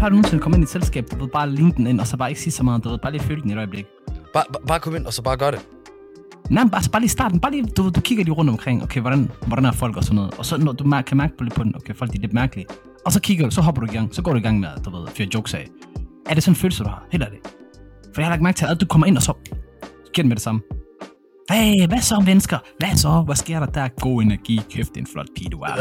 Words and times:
har 0.00 0.08
du 0.08 0.14
nogensinde 0.14 0.42
kommet 0.42 0.56
ind 0.58 0.62
i 0.62 0.64
et 0.64 0.68
selskab, 0.68 1.04
du 1.10 1.16
ved, 1.16 1.28
bare 1.28 1.50
linke 1.50 1.76
den 1.76 1.86
ind, 1.86 2.00
og 2.00 2.06
så 2.06 2.16
bare 2.16 2.28
ikke 2.28 2.40
sige 2.40 2.52
så 2.52 2.62
meget, 2.62 2.84
du 2.84 2.88
ved, 2.88 2.98
bare 2.98 3.12
lige 3.12 3.22
føle 3.22 3.42
den 3.42 3.50
i 3.50 3.52
et 3.52 3.56
øjeblik? 3.56 3.86
Bare, 4.34 4.44
bare, 4.52 4.66
bare 4.66 4.80
kom 4.80 4.96
ind, 4.96 5.06
og 5.06 5.12
så 5.12 5.22
bare 5.22 5.36
gør 5.36 5.50
det. 5.50 5.60
Nej, 6.50 6.64
men 6.64 6.74
altså 6.74 6.90
bare 6.90 7.00
lige 7.02 7.10
starten. 7.10 7.40
Bare 7.40 7.52
lige, 7.52 7.64
du, 7.76 7.88
du 7.88 8.00
kigger 8.00 8.24
lige 8.24 8.34
rundt 8.34 8.50
omkring, 8.50 8.82
okay, 8.82 9.00
hvordan, 9.00 9.30
hvordan 9.46 9.64
er 9.64 9.72
folk 9.72 9.96
og 9.96 10.04
sådan 10.04 10.16
noget. 10.16 10.34
Og 10.38 10.46
så 10.46 10.56
når 10.58 10.72
du 10.72 10.84
mær- 10.84 11.02
kan 11.02 11.16
mærke 11.16 11.36
på, 11.36 11.44
lidt 11.44 11.54
på 11.54 11.64
den, 11.64 11.76
okay, 11.76 11.94
folk 11.94 12.12
de 12.12 12.16
er 12.16 12.20
lidt 12.20 12.32
mærkelige. 12.32 12.66
Og 13.06 13.12
så 13.12 13.20
kigger 13.20 13.44
du, 13.44 13.50
så 13.50 13.60
hopper 13.60 13.82
du 13.82 13.92
i 13.92 13.94
gang. 13.94 14.14
Så 14.14 14.22
går 14.22 14.32
du 14.32 14.38
i 14.38 14.42
gang 14.42 14.60
med, 14.60 14.68
du 14.84 14.90
ved, 14.96 15.06
at 15.06 15.12
fyre 15.12 15.28
jokes 15.34 15.54
af. 15.54 15.68
Er 16.26 16.34
det 16.34 16.42
sådan 16.42 16.52
en 16.52 16.56
følelse, 16.56 16.84
du 16.84 16.88
har? 16.88 17.06
Helt 17.12 17.24
ærligt. 17.24 17.42
For 18.14 18.20
jeg 18.20 18.26
har 18.26 18.30
lagt 18.30 18.42
mærke 18.42 18.56
til, 18.56 18.66
at 18.66 18.80
du 18.80 18.86
kommer 18.86 19.06
ind, 19.06 19.16
og 19.16 19.22
så 19.22 19.32
giver 20.14 20.22
den 20.22 20.28
med 20.28 20.36
det 20.36 20.42
samme. 20.42 20.60
Hey, 21.50 21.86
hvad 21.86 22.00
så, 22.00 22.22
mennesker? 22.26 22.58
Hvad 22.78 22.96
så? 22.96 23.22
Hvad 23.26 23.36
sker 23.36 23.58
der 23.58 23.66
der? 23.66 23.88
God 23.88 24.22
energi. 24.22 24.60
Kæft, 24.70 24.88
det 24.88 24.96
er 24.96 25.00
en 25.00 25.06
flot 25.12 25.26
pige, 25.36 25.50
du 25.50 25.60
er. 25.60 25.72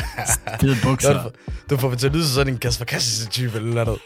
Fede 0.60 0.76
bukser. 0.84 1.22
Du, 1.22 1.30
du 1.70 1.76
får 1.76 1.88
mig 1.88 1.98
til 1.98 2.06
at 2.06 2.12
lyde 2.12 2.26
sådan 2.26 2.52
en 2.52 2.58
Kasper 2.58 2.84
Christensen 2.84 3.30
type 3.30 3.56
eller 3.56 3.84
noget. 3.84 4.00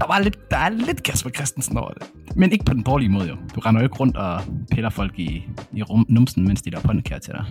Der, 0.00 0.06
var 0.06 0.18
lidt, 0.18 0.50
der 0.50 0.56
er 0.56 0.68
lidt 0.68 1.02
Kasper 1.02 1.30
Christensen 1.30 1.76
over 1.76 1.90
det. 1.90 2.06
Men 2.36 2.52
ikke 2.52 2.64
på 2.64 2.72
den 2.74 2.82
dårlige 2.82 3.08
måde, 3.08 3.28
jo. 3.28 3.36
Du 3.54 3.60
render 3.60 3.80
jo 3.80 3.86
ikke 3.86 3.96
rundt 3.96 4.16
og 4.16 4.40
piller 4.70 4.90
folk 4.90 5.18
i, 5.18 5.44
i 5.72 5.82
rum, 5.82 6.06
numsen, 6.08 6.46
mens 6.46 6.62
de 6.62 6.70
der 6.70 6.80
håndkær 6.84 7.18
til 7.18 7.32
dig. 7.32 7.44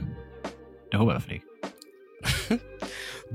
Det 0.92 1.00
håber 1.00 1.12
jeg 1.14 1.22
i 1.22 1.22
hvert 1.22 1.23
fald 1.23 1.34
ikke. 1.34 2.64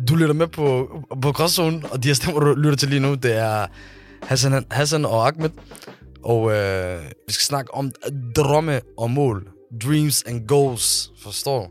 Du 0.09 0.15
lytter 0.17 0.35
med 0.35 0.47
på, 0.47 0.89
på 1.23 1.33
Gråzonen, 1.33 1.85
og 1.91 2.03
de 2.03 2.09
her 2.09 2.15
stemmer, 2.15 2.41
du 2.41 2.55
lytter 2.55 2.77
til 2.77 2.89
lige 2.89 3.01
nu, 3.01 3.15
det 3.15 3.37
er 3.37 3.67
Hassan, 4.23 4.65
Hassan 4.71 5.05
og 5.05 5.27
Ahmed. 5.29 5.51
Og 6.25 6.53
øh, 6.53 6.99
vi 7.27 7.33
skal 7.33 7.45
snakke 7.45 7.75
om 7.75 7.91
drømme 8.37 8.81
og 8.99 9.11
mål. 9.11 9.49
Dreams 9.85 10.23
and 10.23 10.49
goals, 10.49 11.11
forstår? 11.23 11.71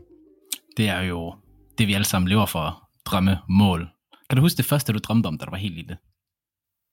Det 0.76 0.88
er 0.88 1.00
jo 1.00 1.34
det, 1.78 1.88
vi 1.88 1.94
alle 1.94 2.04
sammen 2.04 2.28
lever 2.28 2.46
for. 2.46 2.82
Drømme, 3.06 3.38
mål. 3.48 3.88
Kan 4.30 4.36
du 4.36 4.42
huske 4.42 4.56
det 4.56 4.64
første, 4.64 4.92
du 4.92 4.98
drømte 4.98 5.26
om, 5.26 5.38
da 5.38 5.44
du 5.44 5.50
var 5.50 5.56
helt 5.58 5.74
lille? 5.74 5.96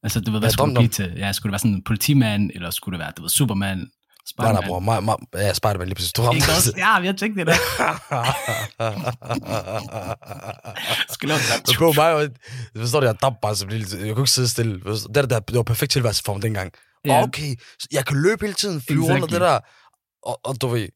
Altså, 0.03 0.19
du 0.19 0.31
ved, 0.31 0.39
hvad 0.39 0.47
jeg 0.47 0.53
skulle 0.53 0.75
du 0.75 0.79
blive 0.79 0.89
til? 0.89 1.13
Ja, 1.17 1.31
skulle 1.31 1.49
det 1.49 1.51
være 1.51 1.59
sådan 1.59 1.71
en 1.71 1.83
politimand, 1.83 2.51
eller 2.55 2.69
skulle 2.69 2.97
det 2.97 3.05
være, 3.05 3.13
du 3.17 3.21
ved, 3.21 3.29
Superman, 3.29 3.77
Nej, 3.77 3.85
Spider-Man? 4.25 4.55
nej, 4.55 4.67
bror. 4.67 4.79
Mig, 4.79 5.03
mig, 5.03 5.15
ja, 5.33 5.53
Spider-Man 5.53 5.87
lige 5.87 5.95
præcis. 5.95 6.13
Du 6.13 6.21
ramte 6.21 6.41
det. 6.41 6.77
Ja, 6.77 6.99
vi 6.99 7.05
har 7.07 7.13
tænkt 7.13 7.37
det 7.37 7.47
der. 7.47 7.53
Skal 11.13 11.29
lave 11.29 11.39
det 11.39 11.77
på 11.77 11.91
mig, 11.91 12.29
jeg 12.73 12.81
forstår 12.81 12.99
det, 12.99 13.07
jeg 13.07 13.21
dabber 13.21 13.39
bare 13.41 13.69
lille. 13.69 13.87
Jeg 14.07 14.15
kunne 14.15 14.23
ikke 14.23 14.31
sidde 14.31 14.49
stille. 14.49 14.73
Det, 14.73 15.15
der, 15.15 15.25
der, 15.25 15.39
det 15.39 15.55
var 15.55 15.63
perfekt 15.63 15.91
tilværelse 15.91 16.23
for 16.25 16.33
mig 16.33 16.43
dengang. 16.43 16.71
Ja. 17.05 17.23
Okay, 17.23 17.55
så 17.79 17.87
jeg 17.91 18.05
kan 18.05 18.17
løbe 18.17 18.45
hele 18.45 18.53
tiden, 18.53 18.81
flyve 18.81 18.99
exactly. 18.99 19.13
rundt 19.13 19.23
og 19.23 19.31
det 19.31 19.41
der. 19.41 19.59
Og, 20.25 20.39
og 20.43 20.61
du 20.61 20.67
ved, 20.67 20.87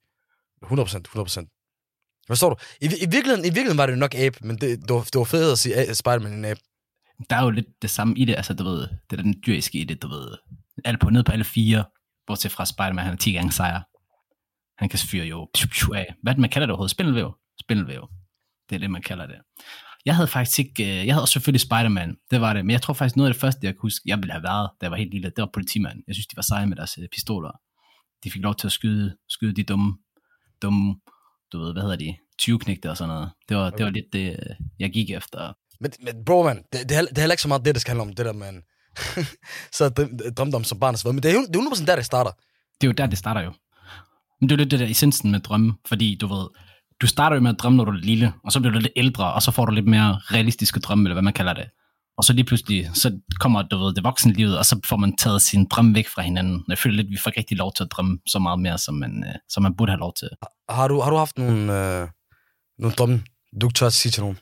100%, 0.65 0.69
100%. 0.69 2.23
Forstår 2.27 2.49
du? 2.49 2.55
I, 2.81 2.85
I, 2.85 2.89
virkeligheden, 2.89 3.45
I 3.45 3.47
virkeligheden 3.47 3.77
var 3.77 3.85
det 3.85 3.97
nok 3.97 4.15
ape, 4.15 4.37
men 4.41 4.57
det, 4.57 4.81
det, 4.81 4.95
var, 4.95 5.01
det 5.01 5.15
var 5.15 5.23
fedt 5.23 5.51
at 5.51 5.59
sige 5.59 5.95
Spider-Man 5.95 6.33
en 6.33 6.45
ape. 6.45 6.61
der 7.29 7.35
er 7.35 7.43
jo 7.43 7.49
lidt 7.49 7.81
det 7.81 7.89
samme 7.89 8.17
i 8.17 8.25
det, 8.25 8.35
altså 8.35 8.53
du 8.53 8.63
ved, 8.63 8.87
det 9.09 9.19
er 9.19 9.23
den 9.23 9.35
dyriske 9.45 9.77
i 9.77 9.83
det, 9.83 10.01
du 10.01 10.07
ved, 10.07 10.37
Alt 10.85 10.99
på, 10.99 11.09
ned 11.09 11.23
på 11.23 11.31
alle 11.31 11.45
fire, 11.45 11.85
bortset 12.27 12.51
fra 12.51 12.65
Spider-Man, 12.65 13.05
han 13.05 13.13
er 13.13 13.17
10 13.17 13.31
gange 13.31 13.51
sejr. 13.51 13.81
Han 14.77 14.89
kan 14.89 14.99
fyre 14.99 15.25
jo 15.25 15.49
pju, 15.57 15.67
pju, 15.67 15.93
af. 15.93 16.13
Hvad 16.23 16.33
det, 16.33 16.41
man 16.41 16.49
kalder 16.49 16.65
det 16.65 16.71
overhovedet? 16.71 16.91
Spindelvæv? 16.91 17.33
Spindelvæv. 17.59 18.07
Det 18.69 18.75
er 18.75 18.79
det, 18.79 18.91
man 18.91 19.01
kalder 19.01 19.25
det. 19.25 19.35
Jeg 20.05 20.15
havde 20.15 20.27
faktisk 20.27 20.59
ikke, 20.59 20.83
øh, 20.83 21.05
jeg 21.05 21.13
havde 21.13 21.23
også 21.23 21.31
selvfølgelig 21.31 21.61
Spider-Man, 21.61 22.17
det 22.31 22.41
var 22.41 22.53
det, 22.53 22.65
men 22.65 22.71
jeg 22.71 22.81
tror 22.81 22.93
faktisk 22.93 23.15
noget 23.15 23.29
af 23.29 23.33
det 23.33 23.41
første, 23.41 23.59
jeg 23.63 23.73
kunne 23.75 23.87
huske, 23.87 24.03
jeg 24.05 24.17
ville 24.17 24.31
have 24.31 24.43
været, 24.43 24.69
da 24.81 24.83
jeg 24.83 24.91
var 24.91 24.97
helt 24.97 25.11
lille, 25.11 25.29
det 25.29 25.41
var 25.41 25.49
politimanden. 25.53 26.03
Jeg 26.07 26.15
synes, 26.15 26.27
de 26.27 26.35
var 26.35 26.41
seje 26.41 26.67
med 26.67 26.75
deres 26.75 26.97
øh, 27.01 27.07
pistoler. 27.11 27.51
De 28.23 28.31
fik 28.31 28.41
lov 28.41 28.55
til 28.55 28.67
at 28.67 28.71
skyde, 28.71 29.17
skyde 29.29 29.55
de 29.55 29.63
dumme, 29.63 29.97
dumme, 30.61 30.95
du 31.53 31.59
ved, 31.59 31.73
hvad 31.73 31.81
hedder 31.81 31.95
de, 31.95 32.15
20 32.39 32.59
og 32.85 32.97
sådan 32.97 33.13
noget. 33.13 33.29
Det 33.49 33.57
var, 33.57 33.69
det 33.69 33.85
var 33.85 33.91
lidt 33.91 34.05
det, 34.13 34.29
øh, 34.31 34.55
jeg 34.79 34.89
gik 34.89 35.09
efter. 35.09 35.53
Men, 35.79 35.91
men 36.03 36.25
bro, 36.25 36.43
man, 36.43 36.57
det, 36.73 36.89
det, 36.89 36.97
er, 36.97 37.01
det 37.01 37.17
er 37.17 37.21
heller 37.21 37.33
ikke 37.33 37.41
så 37.41 37.47
meget 37.47 37.65
det, 37.65 37.75
det 37.75 37.81
skal 37.81 37.91
handle 37.91 38.01
om, 38.09 38.15
det 38.15 38.25
der, 38.25 38.33
man. 38.33 38.61
så 39.77 39.87
drøm- 39.99 40.33
drømte 40.33 40.55
om 40.55 40.63
som 40.63 40.79
barn 40.79 40.93
og 40.93 40.99
så 40.99 41.03
videre. 41.03 41.13
Men 41.13 41.23
det 41.23 41.31
er 41.31 41.35
jo 41.35 41.41
det 41.41 41.55
er 41.55 41.75
100% 41.75 41.85
der, 41.85 41.95
det 41.95 42.05
starter. 42.05 42.31
det 42.81 42.87
er 42.87 42.87
jo 42.87 42.93
der, 42.93 43.07
det 43.07 43.17
starter 43.17 43.41
jo. 43.41 43.51
Men 44.41 44.49
det 44.49 44.53
er 44.53 44.57
jo 44.57 44.63
lidt 44.63 44.71
det 44.71 44.79
der 44.79 44.87
essensen 44.87 45.31
med 45.31 45.39
drømme, 45.39 45.73
fordi 45.85 46.15
du 46.21 46.27
ved, 46.27 46.47
du 47.01 47.07
starter 47.07 47.35
jo 47.35 47.41
med 47.41 47.51
at 47.51 47.59
drømme, 47.59 47.77
når 47.77 47.85
du 47.85 47.91
er 47.91 47.95
lille, 47.95 48.33
og 48.43 48.51
så 48.51 48.59
bliver 48.59 48.73
du 48.73 48.79
lidt 48.79 48.93
ældre, 48.95 49.33
og 49.33 49.41
så 49.41 49.51
får 49.51 49.65
du 49.65 49.71
lidt 49.71 49.87
mere 49.87 50.21
realistiske 50.31 50.79
drømme, 50.79 51.03
eller 51.03 51.13
hvad 51.15 51.23
man 51.23 51.33
kalder 51.33 51.53
det. 51.53 51.69
Og 52.17 52.23
så 52.23 52.33
lige 52.33 52.45
pludselig, 52.45 52.89
så 52.93 53.19
kommer 53.39 53.61
du 53.61 53.77
ved, 53.77 53.93
det 53.93 54.03
voksenlivet, 54.03 54.57
og 54.57 54.65
så 54.65 54.79
får 54.85 54.97
man 54.97 55.15
taget 55.15 55.41
sin 55.41 55.65
drømme 55.65 55.95
væk 55.95 56.07
fra 56.07 56.21
hinanden. 56.21 56.63
Jeg 56.69 56.77
føler 56.77 56.95
lidt, 56.95 57.09
vi 57.09 57.17
får 57.17 57.29
ikke 57.29 57.39
rigtig 57.39 57.57
lov 57.57 57.73
til 57.73 57.83
at 57.83 57.91
drømme 57.91 58.19
så 58.27 58.39
meget 58.39 58.59
mere, 58.59 58.77
som 58.77 58.93
man, 58.95 59.23
øh, 59.27 59.35
som 59.49 59.63
man 59.63 59.75
burde 59.75 59.91
have 59.91 59.99
lov 59.99 60.13
til. 60.19 60.29
Har 60.69 60.87
du, 60.87 61.01
har 61.01 61.09
du 61.09 61.17
haft 61.17 61.37
nogle, 61.37 61.59
øh, 61.61 62.07
nogle 62.79 62.95
drømme, 62.95 63.23
du 63.61 63.67
ikke 63.67 63.77
tør 63.77 63.87
at 63.87 63.93
sige 63.93 64.11
til 64.11 64.21
nogen? 64.21 64.37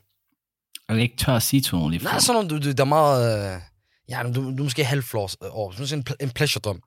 Jeg 0.90 1.02
ikke 1.02 1.18
tør 1.18 1.36
at 1.36 1.44
sige 1.44 1.62
til 1.62 1.76
nogen 1.76 1.92
lige 1.92 2.04
Nej, 2.04 2.20
sådan 2.20 2.36
nogle, 2.36 2.50
du, 2.50 2.70
du, 2.70 2.72
der 2.72 2.84
er 2.84 2.88
meget... 2.88 3.54
Øh, 3.56 3.62
ja, 4.10 4.24
du, 4.24 4.34
du 4.34 4.60
er 4.60 4.64
måske 4.64 4.86
halvflors 4.86 5.36
øh, 5.44 5.50
over. 5.52 5.72
Sådan 5.72 6.00
en, 6.00 6.06
en 6.20 6.30
pleasure-drøm. 6.30 6.80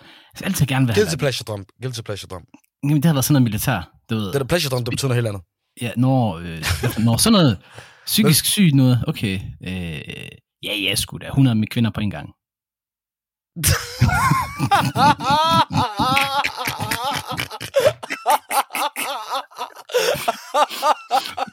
Jeg 0.00 0.40
vil 0.40 0.44
altid 0.44 0.66
gerne 0.66 0.88
være 0.88 0.96
Guilty 0.96 1.16
pleasure-drøm. 1.16 1.64
Guilty 1.82 2.00
pleasure-drøm. 2.00 2.44
Jamen, 2.82 2.96
det 2.96 3.04
har 3.04 3.12
været 3.12 3.24
sådan 3.24 3.32
noget 3.32 3.44
militær. 3.44 3.90
Du 4.10 4.14
ved, 4.14 4.26
Det 4.26 4.34
der 4.34 4.44
pleasure-drøm, 4.44 4.84
det 4.84 4.90
betyder 4.92 5.08
noget 5.08 5.22
helt 5.22 5.28
andet. 5.28 5.42
Ja, 5.82 5.90
når, 5.96 6.36
øh, 6.36 6.64
når 7.06 7.16
sådan 7.16 7.32
noget 7.32 7.58
psykisk 8.06 8.44
sygt 8.44 8.74
noget, 8.74 9.04
okay, 9.08 9.40
øh, 9.66 10.28
ja, 10.62 10.74
ja, 10.74 10.94
sgu 10.94 11.18
da, 11.18 11.26
100 11.26 11.54
med 11.54 11.66
kvinder 11.68 11.90
på 11.90 12.00
en 12.00 12.10
gang. 12.10 12.28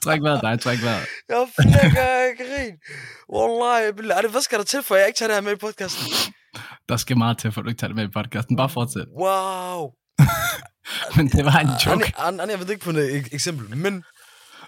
Træk 0.04 0.22
vejret, 0.22 0.42
dig, 0.42 0.60
træk 0.60 0.84
vejret. 0.84 1.06
Jeg 1.30 1.48
flækker 1.60 2.02
af 2.02 2.30
grin. 2.38 2.74
Wallahi, 3.36 4.32
hvad 4.32 4.42
skal 4.42 4.58
der 4.58 4.64
til, 4.64 4.84
for 4.84 4.96
jeg 4.96 5.08
ikke 5.08 5.18
tager 5.18 5.28
det 5.28 5.36
her 5.36 5.42
med 5.42 5.52
i 5.52 5.56
podcasten? 5.56 6.04
Der 6.90 6.98
skal 6.98 7.18
meget 7.18 7.38
til, 7.38 7.52
for 7.52 7.62
du 7.62 7.70
ikke 7.70 7.80
tager 7.80 7.88
det 7.90 7.96
med 7.96 8.04
i 8.04 8.08
podcasten. 8.14 8.56
Bare 8.56 8.70
fortsæt. 8.70 9.06
Wow. 9.20 9.90
Men 11.16 11.28
det 11.28 11.46
var 11.46 11.60
en 11.60 11.70
joke. 11.86 12.14
Anja, 12.18 12.42
Anja, 12.44 12.52
jeg 12.56 12.60
ved 12.60 12.70
ikke 12.70 12.84
på 12.84 12.90
et 12.90 13.22
ek- 13.22 13.36
eksempel, 13.36 13.78
men 13.78 14.04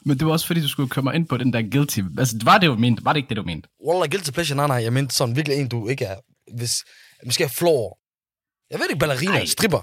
Men 0.05 0.17
det 0.19 0.25
var 0.27 0.31
også 0.33 0.47
fordi, 0.47 0.61
du 0.61 0.67
skulle 0.67 0.89
komme 0.89 1.15
ind 1.15 1.27
på 1.27 1.37
den 1.37 1.53
der 1.53 1.61
guilty. 1.71 1.99
Altså, 2.17 2.37
var 2.43 2.57
det 2.57 2.67
jo 2.67 2.75
ment? 2.75 3.05
Var 3.05 3.13
det 3.13 3.17
ikke 3.17 3.29
det, 3.29 3.37
du 3.37 3.43
mente? 3.43 3.69
Wallah, 3.87 4.09
guilty 4.09 4.31
pleasure, 4.31 4.55
nej, 4.57 4.67
nej, 4.67 4.77
jeg 4.83 4.93
mente 4.93 5.15
sådan 5.15 5.35
virkelig 5.35 5.57
en, 5.59 5.67
du 5.67 5.87
ikke 5.87 6.05
er, 6.05 6.15
hvis, 6.57 6.73
måske 7.25 7.43
er 7.43 7.47
flår. 7.47 7.99
Jeg 8.71 8.79
ved 8.79 8.85
ikke, 8.89 8.99
ballerina, 8.99 9.31
Ej. 9.37 9.45
stripper. 9.45 9.81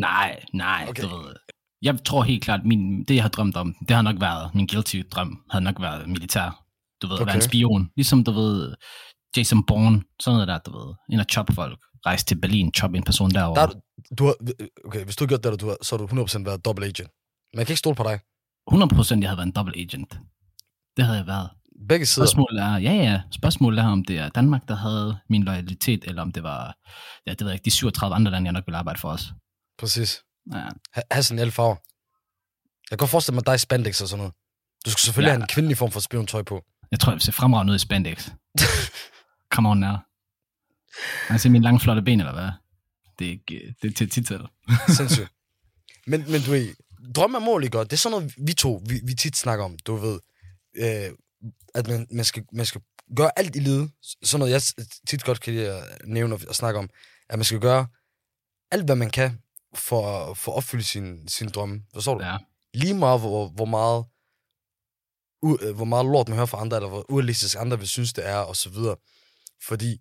Nej, 0.00 0.44
nej, 0.52 0.86
Okay. 0.88 1.02
du 1.02 1.08
ved. 1.16 1.34
Jeg 1.82 1.98
tror 2.04 2.22
helt 2.22 2.44
klart, 2.44 2.60
min, 2.64 3.04
det 3.04 3.14
jeg 3.14 3.22
har 3.24 3.28
drømt 3.30 3.56
om, 3.56 3.74
det 3.88 3.96
har 3.96 4.02
nok 4.02 4.20
været, 4.20 4.54
min 4.54 4.66
guilty 4.66 5.02
drøm, 5.10 5.38
havde 5.50 5.64
nok 5.64 5.80
været 5.80 6.08
militær. 6.08 6.64
Du 7.02 7.06
ved, 7.06 7.14
okay. 7.14 7.22
at 7.22 7.26
være 7.26 7.36
en 7.36 7.42
spion. 7.42 7.90
Ligesom, 7.96 8.24
du 8.24 8.32
ved, 8.32 8.74
Jason 9.36 9.64
Bourne, 9.66 10.02
sådan 10.22 10.34
noget 10.34 10.48
der, 10.48 10.58
du 10.58 10.70
ved. 10.78 10.94
Ind 11.12 11.20
og 11.20 11.26
chop 11.30 11.46
folk. 11.54 11.78
Rejse 12.06 12.24
til 12.24 12.40
Berlin, 12.40 12.72
chop 12.76 12.94
en 12.94 13.02
person 13.02 13.30
derovre. 13.30 13.60
Der, 13.60 13.66
er 13.66 13.70
du- 13.70 13.80
du 14.18 14.24
har, 14.24 14.34
okay, 14.84 15.04
hvis 15.04 15.16
du 15.16 15.24
har 15.24 15.28
gjort 15.28 15.44
det, 15.44 15.60
du 15.60 15.66
har, 15.68 15.76
så 15.82 15.96
har 15.96 16.06
du 16.06 16.22
100% 16.24 16.44
været 16.44 16.64
double 16.64 16.86
agent. 16.86 17.10
Man 17.56 17.66
kan 17.66 17.72
ikke 17.72 17.78
stole 17.78 17.96
på 17.96 18.02
dig. 18.02 18.18
100% 18.70 19.20
jeg 19.20 19.28
havde 19.28 19.36
været 19.36 19.46
en 19.46 19.52
double 19.52 19.76
agent. 19.78 20.18
Det 20.96 21.04
havde 21.04 21.18
jeg 21.18 21.26
været. 21.26 21.50
Begge 21.88 22.06
sider. 22.06 22.26
Spørgsmålet 22.26 22.62
er, 22.62 22.76
ja 22.76 22.92
ja, 22.92 23.22
spørgsmålet 23.30 23.78
er, 23.78 23.86
om 23.86 24.04
det 24.04 24.18
er 24.18 24.28
Danmark, 24.28 24.68
der 24.68 24.76
havde 24.76 25.18
min 25.28 25.42
loyalitet, 25.44 26.04
eller 26.04 26.22
om 26.22 26.32
det 26.32 26.42
var, 26.42 26.76
ja, 27.26 27.30
det 27.30 27.40
ved 27.40 27.46
jeg 27.48 27.54
ikke, 27.54 27.64
de 27.64 27.70
37 27.70 28.14
andre 28.14 28.30
lande, 28.32 28.46
jeg 28.46 28.52
nok 28.52 28.66
ville 28.66 28.78
arbejde 28.78 29.00
for 29.00 29.08
os. 29.10 29.32
Præcis. 29.78 30.20
Ja. 30.52 30.64
Ha- 30.92 31.02
Hassan 31.10 31.38
alle 31.38 31.50
farver. 31.50 31.74
Jeg 32.90 32.98
kan 32.98 32.98
godt 32.98 33.10
forestille 33.10 33.34
mig 33.34 33.46
dig 33.46 33.54
i 33.54 33.58
spandex 33.58 34.00
og 34.02 34.08
sådan 34.08 34.18
noget. 34.18 34.34
Du 34.86 34.90
skal 34.90 35.00
selvfølgelig 35.00 35.28
Ja. 35.28 35.32
have 35.34 35.42
en 35.42 35.46
kvindelig 35.48 35.78
form 35.78 35.90
for 35.90 36.00
spiontøj 36.00 36.42
på. 36.42 36.64
Jeg 36.90 37.00
tror, 37.00 37.10
jeg 37.12 37.14
vil 37.14 37.22
se 37.22 37.32
fremragende 37.32 37.70
ud 37.70 37.76
i 37.76 37.78
spandex. 37.78 38.30
Come 39.54 39.68
on 39.68 39.78
now. 39.78 39.96
Man 41.30 41.38
ser 41.38 41.50
mine 41.50 41.64
lange, 41.64 41.80
flotte 41.80 42.02
ben, 42.02 42.20
eller 42.20 42.32
hvad? 42.32 42.50
Det 43.18 43.26
er, 43.26 43.30
ikke, 43.30 43.74
det 43.82 43.90
er 43.90 43.94
til 43.94 44.10
titel. 44.10 44.40
Sindssygt. 44.88 45.28
men, 46.06 46.20
men 46.30 46.40
du 46.46 46.50
ved, 46.50 46.74
drømme 47.14 47.38
og 47.38 47.42
mål, 47.42 47.64
ikke? 47.64 47.78
Det 47.78 47.92
er 47.92 47.96
sådan 47.96 48.18
noget, 48.18 48.34
vi 48.38 48.52
to, 48.52 48.82
vi, 48.88 49.00
vi 49.04 49.14
tit 49.14 49.36
snakker 49.36 49.64
om, 49.64 49.76
du 49.78 49.96
ved. 49.96 50.20
Øh, 50.76 51.10
at 51.74 51.88
man, 51.88 52.06
man, 52.10 52.24
skal, 52.24 52.44
man 52.52 52.66
skal 52.66 52.80
gøre 53.16 53.38
alt 53.38 53.56
i 53.56 53.58
livet. 53.58 53.90
Sådan 54.22 54.38
noget, 54.38 54.52
jeg 54.52 54.86
tit 55.08 55.24
godt 55.24 55.40
kan 55.40 55.54
lide 55.54 55.72
at 55.72 55.98
nævne 56.04 56.34
og, 56.34 56.40
og 56.48 56.54
snakke 56.54 56.78
om. 56.78 56.90
At 57.28 57.38
man 57.38 57.44
skal 57.44 57.60
gøre 57.60 57.86
alt, 58.70 58.84
hvad 58.84 58.96
man 58.96 59.10
kan 59.10 59.42
for, 59.74 60.34
for 60.34 60.52
at 60.52 60.56
opfylde 60.56 60.84
sin, 60.84 61.28
sin 61.28 61.48
drømme. 61.48 61.82
Forstår 61.94 62.18
du? 62.18 62.24
Ja. 62.24 62.38
Lige 62.74 62.94
meget, 62.94 63.20
hvor, 63.20 63.48
hvor 63.48 63.64
meget 63.64 64.04
u, 65.42 65.58
øh, 65.62 65.74
hvor 65.76 65.84
meget 65.84 66.06
lort 66.06 66.28
man 66.28 66.36
hører 66.36 66.46
fra 66.46 66.60
andre, 66.60 66.76
eller 66.76 66.88
hvor 66.88 67.10
urealistisk 67.10 67.56
andre 67.58 67.78
vil 67.78 67.88
synes, 67.88 68.12
det 68.12 68.26
er, 68.28 68.36
og 68.36 68.56
så 68.56 68.70
videre. 68.70 68.96
Fordi, 69.66 70.00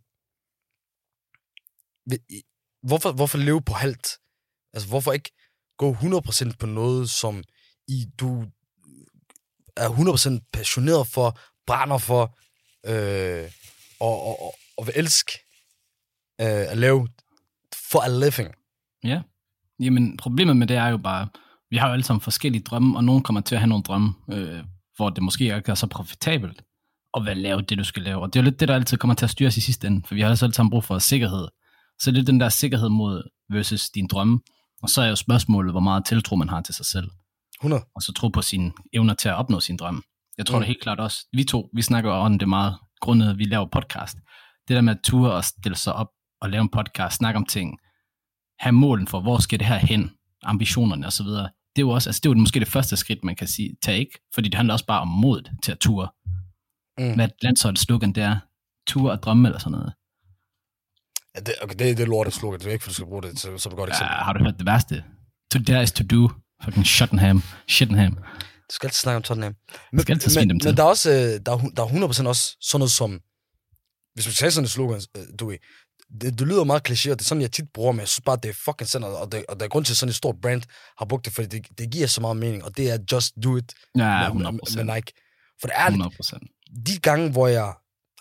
hvorfor, 2.87 3.11
hvorfor 3.11 3.37
leve 3.37 3.61
på 3.61 3.73
halvt? 3.73 4.07
Altså, 4.73 4.89
hvorfor 4.89 5.11
ikke 5.11 5.31
gå 5.83 5.93
100% 5.93 6.51
på 6.59 6.65
noget, 6.65 7.09
som 7.09 7.43
i 7.87 8.05
du 8.19 8.45
er 9.77 9.89
100% 9.89 10.49
passioneret 10.53 11.07
for, 11.07 11.39
brænder 11.67 11.97
for, 11.97 12.37
øh, 12.85 13.51
og, 13.99 14.25
og, 14.27 14.41
og, 14.45 14.53
og 14.77 14.87
vil 14.87 14.93
elske 14.95 15.31
øh, 16.41 16.71
at 16.71 16.77
lave 16.77 17.07
for 17.91 18.01
a 18.01 18.09
living. 18.25 18.49
Ja. 19.03 19.21
Jamen, 19.79 20.17
problemet 20.17 20.57
med 20.57 20.67
det 20.67 20.77
er 20.77 20.87
jo 20.87 20.97
bare, 20.97 21.27
vi 21.69 21.77
har 21.77 21.87
jo 21.87 21.93
alle 21.93 22.03
sammen 22.03 22.21
forskellige 22.21 22.63
drømme, 22.63 22.97
og 22.97 23.03
nogen 23.03 23.23
kommer 23.23 23.41
til 23.41 23.55
at 23.55 23.61
have 23.61 23.69
nogle 23.69 23.83
drømme, 23.83 24.13
øh, 24.31 24.63
hvor 24.95 25.09
det 25.09 25.23
måske 25.23 25.43
ikke 25.43 25.71
er 25.71 25.75
så 25.75 25.87
profitabelt. 25.87 26.61
at 27.17 27.25
være 27.25 27.35
lave 27.35 27.61
det, 27.61 27.77
du 27.77 27.83
skal 27.83 28.03
lave. 28.03 28.21
Og 28.21 28.33
det 28.33 28.39
er 28.39 28.43
jo 28.43 28.45
lidt 28.49 28.59
det, 28.59 28.67
der 28.67 28.75
altid 28.75 28.97
kommer 28.97 29.15
til 29.15 29.25
at 29.25 29.29
styre 29.29 29.47
os 29.47 29.57
i 29.57 29.61
sidste 29.61 29.87
ende, 29.87 30.07
for 30.07 30.15
vi 30.15 30.21
har 30.21 30.29
også 30.29 30.45
alle 30.45 30.53
sammen 30.53 30.69
brug 30.69 30.83
for 30.83 30.99
sikkerhed. 30.99 31.47
Så 31.99 32.11
det 32.11 32.19
er 32.19 32.25
den 32.25 32.39
der 32.39 32.49
sikkerhed 32.49 32.89
mod 32.89 33.23
versus 33.49 33.89
din 33.89 34.07
drømme. 34.07 34.39
Og 34.83 34.89
så 34.89 35.01
er 35.01 35.07
jo 35.09 35.15
spørgsmålet, 35.15 35.73
hvor 35.73 35.79
meget 35.79 36.05
tiltro 36.05 36.35
man 36.35 36.49
har 36.49 36.61
til 36.61 36.73
sig 36.75 36.85
selv. 36.85 37.09
100. 37.61 37.83
Og 37.95 38.01
så 38.01 38.13
tro 38.13 38.27
på 38.27 38.41
sine 38.41 38.71
evner 38.93 39.13
til 39.13 39.29
at 39.29 39.35
opnå 39.35 39.59
sin 39.59 39.77
drøm. 39.77 40.03
Jeg 40.37 40.45
tror 40.45 40.57
Mm. 40.57 40.61
det 40.61 40.67
helt 40.67 40.81
klart 40.81 40.99
også. 40.99 41.17
Vi 41.33 41.43
to, 41.43 41.69
vi 41.73 41.81
snakker 41.81 42.11
om 42.11 42.39
det 42.39 42.49
meget, 42.49 42.77
grundet 43.01 43.29
at 43.29 43.37
vi 43.37 43.43
laver 43.45 43.65
podcast. 43.71 44.17
Det 44.67 44.75
der 44.75 44.81
med 44.81 44.93
at 44.95 44.99
ture 45.03 45.31
og 45.33 45.43
stille 45.43 45.75
sig 45.77 45.93
op 45.93 46.07
og 46.41 46.49
lave 46.49 46.61
en 46.61 46.69
podcast, 46.69 47.17
snakke 47.17 47.37
om 47.37 47.45
ting, 47.45 47.77
have 48.59 48.73
målen 48.73 49.07
for, 49.07 49.21
hvor 49.21 49.37
skal 49.37 49.59
det 49.59 49.67
her 49.67 49.77
hen, 49.77 50.11
ambitionerne 50.43 51.07
osv. 51.07 51.25
Det 51.25 51.81
er 51.81 51.81
jo 51.81 51.89
også, 51.89 52.09
altså 52.09 52.19
det 52.23 52.29
er 52.29 52.33
jo 52.33 52.39
måske 52.39 52.59
det 52.59 52.67
første 52.67 52.97
skridt, 52.97 53.23
man 53.23 53.35
kan 53.35 53.47
sige, 53.47 53.75
tage 53.83 53.99
ikke, 53.99 54.19
fordi 54.33 54.49
det 54.49 54.55
handler 54.55 54.73
også 54.73 54.85
bare 54.85 55.01
om 55.01 55.07
modet 55.07 55.51
til 55.63 55.71
at 55.71 55.79
ture. 55.79 56.07
Mm. 56.97 57.15
Hvad 57.15 57.29
landsholdets 57.41 57.81
slogan 57.81 58.13
det 58.13 58.23
er, 58.23 58.37
ture 58.87 59.11
og 59.11 59.23
drømme 59.23 59.47
eller 59.47 59.59
sådan 59.59 59.71
noget. 59.71 59.93
Ja, 61.35 61.39
det, 61.39 61.55
okay, 61.61 61.75
det, 61.79 61.97
det 61.97 62.03
er 62.03 62.07
lortet 62.07 62.33
slogan. 62.33 62.59
Det 62.59 62.67
er 62.67 62.71
ikke, 62.71 62.83
for 62.83 62.89
du 62.89 62.93
skal 62.93 63.05
bruge 63.05 63.21
det 63.21 63.39
så, 63.39 63.57
så 63.57 63.69
et 63.69 63.75
godt 63.75 63.89
Ja, 63.89 63.93
eksempel. 63.93 64.15
har 64.15 64.33
du 64.33 64.43
hørt 64.43 64.53
det 64.57 64.65
værste? 64.65 65.03
To 65.51 65.59
dare 65.67 65.83
is 65.83 65.91
to 65.91 66.03
do. 66.11 66.29
Fucking 66.63 66.85
Shottenham. 66.87 67.43
Shittenham. 67.67 68.13
Du 68.69 68.71
skal 68.75 68.87
altid 68.87 68.97
snakke 68.99 69.15
om 69.15 69.23
Tottenham. 69.23 69.55
Men, 69.91 70.01
skal 70.01 70.13
altid 70.13 70.39
men, 70.41 70.49
dem 70.49 70.59
til. 70.59 70.69
men 70.69 70.77
der 70.77 70.83
er 70.83 70.87
også 70.87 71.09
øh, 71.11 71.39
der 71.45 71.51
er, 71.51 71.55
hu- 71.55 71.71
der 71.77 71.83
er 71.83 71.87
100% 71.87 72.27
også 72.27 72.57
sådan 72.61 72.79
noget 72.79 72.91
som, 72.91 73.19
hvis 74.13 74.25
man 74.27 74.33
tager 74.33 74.49
sådan 74.49 74.65
et 74.65 74.71
slogan, 74.71 75.01
øh, 75.17 75.23
du 75.39 75.49
ved, 75.49 75.57
det, 76.21 76.39
det 76.39 76.47
lyder 76.47 76.63
meget 76.63 76.89
kliché, 76.89 77.11
og 77.11 77.19
det 77.19 77.25
er 77.25 77.27
sådan, 77.27 77.41
jeg 77.41 77.51
tit 77.51 77.65
bruger, 77.73 77.91
men 77.91 77.99
jeg 77.99 78.07
synes 78.07 78.21
bare, 78.25 78.37
det 78.43 78.49
er 78.49 78.53
fucking 78.65 78.89
sandt, 78.89 79.05
og, 79.05 79.31
det, 79.31 79.45
og 79.49 79.59
der 79.59 79.65
er 79.65 79.69
grund 79.69 79.85
til, 79.85 79.93
at 79.93 79.97
sådan 79.97 80.09
et 80.09 80.15
stort 80.15 80.35
brand 80.41 80.61
har 80.97 81.05
brugt 81.05 81.25
det, 81.25 81.33
fordi 81.33 81.47
det, 81.47 81.67
det 81.77 81.91
giver 81.91 82.07
så 82.07 82.21
meget 82.21 82.37
mening, 82.37 82.63
og 82.63 82.77
det 82.77 82.91
er 82.91 82.97
just 83.11 83.33
do 83.43 83.57
it 83.57 83.73
Ja, 83.97 84.33
med, 84.33 84.45
100%. 84.45 84.51
med, 84.51 84.83
med 84.85 84.95
Nike. 84.95 85.11
For 85.61 85.67
det 85.67 85.71
er 85.77 85.85
ærligt, 85.85 86.03
100%. 86.03 86.83
de 86.85 86.97
gange, 86.99 87.31
hvor 87.31 87.47
jeg 87.47 87.73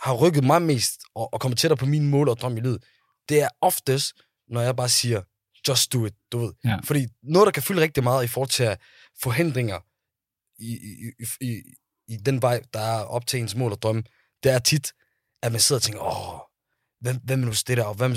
har 0.02 0.14
rykket 0.14 0.44
mig 0.44 0.62
mest 0.62 0.92
og, 1.14 1.34
og 1.34 1.40
kommet 1.40 1.58
tættere 1.58 1.76
på 1.76 1.86
mine 1.86 2.06
mål 2.08 2.28
og 2.28 2.36
drømme 2.38 2.58
i 2.58 2.60
livet, 2.62 2.84
det 3.28 3.42
er 3.42 3.48
oftest, 3.60 4.12
når 4.48 4.60
jeg 4.60 4.76
bare 4.76 4.88
siger, 4.88 5.22
just 5.68 5.92
do 5.92 6.06
it, 6.06 6.14
du 6.32 6.38
ved. 6.38 6.52
Ja. 6.64 6.78
Fordi 6.84 7.06
noget, 7.22 7.46
der 7.46 7.52
kan 7.52 7.62
fylde 7.62 7.82
rigtig 7.82 8.04
meget 8.04 8.24
i 8.24 8.26
forhold 8.26 8.50
til 8.50 8.76
forhindringer 9.22 9.78
i, 10.58 10.72
i, 10.72 11.12
i, 11.18 11.46
i, 11.48 11.62
i 12.08 12.16
den 12.16 12.42
vej, 12.42 12.62
der 12.74 12.80
er 12.80 13.02
op 13.04 13.26
til 13.26 13.40
ens 13.40 13.54
mål 13.54 13.72
og 13.72 13.82
drømme, 13.82 14.02
det 14.42 14.52
er 14.52 14.58
tit, 14.58 14.92
at 15.42 15.52
man 15.52 15.60
sidder 15.60 15.78
og 15.78 15.82
tænker, 15.82 16.00
åh, 16.00 16.40
hvad 17.00 17.36
med 17.36 17.36
nu 17.36 17.46
hvis 17.46 17.62
det 17.62 17.76
der, 17.76 17.84
og 17.84 17.94
hvad 17.94 18.08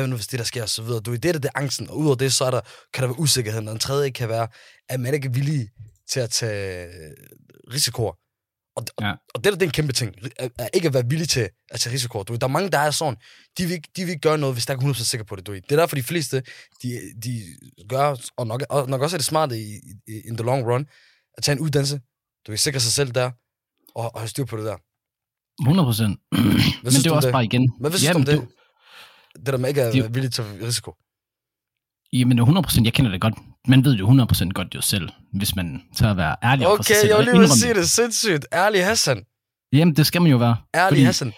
med 0.00 0.06
nu 0.06 0.16
hvis 0.16 0.26
det 0.26 0.38
der 0.38 0.44
sker, 0.44 0.62
og 0.62 0.68
så 0.68 0.82
videre. 0.82 1.00
Du 1.00 1.10
ved, 1.10 1.18
det 1.18 1.28
er 1.28 1.32
det, 1.32 1.42
det 1.42 1.50
er 1.54 1.58
angsten, 1.58 1.90
og 1.90 1.96
udover 1.96 2.16
det, 2.16 2.32
så 2.32 2.44
er 2.44 2.50
der, 2.50 2.60
kan 2.94 3.02
der 3.02 3.08
være 3.08 3.18
usikkerheden, 3.18 3.68
og 3.68 3.72
den 3.72 3.80
tredje 3.80 4.10
kan 4.10 4.28
være, 4.28 4.48
at 4.88 5.00
man 5.00 5.14
ikke 5.14 5.28
er 5.28 5.32
villig 5.32 5.70
til 6.08 6.20
at 6.20 6.30
tage 6.30 6.88
risikoer. 7.72 8.12
Og, 8.76 8.84
Ja. 9.00 9.12
og 9.34 9.44
det, 9.44 9.52
der, 9.52 9.58
det 9.58 9.62
er 9.62 9.66
en 9.66 9.72
kæmpe 9.72 9.92
ting, 9.92 10.14
at, 10.38 10.52
at 10.58 10.70
ikke 10.74 10.88
at 10.88 10.94
være 10.94 11.04
villig 11.08 11.28
til 11.28 11.48
at 11.70 11.80
tage 11.80 11.94
risikoer. 11.94 12.22
Du 12.22 12.32
ved, 12.32 12.40
der 12.40 12.46
er 12.46 12.50
mange, 12.50 12.70
der 12.70 12.78
er 12.78 12.90
sådan, 12.90 13.16
de 13.58 13.66
vil, 13.66 13.84
de 13.96 14.02
vil 14.04 14.08
ikke 14.10 14.20
gøre 14.20 14.38
noget, 14.38 14.54
hvis 14.54 14.66
der 14.66 14.74
er 14.74 14.78
100% 14.78 14.92
sikker 15.04 15.24
på 15.24 15.36
det. 15.36 15.46
Du 15.46 15.52
ved. 15.52 15.60
Det 15.62 15.72
er 15.72 15.76
derfor, 15.76 15.96
de 15.96 16.02
fleste, 16.02 16.42
de, 16.82 17.00
de 17.24 17.42
gør, 17.88 18.16
og 18.36 18.46
nok, 18.46 18.62
og 18.70 18.88
nok 18.88 19.00
også 19.02 19.16
er 19.16 19.18
det 19.18 19.24
smarte 19.26 19.58
i, 19.58 19.74
i, 20.08 20.12
in 20.28 20.36
the 20.36 20.44
long 20.46 20.66
run, 20.66 20.86
at 21.36 21.42
tage 21.44 21.56
en 21.56 21.60
uddannelse, 21.62 22.00
du 22.46 22.52
vil 22.52 22.58
sikre 22.58 22.80
sig 22.80 22.92
selv 22.92 23.10
der, 23.12 23.30
og, 23.94 24.14
og 24.14 24.20
have 24.20 24.28
styr 24.28 24.44
på 24.44 24.56
det 24.56 24.64
der. 24.64 24.76
100 25.62 25.86
procent. 25.86 26.20
Men 26.32 26.92
det 26.92 27.04
du 27.04 27.10
er 27.10 27.14
også 27.16 27.28
det? 27.28 27.32
bare 27.32 27.44
igen. 27.44 27.72
Hvad 27.80 27.90
synes 27.92 28.12
du 28.12 28.18
om 28.18 28.24
det? 28.24 28.48
Det 29.36 29.46
der 29.46 29.56
med 29.56 29.68
ikke 29.68 29.80
Det- 29.86 30.02
være 30.02 30.12
villig 30.14 30.32
til 30.32 30.44
risiko. 30.44 30.94
Jamen 32.12 32.38
100 32.38 32.64
procent, 32.64 32.84
jeg 32.86 32.92
kender 32.94 33.10
det 33.10 33.20
godt. 33.20 33.34
Man 33.68 33.84
ved 33.84 33.94
jo 33.94 34.04
100 34.04 34.26
procent 34.26 34.54
godt 34.54 34.74
jo 34.74 34.80
selv, 34.80 35.08
hvis 35.32 35.56
man 35.56 35.82
tør 35.96 36.10
at 36.10 36.16
være 36.16 36.36
ærlig 36.42 36.66
over 36.66 36.76
for 36.76 36.82
sig 36.82 36.92
Okay, 36.96 37.00
selv. 37.00 37.08
jeg 37.08 37.18
og 37.18 37.26
vil 37.26 37.34
lige 37.40 37.48
sige 37.48 37.74
det 37.74 37.90
sindssygt. 37.90 38.46
Ærlig 38.52 38.84
Hassan. 38.86 39.24
Jamen, 39.72 39.96
det 39.96 40.06
skal 40.06 40.22
man 40.22 40.30
jo 40.30 40.36
være. 40.36 40.56
Ærlig 40.74 40.88
Fordi- 40.96 41.02
Hassan. 41.02 41.32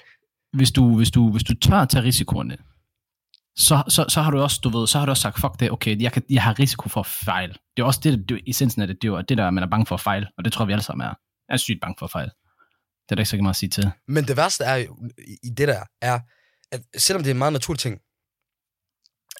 hvis 0.52 0.70
du, 0.70 0.96
hvis 0.96 1.11
du, 1.11 1.31
hvis 1.32 1.43
du 1.44 1.55
tør 1.55 1.76
at 1.76 1.88
tage 1.88 2.05
risikoerne, 2.05 2.56
så, 3.58 3.82
så, 3.88 4.05
så 4.08 4.23
har 4.23 4.31
du 4.31 4.38
også, 4.40 4.61
du 4.64 4.69
ved, 4.78 4.87
så 4.87 4.99
har 4.99 5.06
du 5.06 5.11
også 5.11 5.20
sagt, 5.20 5.40
fuck 5.40 5.61
det, 5.61 5.70
okay, 5.70 6.00
jeg, 6.02 6.12
kan, 6.12 6.23
jeg 6.31 6.43
har 6.43 6.58
risiko 6.58 6.88
for 6.88 7.00
at 7.00 7.06
fejle. 7.06 7.55
Det 7.76 7.82
er 7.82 7.87
også 7.87 8.00
det, 8.02 8.29
det 8.29 8.40
essensen 8.46 8.82
af 8.82 8.88
det, 8.88 8.96
det 9.02 9.08
er 9.08 9.22
det 9.22 9.38
der, 9.38 9.50
man 9.50 9.64
er 9.64 9.69
bange 9.69 9.87
for 9.87 9.94
at 9.94 10.00
fejle, 10.00 10.26
og 10.38 10.44
det 10.44 10.52
tror 10.52 10.64
vi 10.64 10.72
alle 10.72 10.82
sammen 10.82 11.05
er. 11.05 11.08
Jeg 11.49 11.55
er 11.55 11.56
sygt 11.56 11.81
bange 11.81 11.94
for 11.99 12.06
at 12.06 12.11
fejle. 12.12 12.31
Det 12.31 13.11
er 13.11 13.14
der 13.14 13.20
ikke 13.20 13.31
så 13.31 13.37
meget 13.37 13.50
at 13.52 13.56
sige 13.56 13.70
til. 13.70 13.90
Men 14.08 14.25
det 14.25 14.37
værste 14.37 14.64
er 14.64 14.76
jo, 14.76 14.96
i 15.43 15.49
det 15.56 15.69
der, 15.69 15.82
er, 16.02 16.19
at 16.72 16.81
selvom 16.96 17.22
det 17.22 17.31
er 17.31 17.34
en 17.34 17.38
meget 17.38 17.52
naturlig 17.52 17.81
ting, 17.81 17.99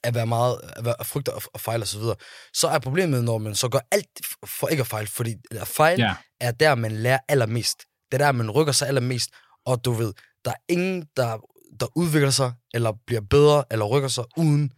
at 0.05 0.15
være 0.15 0.27
meget, 0.27 0.61
at, 0.77 0.85
være, 0.85 0.95
at 1.01 1.07
frygte 1.07 1.33
at, 1.33 1.49
at 1.55 1.61
fejle 1.61 1.83
osv., 1.83 1.87
så, 1.87 1.99
videre, 1.99 2.17
så 2.55 2.69
er 2.69 2.79
problemet, 2.79 3.25
når 3.25 3.39
man 3.39 3.55
så 3.55 3.69
gør 3.69 3.79
alt 3.91 4.09
for 4.47 4.69
ikke 4.69 4.81
at 4.81 4.87
fejle, 4.87 5.07
fordi 5.07 5.35
at 5.51 5.69
fejle 5.69 6.05
Ja. 6.05 6.15
er 6.41 6.51
der, 6.51 6.75
man 6.75 6.93
lærer 6.93 7.19
allermest. 7.29 7.79
Det 8.13 8.21
er 8.21 8.25
der, 8.25 8.33
man 8.33 8.51
rykker 8.51 8.73
sig 8.73 8.89
allermest, 8.89 9.31
og 9.67 9.85
du 9.85 9.93
ved, 9.93 10.13
der 10.45 10.51
er 10.51 10.57
ingen, 10.69 11.09
der, 11.17 11.39
der 11.81 11.87
udvikler 11.97 12.31
sig, 12.31 12.53
eller 12.75 12.93
bliver 13.07 13.21
bedre, 13.21 13.65
eller 13.71 13.85
rykker 13.85 14.09
sig 14.09 14.25
uden 14.37 14.73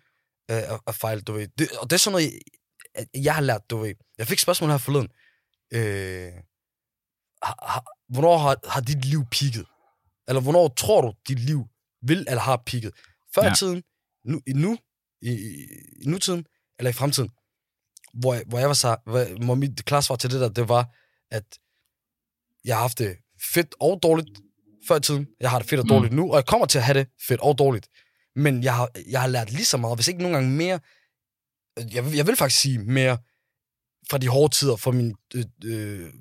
øh, 0.51 0.63
at, 0.87 0.95
fejle, 0.95 1.21
du 1.21 1.33
ved. 1.33 1.49
Det, 1.59 1.71
og 1.81 1.91
det 1.91 1.97
er 1.97 1.99
sådan 1.99 2.13
noget, 2.13 2.33
jeg, 3.25 3.35
har 3.35 3.43
lært, 3.43 3.71
du 3.71 3.77
ved. 3.77 3.95
Jeg 4.19 4.27
fik 4.27 4.39
spørgsmål 4.39 4.71
her 4.71 4.79
forleden. 4.79 5.09
Øh, 5.73 6.33
har, 7.43 7.59
har, 7.63 7.85
hvornår 8.13 8.39
har, 8.39 8.57
har 8.69 8.81
dit 8.81 9.05
liv 9.05 9.25
peaked? 9.31 9.65
Eller 10.29 10.41
hvornår 10.41 10.69
tror 10.69 11.01
du, 11.01 11.13
dit 11.29 11.39
liv 11.39 11.65
vil 12.03 12.25
eller 12.29 12.41
har 12.41 12.63
peaked? 12.67 12.93
Før 13.35 13.45
ja. 13.45 13.55
Tiden, 13.55 13.83
nu, 14.25 14.41
nu, 14.55 14.79
i, 15.23 15.31
i, 15.31 15.67
nutiden, 16.07 16.47
eller 16.79 16.91
i 16.91 16.93
fremtiden? 16.93 17.31
Hvor, 18.15 18.35
jeg- 18.35 18.45
hvor 18.49 18.59
jeg 18.59 18.69
var 18.69 18.75
så, 18.75 18.97
hvor, 19.07 19.45
hvor 19.45 19.55
mit 19.55 19.85
klare 19.85 20.03
svar 20.03 20.17
til 20.17 20.31
det 20.31 20.41
der, 20.41 20.49
det 20.49 20.69
var, 20.69 20.95
at 21.31 21.45
jeg 22.65 22.77
har 22.77 22.81
haft 22.81 22.99
det 22.99 23.17
fedt 23.55 23.75
og 23.81 23.99
dårligt 24.03 24.29
før 24.89 24.97
i 24.97 25.01
tiden. 25.01 25.27
Jeg 25.41 25.51
har 25.51 25.59
det 25.59 25.69
fedt 25.69 25.81
og 25.81 25.85
Mm. 25.87 25.89
dårligt 25.89 26.15
nu, 26.15 26.31
og 26.31 26.37
jeg 26.37 26.47
kommer 26.47 26.67
til 26.67 26.79
at 26.79 26.85
have 26.85 26.99
det 26.99 27.09
fedt 27.29 27.41
og 27.41 27.59
dårligt. 27.59 27.89
Men 28.37 28.63
jeg 28.65 28.75
har, 28.77 28.91
jeg 29.11 29.21
har 29.21 29.29
lært 29.29 29.51
lige 29.53 29.65
så 29.65 29.77
meget, 29.77 29.97
hvis 29.99 30.09
ikke 30.09 30.23
nogle 30.23 30.37
gange 30.37 30.51
mere, 30.51 30.81
jeg, 31.93 32.05
vil- 32.05 32.15
jeg 32.15 32.27
vil 32.27 32.37
faktisk 32.37 32.61
sige 32.61 32.79
mere, 32.79 33.19
fra 34.11 34.19
de 34.19 34.29
hårde 34.29 34.55
tider, 34.55 34.77
fra 34.77 34.91
mine 34.91 35.15
øh, 35.35 35.45
øh, 35.65 36.13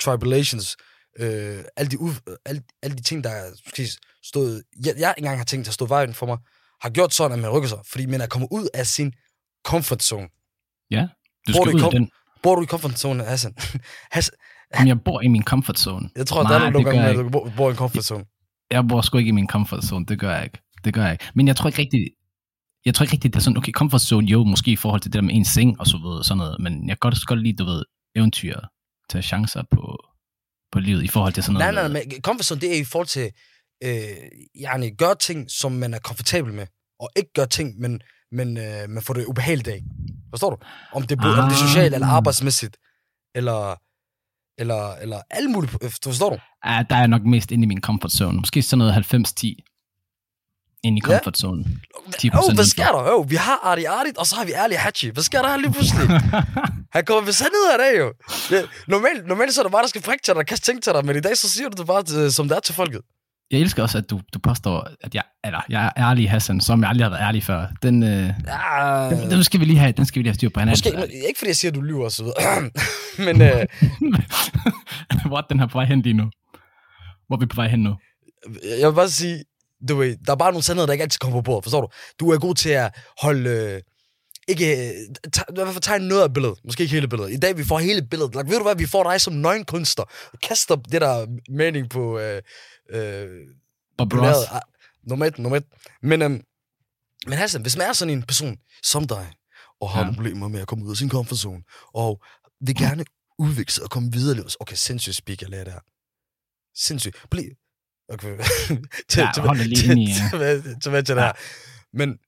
tribulations, 0.00 0.76
øh, 1.18 1.64
alle, 1.76 1.90
de, 1.90 1.98
ud, 2.00 2.36
alle, 2.44 2.62
alle 2.82 2.96
de 2.96 3.02
ting, 3.02 3.24
der 3.24 3.30
er 3.30 3.50
måske 3.66 3.88
stået, 4.22 4.64
jeg, 4.84 4.94
jeg 4.98 5.14
engang 5.18 5.38
har 5.38 5.44
tænkt 5.44 5.68
at 5.68 5.74
stå 5.74 5.86
vejen 5.86 6.14
for 6.14 6.26
mig, 6.26 6.38
har 6.84 6.90
gjort 6.90 7.14
sådan, 7.14 7.36
at 7.38 7.42
man 7.42 7.50
rykker 7.50 7.68
sig, 7.68 7.78
fordi 7.90 8.06
man 8.06 8.20
er 8.20 8.26
kommet 8.26 8.48
ud 8.50 8.68
af 8.74 8.86
sin 8.86 9.12
comfort 9.66 10.02
zone. 10.02 10.28
Du 11.46 11.52
Hvor 11.52 11.62
skal 11.64 11.72
du 11.72 11.76
ud 11.78 11.80
af 11.82 11.84
kom- 11.84 11.92
den. 11.92 12.10
Bor 12.42 12.54
du 12.54 12.62
i 12.62 12.66
comfort 12.66 12.98
zone, 12.98 13.24
Hassan? 13.24 13.54
Hassan 14.14 14.34
Jamen, 14.74 14.88
jeg 14.88 15.00
bor 15.04 15.20
i 15.20 15.28
min 15.28 15.42
comfort 15.44 15.78
zone. 15.78 16.08
jeg 16.16 16.26
tror, 16.26 16.40
at 16.40 16.48
der 16.50 16.58
Nej, 16.58 16.66
er 16.66 16.70
nogle 16.70 16.84
gange, 16.90 17.02
at 17.02 17.16
jeg 17.16 17.24
du 17.24 17.28
bor, 17.30 17.52
bor 17.56 17.68
i 17.68 17.70
en 17.70 17.76
comfort 17.76 18.04
zone. 18.04 18.24
Jeg 18.70 18.84
bor 18.88 19.00
sgu 19.00 19.18
ikke 19.18 19.28
i 19.28 19.32
min 19.32 19.48
comfort 19.48 19.84
zone, 19.84 20.06
det 20.06 20.18
gør 20.18 20.34
jeg 20.34 20.44
ikke. 20.44 20.58
Det 20.84 20.94
gør 20.94 21.02
jeg 21.02 21.12
ikke. 21.12 21.24
Men 21.34 21.46
jeg 21.48 21.56
tror 21.56 21.66
ikke 21.68 21.78
rigtigt, 21.78 22.08
jeg 22.84 22.94
tror 22.94 23.04
ikke 23.04 23.12
rigtigt, 23.12 23.34
det 23.34 23.40
er 23.40 23.42
sådan, 23.42 23.56
okay, 23.56 23.72
comfort 23.72 24.00
zone, 24.00 24.26
jo, 24.26 24.44
måske 24.44 24.70
i 24.70 24.76
forhold 24.76 25.00
til 25.00 25.12
det 25.12 25.16
der 25.16 25.22
med 25.22 25.34
en 25.34 25.44
seng 25.44 25.80
og 25.80 25.86
så 25.86 25.98
videre, 25.98 26.24
sådan 26.24 26.38
noget, 26.38 26.60
men 26.60 26.72
jeg 26.88 27.00
kan 27.00 27.10
godt, 27.10 27.26
godt 27.26 27.42
lide, 27.42 27.56
du 27.56 27.64
ved, 27.64 27.84
eventyr, 28.16 28.60
tage 29.10 29.22
chancer 29.22 29.62
på, 29.70 29.98
på 30.72 30.80
livet 30.80 31.02
i 31.04 31.08
forhold 31.08 31.32
til 31.32 31.42
sådan 31.42 31.58
Nej, 31.58 31.70
noget. 31.72 31.90
nej, 31.90 32.02
nej, 32.04 32.12
men 32.12 32.22
comfort 32.22 32.44
zone, 32.46 32.60
det 32.60 32.76
er 32.76 32.80
i 32.80 32.84
forhold 32.84 33.08
til, 33.08 33.30
øh, 33.84 34.02
yani, 34.64 34.90
gøre 34.96 35.14
ting, 35.14 35.50
som 35.50 35.72
man 35.72 35.94
er 35.94 35.98
komfortabel 35.98 36.52
med, 36.52 36.66
og 37.00 37.08
ikke 37.16 37.30
gøre 37.34 37.46
ting, 37.46 37.80
men, 37.80 38.00
men 38.32 38.56
øh, 38.56 38.88
man 38.88 39.02
får 39.02 39.14
det 39.14 39.24
ubehageligt 39.26 39.68
af. 39.68 39.80
Forstår 40.30 40.50
du? 40.50 40.56
Om 40.92 41.02
det, 41.02 41.18
er, 41.20 41.42
om 41.42 41.48
det 41.48 41.54
er 41.56 41.66
socialt, 41.68 41.94
eller 41.94 42.06
Ah. 42.06 42.14
arbejdsmæssigt, 42.14 42.76
eller, 43.34 43.74
eller, 44.58 44.94
eller 44.94 45.20
alle 45.30 45.48
mulige, 45.50 45.70
øh, 45.82 45.90
forstår 46.04 46.30
du? 46.30 46.38
Ja, 46.66 46.84
der 46.90 46.96
er 46.96 47.06
nok 47.06 47.22
mest 47.22 47.50
inde 47.50 47.64
i 47.64 47.66
min 47.66 47.80
comfort 47.80 48.12
zone. 48.12 48.38
Måske 48.38 48.62
sådan 48.62 48.78
noget 48.78 48.92
90-10 48.92 49.46
inde 50.84 50.98
i 50.98 51.02
Ja. 51.08 51.14
comfort 51.16 51.38
zone. 51.38 51.64
10% 51.64 52.38
Åh, 52.38 52.44
oh, 52.48 52.54
hvad 52.54 52.64
sker 52.64 52.84
der? 52.86 53.12
Oh, 53.16 53.30
vi 53.30 53.36
har 53.36 53.58
Arti 53.62 53.84
Artit, 53.84 54.18
og 54.18 54.26
så 54.26 54.36
har 54.36 54.44
vi 54.44 54.52
Ærlig 54.52 54.78
Hachi. 54.80 55.08
Hvad 55.10 55.22
sker 55.22 55.42
der 55.42 55.48
her 55.48 55.56
lige 55.56 55.72
pludselig? 55.72 56.06
Han 56.96 57.04
kommer 57.04 57.24
ved 57.24 57.32
sandhed 57.32 57.66
af 57.72 57.78
det, 57.84 57.98
jo. 58.00 58.12
Det, 58.50 58.68
normalt, 58.88 59.26
normalt 59.26 59.54
så 59.54 59.60
er 59.60 59.62
det 59.62 59.72
bare, 59.72 59.82
der 59.82 59.88
skal 59.88 60.02
frikke 60.02 60.22
til 60.24 60.32
dig 60.34 60.38
og 60.40 60.46
kaste 60.46 60.66
ting 60.72 60.82
til 60.82 60.92
dig, 60.92 61.04
men 61.06 61.16
i 61.16 61.20
dag 61.20 61.36
så 61.36 61.50
siger 61.50 61.68
du 61.68 61.76
det 61.78 61.86
bare, 61.86 62.02
til, 62.02 62.32
som 62.32 62.48
det 62.48 62.56
er 62.56 62.60
til 62.60 62.74
folket. 62.74 63.00
Jeg 63.50 63.60
elsker 63.60 63.82
også, 63.82 63.98
at 63.98 64.10
du, 64.10 64.20
du 64.34 64.38
påstår, 64.38 64.88
at 65.00 65.14
jeg, 65.14 65.22
eller, 65.44 65.60
jeg 65.68 65.92
er 65.96 66.08
ærlig, 66.10 66.30
Hassan, 66.30 66.60
som 66.60 66.80
jeg 66.80 66.88
aldrig 66.88 67.04
har 67.04 67.10
været 67.10 67.22
ærlig 67.22 67.42
før. 67.44 67.66
Den, 67.82 68.02
øh, 68.02 68.08
Ja, 68.46 69.08
den, 69.10 69.30
den, 69.30 69.44
skal 69.44 69.60
vi 69.60 69.64
lige 69.64 69.78
have, 69.78 69.92
den 69.92 70.06
skal 70.06 70.18
vi 70.18 70.22
lige 70.22 70.30
have 70.30 70.34
styr 70.34 70.48
på 70.48 70.60
hinanden. 70.60 70.72
måske, 70.72 70.98
men, 70.98 71.28
ikke 71.28 71.38
fordi 71.38 71.48
jeg 71.48 71.56
siger, 71.56 71.70
at 71.70 71.74
du 71.74 71.80
lyver 71.80 72.04
og 72.04 72.12
så 72.12 72.22
videre. 72.22 72.70
men 73.26 73.42
øh, 73.42 73.66
What, 75.32 75.44
den 75.50 75.60
her 75.60 75.66
på 75.66 75.78
vej 75.78 75.84
hen 75.84 76.02
lige 76.02 76.12
nu? 76.12 76.30
Hvor 77.26 77.36
er 77.36 77.40
vi 77.40 77.46
på 77.46 77.56
vej 77.56 77.68
hen 77.68 77.80
nu? 77.80 77.94
jeg 78.80 78.88
vil 78.88 78.94
bare 78.94 79.08
sige, 79.08 79.44
du 79.88 79.96
ved, 79.96 80.16
der 80.26 80.32
er 80.32 80.36
bare 80.36 80.52
nogle 80.52 80.62
sandheder, 80.62 80.86
der 80.86 80.92
ikke 80.92 81.02
altid 81.02 81.18
kommer 81.18 81.38
på 81.38 81.42
bordet, 81.42 81.64
forstår 81.64 81.80
du? 81.80 81.88
Du 82.20 82.30
er 82.30 82.38
god 82.38 82.54
til 82.54 82.70
at 82.70 82.90
holde... 83.22 83.50
Øh, 83.50 83.80
ikke, 84.48 84.76
øh, 84.76 84.90
i 85.26 85.54
hvert 85.54 85.68
fald 85.68 85.82
tegne 85.82 86.08
noget 86.08 86.22
af 86.22 86.32
billedet. 86.34 86.58
Måske 86.64 86.82
ikke 86.82 86.94
hele 86.94 87.08
billedet. 87.08 87.32
I 87.32 87.36
dag, 87.36 87.56
vi 87.56 87.64
får 87.64 87.78
hele 87.78 88.02
billedet. 88.10 88.34
Like, 88.34 88.50
ved 88.50 88.56
du 88.56 88.62
hvad, 88.62 88.76
vi 88.76 88.86
får 88.86 89.10
dig 89.10 89.20
som 89.20 89.34
nøgenkunstner. 89.34 90.04
Kaster 90.42 90.76
det 90.76 91.00
der 91.00 91.26
mening 91.48 91.90
på... 91.90 92.18
Øh, 92.18 92.42
øh, 92.90 93.46
lærredet. 93.98 94.46
Ah, 94.50 94.60
Nummer 95.02 95.26
et, 95.26 95.38
nummer 95.38 95.56
et. 95.56 95.64
Men, 96.02 96.22
øhm, 96.22 96.42
men 97.26 97.38
Hassan, 97.38 97.62
hvis 97.62 97.76
man 97.76 97.88
er 97.88 97.92
sådan 97.92 98.14
en 98.14 98.22
person 98.22 98.56
som 98.82 99.06
dig, 99.06 99.32
og 99.80 99.90
har 99.90 100.04
Ja. 100.06 100.12
problemer 100.14 100.48
med 100.48 100.60
at 100.60 100.66
komme 100.68 100.84
ud 100.84 100.90
af 100.90 100.96
sin 100.96 101.10
comfort 101.10 101.38
zone, 101.38 101.62
og 101.94 102.22
vil 102.60 102.76
gerne 102.76 103.04
udvikle 103.38 103.72
sig 103.72 103.84
og 103.84 103.90
komme 103.90 104.12
videre 104.12 104.34
livet. 104.36 104.56
Okay, 104.60 104.76
sindssygt 104.76 105.16
speak, 105.16 105.42
jeg 105.42 105.50
lærer 105.50 105.64
det 105.64 105.72
her. 105.72 105.80
sindssygt. 106.76 107.16
Bliv... 107.30 107.44
Okay. 108.08 108.38
til, 109.08 109.20
Ja, 109.36 109.40
hold 109.40 109.58
lige 109.58 110.02
i, 110.02 110.06
tilbage 110.82 111.02
til 111.02 111.16
det 111.16 111.22
her. 111.24 111.32
Men 111.96 112.18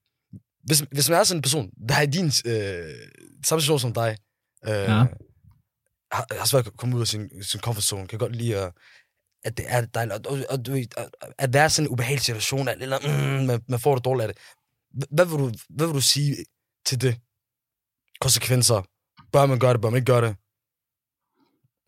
hvis, 0.63 0.79
hvis 0.91 1.09
man 1.09 1.19
er 1.19 1.23
sådan 1.23 1.37
en 1.37 1.41
person, 1.41 1.69
der 1.89 1.95
er 1.95 2.01
i 2.01 2.05
din 2.05 2.25
øh, 2.25 2.95
samme 3.45 3.61
situation 3.61 3.79
som 3.79 3.93
dig, 3.93 4.17
øh, 4.65 4.71
Ja. 4.71 5.05
har, 6.11 6.37
har 6.39 6.45
svært 6.45 6.67
at 6.67 6.73
komme 6.77 6.95
ud 6.95 7.01
af 7.01 7.07
sin, 7.07 7.43
sin 7.43 7.59
comfort 7.59 7.83
zone, 7.83 8.07
kan 8.07 8.19
godt 8.19 8.35
lide 8.35 8.57
at, 8.57 8.73
at 9.43 9.57
det 9.57 9.65
er 9.67 9.85
dejligt, 9.85 10.27
og, 10.27 10.33
og, 10.33 10.45
og 10.49 10.65
du 10.65 10.73
at- 11.37 11.53
være 11.53 11.69
sådan 11.69 11.87
en 11.87 11.91
ubehagelig 11.93 12.21
situation, 12.21 12.67
eller 12.67 12.97
mm, 13.39 13.45
man, 13.45 13.61
man 13.69 13.79
får 13.79 13.95
det 13.95 14.05
dårligt 14.05 14.27
af 14.27 14.33
det. 14.33 14.43
Hvad 15.11 15.25
vil, 15.25 15.37
du, 15.37 15.51
hvad 15.69 15.87
vil 15.87 15.95
du 15.95 16.01
sige 16.01 16.35
til 16.85 17.01
det? 17.01 17.15
Konsekvenser. 18.21 18.81
Bør 19.31 19.45
man 19.45 19.59
gøre 19.59 19.73
det, 19.73 19.81
bør 19.81 19.89
man 19.89 19.97
ikke 19.97 20.11
gøre 20.13 20.27
det? 20.27 20.35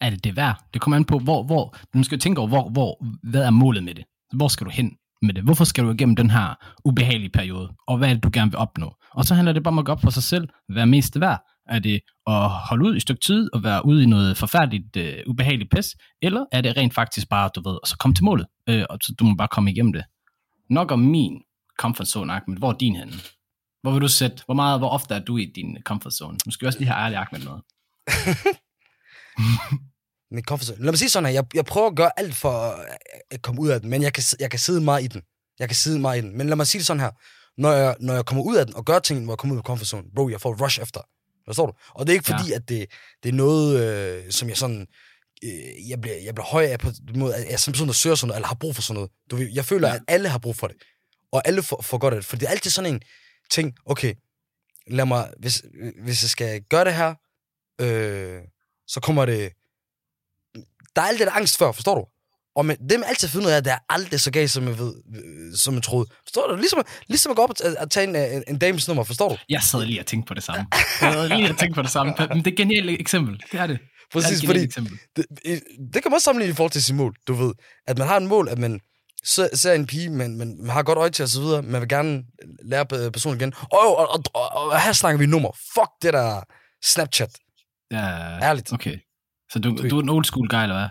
er 0.01 0.09
det 0.09 0.23
det 0.23 0.35
værd? 0.35 0.63
Det 0.73 0.81
kommer 0.81 0.97
an 0.97 1.05
på, 1.05 1.19
hvor, 1.19 1.43
hvor 1.43 1.75
du 1.93 2.03
skal 2.03 2.15
jo 2.15 2.21
tænke 2.21 2.39
over, 2.41 2.47
hvor, 2.49 2.69
hvor, 2.69 3.05
hvad 3.29 3.41
er 3.43 3.49
målet 3.49 3.83
med 3.83 3.95
det? 3.95 4.05
Hvor 4.35 4.47
skal 4.47 4.65
du 4.65 4.71
hen 4.71 4.91
med 5.21 5.33
det? 5.33 5.43
Hvorfor 5.43 5.63
skal 5.63 5.83
du 5.83 5.91
igennem 5.91 6.15
den 6.15 6.29
her 6.29 6.55
ubehagelige 6.85 7.29
periode? 7.29 7.69
Og 7.87 7.97
hvad 7.97 8.09
er 8.09 8.13
det, 8.13 8.23
du 8.23 8.29
gerne 8.33 8.51
vil 8.51 8.57
opnå? 8.57 8.93
Og 9.11 9.25
så 9.25 9.35
handler 9.35 9.53
det 9.53 9.63
bare 9.63 9.71
om 9.71 9.79
at 9.79 9.85
gå 9.85 9.91
op 9.91 10.01
for 10.01 10.09
sig 10.09 10.23
selv. 10.23 10.49
Hvad 10.69 10.81
er 10.81 10.85
mest 10.85 11.19
værd? 11.19 11.39
Er 11.69 11.79
det 11.79 12.01
at 12.27 12.49
holde 12.49 12.85
ud 12.85 12.93
i 12.93 12.95
et 12.95 13.01
stykke 13.01 13.21
tid 13.21 13.49
og 13.53 13.63
være 13.63 13.85
ude 13.85 14.03
i 14.03 14.05
noget 14.05 14.37
forfærdeligt, 14.37 14.95
øh, 14.97 15.17
ubehageligt 15.27 15.71
pis? 15.75 15.95
Eller 16.21 16.45
er 16.51 16.61
det 16.61 16.77
rent 16.77 16.93
faktisk 16.93 17.29
bare, 17.29 17.49
du 17.55 17.69
ved, 17.69 17.77
at 17.83 17.89
så 17.89 17.97
komme 17.97 18.15
til 18.15 18.23
målet? 18.23 18.47
Øh, 18.69 18.85
og 18.89 18.97
så 19.01 19.13
du 19.19 19.25
må 19.25 19.35
bare 19.35 19.47
komme 19.47 19.71
igennem 19.71 19.93
det. 19.93 20.03
Nok 20.69 20.91
om 20.91 20.99
min 20.99 21.41
comfort 21.79 22.07
zone, 22.07 22.33
Ahmed. 22.33 22.57
Hvor 22.57 22.69
er 22.73 22.77
din 22.77 22.95
henne? 22.95 23.13
Hvor 23.81 23.91
vil 23.91 24.01
du 24.01 24.07
sætte? 24.07 24.43
Hvor 24.45 24.53
meget, 24.53 24.79
hvor 24.79 24.89
ofte 24.89 25.15
er 25.15 25.19
du 25.19 25.37
i 25.37 25.45
din 25.55 25.77
comfort 25.83 26.13
zone? 26.13 26.37
Nu 26.45 26.51
skal 26.51 26.65
vi 26.65 26.67
også 26.67 26.79
lige 26.79 26.89
have 26.89 27.05
ærlig 27.05 27.17
Ahmed 27.17 27.39
med. 27.39 27.51
Min 30.35 30.43
comfort 30.43 30.67
zone. 30.67 30.83
Lad 30.83 30.91
mig 30.91 30.99
sige 30.99 31.09
sådan 31.09 31.25
her, 31.25 31.33
jeg, 31.33 31.45
jeg 31.53 31.65
prøver 31.65 31.87
at 31.87 31.95
gøre 31.95 32.11
alt 32.17 32.35
for 32.35 32.75
at, 33.31 33.41
komme 33.41 33.61
ud 33.61 33.69
af 33.69 33.81
den, 33.81 33.89
men 33.89 34.01
jeg 34.01 34.13
kan, 34.13 34.23
jeg 34.39 34.49
kan 34.51 34.59
sidde 34.59 34.81
meget 34.81 35.03
i 35.03 35.07
den. 35.07 35.21
Jeg 35.59 35.69
kan 35.69 35.75
sidde 35.75 35.99
meget 35.99 36.17
i 36.17 36.21
den. 36.21 36.37
Men 36.37 36.47
lad 36.47 36.55
mig 36.55 36.67
sige 36.67 36.79
det 36.79 36.87
sådan 36.87 37.01
her. 37.01 37.11
Når 37.57 37.71
jeg, 37.71 37.95
når 37.99 38.13
jeg 38.13 38.25
kommer 38.25 38.43
ud 38.43 38.55
af 38.55 38.65
den 38.65 38.75
og 38.75 38.85
gør 38.85 38.99
ting, 38.99 39.23
hvor 39.23 39.33
jeg 39.33 39.37
kommer 39.37 39.53
ud 39.53 39.57
af 39.59 39.63
comfort 39.63 39.87
zone, 39.87 40.03
bro, 40.15 40.29
jeg 40.29 40.41
får 40.41 40.63
rush 40.65 40.81
efter. 40.81 41.01
Forstår 41.49 41.65
du? 41.65 41.73
Og 41.89 42.07
det 42.07 42.13
er 42.13 42.17
ikke 42.19 42.31
Ja. 42.31 42.37
fordi, 42.37 42.51
at 42.51 42.69
det, 42.69 42.91
det 43.23 43.29
er 43.29 43.33
noget, 43.33 43.79
øh, 43.79 44.31
som 44.31 44.49
jeg 44.49 44.57
sådan... 44.57 44.87
Øh, 45.43 45.89
jeg, 45.89 46.01
bliver, 46.01 46.15
jeg 46.15 46.35
bliver 46.35 46.45
høj 46.45 46.63
af 46.65 46.79
på 46.79 46.91
den 47.07 47.19
måde, 47.19 47.35
at 47.35 47.45
jeg 47.45 47.53
er 47.53 47.57
sådan 47.57 47.87
der 47.87 47.93
søger 47.93 48.15
sådan 48.15 48.27
noget, 48.27 48.37
eller 48.37 48.47
har 48.47 48.55
brug 48.55 48.75
for 48.75 48.81
sådan 48.81 48.93
noget. 48.93 49.11
Du, 49.31 49.35
ved, 49.35 49.49
jeg 49.53 49.65
føler, 49.65 49.87
Ja. 49.87 49.93
ja. 49.93 49.97
at 49.99 50.03
alle 50.07 50.29
har 50.29 50.37
brug 50.39 50.55
for 50.55 50.67
det. 50.67 50.75
Og 51.31 51.47
alle 51.47 51.63
får, 51.63 51.81
får 51.81 51.97
godt 51.97 52.13
af 52.13 52.17
det. 52.17 52.25
For 52.25 52.35
det 52.37 52.45
er 52.45 52.49
altid 52.51 52.71
sådan 52.71 52.93
en 52.93 53.01
ting, 53.51 53.73
okay, 53.85 54.13
lad 54.87 55.05
mig, 55.05 55.33
hvis, 55.39 55.63
hvis 56.03 56.23
jeg 56.23 56.29
skal 56.29 56.61
gøre 56.61 56.85
det 56.85 56.93
her, 56.93 57.15
øh, 57.81 58.41
så 58.87 58.99
kommer 58.99 59.25
det... 59.25 59.51
Der 60.95 61.01
er 61.01 61.05
alt 61.05 61.19
det 61.19 61.27
der 61.27 61.33
angst 61.33 61.57
før, 61.57 61.71
forstår 61.71 61.95
du? 61.95 62.05
Og 62.55 62.65
men, 62.65 62.77
det 62.77 62.99
man 62.99 63.09
altid 63.09 63.27
finder 63.27 63.47
ud 63.47 63.51
af, 63.51 63.57
at 63.57 63.65
det 63.65 63.73
er 63.73 63.77
aldrig 63.89 64.19
så 64.19 64.31
galt, 64.31 64.51
som 64.51 64.67
jeg, 64.67 64.79
ved, 64.79 64.93
øh, 65.15 65.57
som 65.57 65.73
jeg 65.75 65.83
troede. 65.83 66.05
Forstår 66.27 66.47
du? 66.47 66.55
Ligesom, 66.55 66.83
ligesom 67.07 67.29
at 67.31 67.35
gå 67.35 67.41
op 67.43 67.49
og, 67.79 67.91
tage 67.91 68.07
en, 68.07 68.15
en, 68.15 68.43
en 68.47 68.57
dames 68.57 68.87
nummer, 68.87 69.03
forstår 69.03 69.29
du? 69.29 69.37
Jeg 69.49 69.61
sad 69.61 69.85
lige 69.85 69.99
og 69.99 70.05
tænkte 70.05 70.27
på 70.27 70.33
det 70.33 70.43
samme. 70.43 70.65
Jeg 71.01 71.13
sad 71.13 71.29
lige 71.29 71.49
og 71.49 71.57
tænkte 71.57 71.75
på 71.75 71.81
det 71.81 71.91
samme. 71.91 72.13
Men 72.19 72.37
det 72.37 72.47
er 72.47 72.51
et 72.51 72.57
genialt 72.57 72.89
eksempel. 72.89 73.43
Det 73.51 73.59
er 73.59 73.67
det. 73.67 73.79
Præcis, 74.13 74.29
det 74.29 74.37
er 74.37 74.43
et 74.43 74.47
fordi 74.47 74.63
eksempel. 74.63 74.99
det, 75.15 75.25
det 75.93 76.03
kan 76.03 76.11
man 76.11 76.13
også 76.13 76.23
sammenligne 76.23 76.51
i 76.51 76.55
forhold 76.55 76.71
til 76.71 76.83
sin 76.83 76.95
mål, 76.95 77.15
du 77.27 77.33
ved. 77.33 77.53
At 77.87 77.97
man 77.97 78.07
har 78.07 78.17
en 78.17 78.27
mål, 78.27 78.47
at 78.49 78.57
man 78.57 78.79
ser, 79.23 79.55
ser 79.55 79.73
en 79.73 79.87
pige, 79.87 80.09
men 80.09 80.37
man, 80.37 80.57
man 80.61 80.69
har 80.69 80.83
godt 80.83 80.97
øje 80.97 81.09
til 81.09 81.25
videre. 81.39 81.61
Man 81.61 81.81
vil 81.81 81.89
gerne 81.89 82.23
lære 82.65 82.85
pe- 82.93 83.09
personen 83.09 83.39
igen. 83.39 83.53
Og, 83.71 83.97
og, 83.97 84.09
og, 84.09 84.23
og, 84.33 84.51
og 84.71 84.81
her 84.81 84.93
snakker 84.93 85.19
vi 85.19 85.25
nummer. 85.25 85.51
Fuck 85.73 85.89
det 86.01 86.13
der 86.13 86.41
Snapchat. 86.85 87.29
Ja, 87.91 88.05
Ærligt. 88.41 88.73
Okay. 88.73 88.97
Så 89.51 89.59
du, 89.59 89.77
du 89.89 89.97
er 89.97 90.03
en 90.03 90.09
old 90.09 90.25
school 90.25 90.47
guy, 90.49 90.61
eller 90.63 90.77
hvad? 90.77 90.87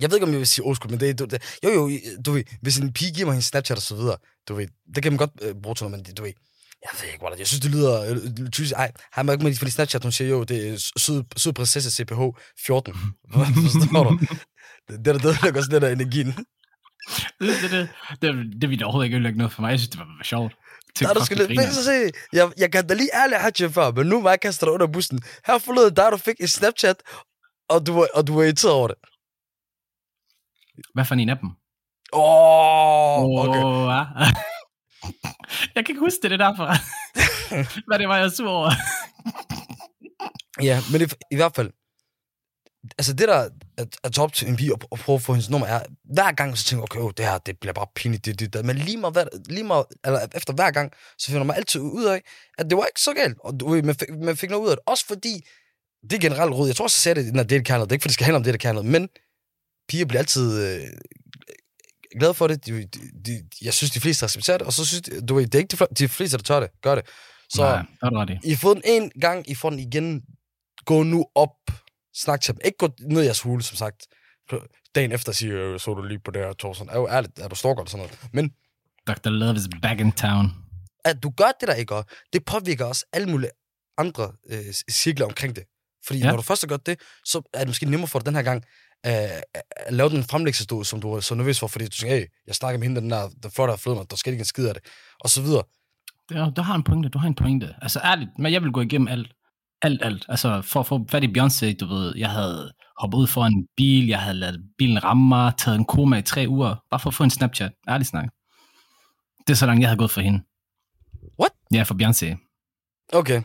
Jeg 0.00 0.10
ved 0.10 0.16
ikke, 0.16 0.26
om 0.26 0.32
jeg 0.32 0.38
vil 0.38 0.46
sige 0.46 0.64
old 0.64 0.76
school, 0.76 0.90
men 0.90 1.00
det, 1.00 1.18
du, 1.18 1.24
det 1.24 1.42
jo 1.64 1.70
jo, 1.70 1.90
du 2.26 2.32
ved, 2.32 2.44
hvis 2.62 2.78
en 2.78 2.92
pige 2.92 3.14
giver 3.14 3.26
mig 3.26 3.36
en 3.36 3.42
Snapchat 3.42 3.76
og 3.76 3.82
så 3.82 3.94
videre, 3.94 4.16
du 4.48 4.54
ved, 4.54 4.68
det 4.94 5.02
kan 5.02 5.12
man 5.12 5.18
godt 5.18 5.30
øh, 5.42 5.54
bruge 5.62 5.74
til 5.74 5.84
noget, 5.84 5.98
men 5.98 6.06
det, 6.06 6.18
du 6.18 6.22
ved, 6.22 6.32
jeg 6.82 6.90
ved 7.00 7.08
ikke, 7.08 7.18
hvordan, 7.18 7.38
jeg 7.38 7.46
synes, 7.46 7.60
det 7.60 7.70
lyder 7.70 8.10
øh, 8.10 8.50
typisk, 8.50 8.72
ej, 8.72 8.92
har 9.12 9.22
man 9.22 9.32
ikke 9.34 9.44
med, 9.44 9.54
fordi 9.54 9.70
Snapchat, 9.70 10.02
hun 10.02 10.12
siger 10.12 10.30
jo, 10.30 10.44
det 10.44 10.68
er 10.68 10.92
sød 11.36 11.52
prinsesse 11.52 11.90
CPH 11.90 12.20
14. 12.66 12.94
Forstår 13.32 14.04
du? 14.04 14.18
Det, 14.88 15.06
er 15.06 15.18
der, 15.18 15.32
der 15.42 15.52
går 15.52 15.60
sådan 15.60 15.82
af 15.82 15.92
energien. 15.92 16.34
Det, 17.40 17.48
det, 17.62 17.70
det, 17.70 17.88
det, 18.22 18.60
det 18.60 18.70
ville 18.70 18.84
overhovedet 18.84 19.06
ikke 19.06 19.16
ødelægge 19.16 19.38
noget 19.38 19.52
for 19.52 19.60
mig. 19.62 19.70
Jeg 19.70 19.78
synes, 19.78 19.88
det 19.88 19.98
var, 19.98 20.04
var 20.04 20.24
sjovt. 20.24 20.52
Der, 21.00 21.14
du 21.14 21.20
det 21.20 21.50
lidt, 21.50 21.74
så 21.74 21.84
se, 21.84 22.10
jeg, 22.32 22.52
jeg 22.58 22.72
kan 22.72 22.86
da 22.86 22.94
lige 22.94 23.10
ærligt 23.14 23.40
have 23.40 23.72
før, 23.72 23.92
men 23.92 24.06
nu 24.06 24.20
må 24.20 24.28
jeg 24.28 24.40
kaste 24.40 24.66
dig 24.66 24.72
under 24.72 24.86
bussen. 24.86 25.20
Her 25.46 25.58
forleden, 25.58 25.96
der 25.96 26.10
du 26.10 26.16
fik 26.16 26.40
en 26.40 26.48
Snapchat, 26.48 26.96
og 27.68 27.86
du, 27.86 27.92
var, 27.92 28.08
og 28.14 28.26
du 28.26 28.34
var 28.34 28.42
irriteret 28.42 28.74
over 28.74 28.88
det. 28.88 28.96
Hvad 30.94 31.04
for 31.04 31.14
en 31.14 31.28
af 31.28 31.38
dem? 31.38 31.50
Åh, 32.12 33.22
oh, 33.22 33.48
okay. 33.48 33.62
Åh, 33.64 33.88
ja. 33.88 34.04
Jeg 35.74 35.84
kan 35.84 35.92
ikke 35.92 36.00
huske 36.00 36.18
det, 36.22 36.30
det 36.30 36.40
er 36.40 36.48
derfor. 36.50 36.66
Hvad 37.88 37.98
det 37.98 38.08
var, 38.08 38.16
jeg 38.16 38.32
sur 38.32 38.50
over. 38.50 38.70
Ja, 40.62 40.80
men 40.92 41.00
i, 41.02 41.04
i 41.30 41.36
hvert 41.36 41.54
fald, 41.54 41.70
altså 42.98 43.12
det 43.12 43.28
der, 43.28 43.48
at, 43.78 43.88
at 44.04 44.12
tage 44.12 44.24
op 44.24 44.32
til 44.32 44.48
en 44.48 44.56
pige 44.56 44.74
og, 44.74 44.80
og 44.90 44.98
prøve 44.98 45.16
at 45.16 45.22
få 45.22 45.32
hendes 45.32 45.50
nummer, 45.50 45.66
er, 45.66 45.82
hver 46.14 46.32
gang 46.32 46.58
så 46.58 46.64
tænker 46.64 46.80
jeg, 46.80 46.84
okay, 46.84 47.00
oh, 47.00 47.12
det 47.16 47.24
her, 47.24 47.38
det 47.38 47.58
bliver 47.60 47.72
bare 47.72 47.86
pinligt, 47.94 48.24
det, 48.24 48.40
det, 48.40 48.52
det. 48.52 48.64
Men 48.64 48.76
lige 48.76 48.96
meget, 48.96 49.28
lige 49.48 49.64
meget, 49.64 49.84
eller 50.04 50.26
efter 50.34 50.52
hver 50.52 50.70
gang, 50.70 50.92
så 51.18 51.26
finder 51.26 51.44
man 51.44 51.56
altid 51.56 51.80
ud 51.80 52.04
af, 52.04 52.20
at 52.58 52.70
det 52.70 52.78
var 52.78 52.84
ikke 52.84 53.00
så 53.00 53.14
galt. 53.14 53.36
Og 53.44 53.60
du, 53.60 53.68
man, 53.68 53.94
fik, 53.94 54.08
man 54.10 54.36
fik 54.36 54.50
noget 54.50 54.64
ud 54.64 54.70
af 54.70 54.76
det. 54.76 54.84
Også 54.86 55.06
fordi, 55.06 55.46
det 56.02 56.12
er 56.12 56.20
generelt 56.20 56.52
råd. 56.52 56.66
Jeg 56.66 56.76
tror 56.76 56.84
også, 56.84 57.08
jeg 57.08 57.14
sagde 57.14 57.26
det, 57.26 57.34
når 57.34 57.42
det 57.42 57.52
er 57.52 57.58
det 57.58 57.66
kærlighed. 57.66 57.86
Det 57.86 57.92
er 57.92 57.96
ikke, 57.96 58.02
fordi 58.02 58.10
det 58.10 58.14
skal 58.14 58.24
handle 58.24 58.36
om 58.36 58.44
det, 58.44 58.54
der 58.54 58.58
kærlighed. 58.58 58.90
Men 58.90 59.08
piger 59.88 60.04
bliver 60.04 60.18
altid 60.18 60.66
øh, 60.66 60.86
glade 62.18 62.34
for 62.34 62.46
det. 62.46 62.66
De, 62.66 62.72
de, 62.72 63.00
de, 63.26 63.42
jeg 63.62 63.74
synes, 63.74 63.90
de 63.90 64.00
fleste 64.00 64.24
respekterer 64.24 64.58
det. 64.58 64.66
Og 64.66 64.72
så 64.72 64.84
synes 64.84 65.02
du 65.28 65.34
ved, 65.34 65.46
det 65.46 65.54
er 65.54 65.58
ikke 65.58 65.76
de, 65.76 65.86
de 65.98 66.08
fleste, 66.08 66.36
der 66.36 66.42
tør 66.42 66.60
det. 66.60 66.68
Gør 66.82 66.94
det. 66.94 67.04
Så 67.48 67.62
Nej, 67.62 67.82
der 68.00 68.06
er 68.06 68.10
du 68.10 68.16
ret 68.16 68.38
i. 68.44 68.56
Fået 68.56 68.76
den 68.76 68.82
en 68.86 69.10
gang, 69.20 69.50
I 69.50 69.54
får 69.54 69.70
den 69.70 69.78
igen. 69.78 70.22
Gå 70.84 71.02
nu 71.02 71.26
op. 71.34 71.56
Snak 72.14 72.40
til 72.40 72.54
dem. 72.54 72.60
Ikke 72.64 72.78
gå 72.78 72.88
ned 73.00 73.22
i 73.22 73.24
jeres 73.24 73.40
hule, 73.40 73.62
som 73.62 73.76
sagt. 73.76 74.06
Dagen 74.94 75.12
efter 75.12 75.32
siger, 75.32 75.72
øh, 75.72 75.80
så 75.80 75.94
du 75.94 76.02
lige 76.02 76.18
på 76.24 76.30
det 76.30 76.42
her, 76.42 76.52
Thorsen. 76.58 76.88
Er 76.88 76.98
jo 76.98 77.08
ærligt, 77.08 77.38
er 77.38 77.48
du 77.48 77.54
stalker 77.54 77.82
eller 77.82 77.90
sådan 77.90 78.06
noget. 78.06 78.28
Men 78.32 78.52
Dr. 79.06 79.30
Love 79.30 79.56
is 79.56 79.68
back 79.82 80.00
in 80.00 80.12
town. 80.12 80.46
at 81.04 81.22
du 81.22 81.30
gør 81.30 81.52
det 81.60 81.68
der 81.68 81.74
ikke, 81.74 81.94
og 81.94 82.04
det 82.32 82.44
påvirker 82.44 82.84
også 82.84 83.06
alle 83.12 83.28
mulige 83.28 83.50
andre 83.98 84.32
øh, 84.50 84.72
cirkler 84.90 85.26
omkring 85.26 85.56
det. 85.56 85.64
Fordi 86.06 86.18
ja. 86.18 86.30
når 86.30 86.36
du 86.36 86.42
først 86.42 86.62
har 86.62 86.68
gjort 86.68 86.86
det, 86.86 87.00
så 87.24 87.42
er 87.54 87.58
det 87.58 87.68
måske 87.68 87.86
nemmere 87.86 88.08
for 88.08 88.18
dig 88.18 88.26
den 88.26 88.34
her 88.34 88.42
gang 88.42 88.64
øh, 89.06 89.12
at 89.86 89.92
lave 89.92 90.08
den 90.08 90.24
fremlæggelsesstod, 90.24 90.84
som 90.84 91.00
du 91.00 91.12
er 91.12 91.20
så 91.20 91.34
nervøs 91.34 91.60
for, 91.60 91.66
fordi 91.66 91.84
du 91.84 91.90
tænker, 91.90 92.16
hey, 92.16 92.26
jeg 92.46 92.54
snakker 92.54 92.78
med 92.78 92.86
hende, 92.86 93.00
den 93.00 93.10
der, 93.10 93.28
der 93.42 93.48
flotte 93.48 93.72
har 93.72 93.76
flyttet 93.76 93.98
mig, 93.98 94.10
der 94.10 94.16
skal 94.16 94.32
ikke 94.32 94.42
en 94.42 94.44
skid 94.44 94.66
af 94.66 94.74
det, 94.74 94.82
og 95.20 95.30
så 95.30 95.42
videre. 95.42 95.62
Ja, 96.30 96.50
du 96.56 96.62
har 96.62 96.74
en 96.74 96.82
pointe, 96.82 97.08
du 97.08 97.18
har 97.18 97.28
en 97.28 97.34
pointe. 97.34 97.74
Altså 97.82 98.00
ærligt, 98.04 98.30
men 98.38 98.52
jeg 98.52 98.62
vil 98.62 98.72
gå 98.72 98.80
igennem 98.80 99.08
alt. 99.08 99.32
Alt, 99.82 100.04
alt. 100.04 100.26
Altså 100.28 100.62
for 100.62 100.80
at 100.80 100.86
få 100.86 101.06
fat 101.10 101.24
i 101.24 101.26
Beyoncé, 101.26 101.76
du 101.76 101.86
ved, 101.86 102.16
jeg 102.16 102.30
havde 102.30 102.72
hoppet 103.00 103.18
ud 103.18 103.26
for 103.26 103.44
en 103.44 103.66
bil, 103.76 104.06
jeg 104.06 104.20
havde 104.20 104.36
ladet 104.36 104.60
bilen 104.78 105.04
ramme 105.04 105.28
mig, 105.28 105.52
taget 105.58 105.78
en 105.78 105.84
koma 105.84 106.16
i 106.18 106.22
tre 106.22 106.46
uger, 106.48 106.76
bare 106.90 107.00
for 107.00 107.10
at 107.10 107.14
få 107.14 107.24
en 107.24 107.30
Snapchat. 107.30 107.72
Ærligt 107.88 108.08
snak. 108.08 108.28
Det 109.46 109.52
er 109.52 109.54
så 109.54 109.66
langt, 109.66 109.80
jeg 109.80 109.88
havde 109.88 109.98
gået 109.98 110.10
for 110.10 110.20
hende. 110.20 110.42
What? 111.40 111.52
Ja, 111.72 111.82
for 111.82 111.94
Beyoncé. 111.94 112.26
Okay. 113.12 113.42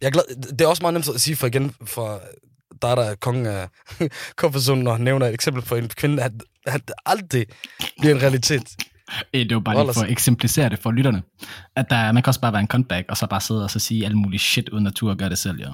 Jeg 0.00 0.06
er 0.06 0.10
glad. 0.10 0.52
Det 0.52 0.60
er 0.60 0.66
også 0.66 0.82
meget 0.82 0.94
nemt 0.94 1.08
at 1.08 1.20
sige 1.20 1.36
for 1.36 1.46
igen, 1.46 1.70
for 1.70 2.22
der 2.82 2.88
er 2.88 3.14
kongen 3.14 3.46
af 3.46 3.68
komfortzonen, 4.36 4.86
og 4.86 5.00
nævner 5.00 5.26
et 5.26 5.34
eksempel 5.34 5.62
på 5.62 5.74
en 5.74 5.88
kvinde, 5.88 6.22
at, 6.22 6.32
at 6.66 6.88
det 6.88 6.94
aldrig 7.06 7.46
bliver 8.00 8.14
en 8.14 8.22
realitet. 8.22 8.76
Det 9.32 9.54
var 9.54 9.60
bare 9.60 9.84
lige 9.84 9.94
for 9.94 10.02
at 10.02 10.10
eksemplificere 10.10 10.68
det 10.68 10.78
for 10.78 10.90
lytterne. 10.90 11.22
At 11.76 11.90
der, 11.90 12.12
man 12.12 12.22
kan 12.22 12.30
også 12.30 12.40
bare 12.40 12.52
være 12.52 12.60
en 12.60 12.68
comeback, 12.68 13.06
og 13.08 13.16
så 13.16 13.26
bare 13.26 13.40
sidde 13.40 13.64
og 13.64 13.70
så 13.70 13.78
sige 13.78 14.04
alle 14.04 14.16
mulige 14.16 14.40
shit, 14.40 14.68
uden 14.68 14.86
at 14.86 14.94
turde 14.94 15.16
gøre 15.16 15.28
det 15.28 15.38
selv, 15.38 15.60
ja. 15.60 15.70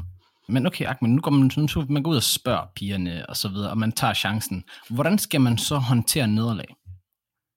Men 0.48 0.66
okay, 0.66 0.84
Ahmed, 0.86 1.10
nu 1.10 1.20
går 1.20 1.30
man, 1.30 1.50
nu 1.56 1.84
man 1.88 2.02
gå 2.02 2.10
ud 2.10 2.16
og 2.16 2.22
spørge 2.22 2.66
pigerne 2.76 3.26
og 3.28 3.36
så 3.36 3.48
videre, 3.48 3.70
og 3.70 3.78
man 3.78 3.92
tager 3.92 4.14
chancen. 4.14 4.64
Hvordan 4.90 5.18
skal 5.18 5.40
man 5.40 5.58
så 5.58 5.76
håndtere 5.76 6.26
nederlag? 6.26 6.76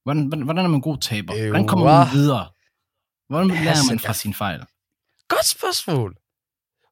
Hvordan, 0.04 0.44
hvordan, 0.44 0.66
er 0.66 0.70
man 0.70 0.82
god 0.82 0.98
taber? 0.98 1.48
Hvordan 1.48 1.68
kommer 1.68 1.86
man 1.86 2.08
videre? 2.14 2.48
Hvordan 3.30 3.48
lærer 3.48 3.90
man 3.90 4.00
fra 4.00 4.14
sine 4.14 4.34
fejl? 4.34 4.60
Godt 5.28 5.46
spørgsmål. 5.46 6.18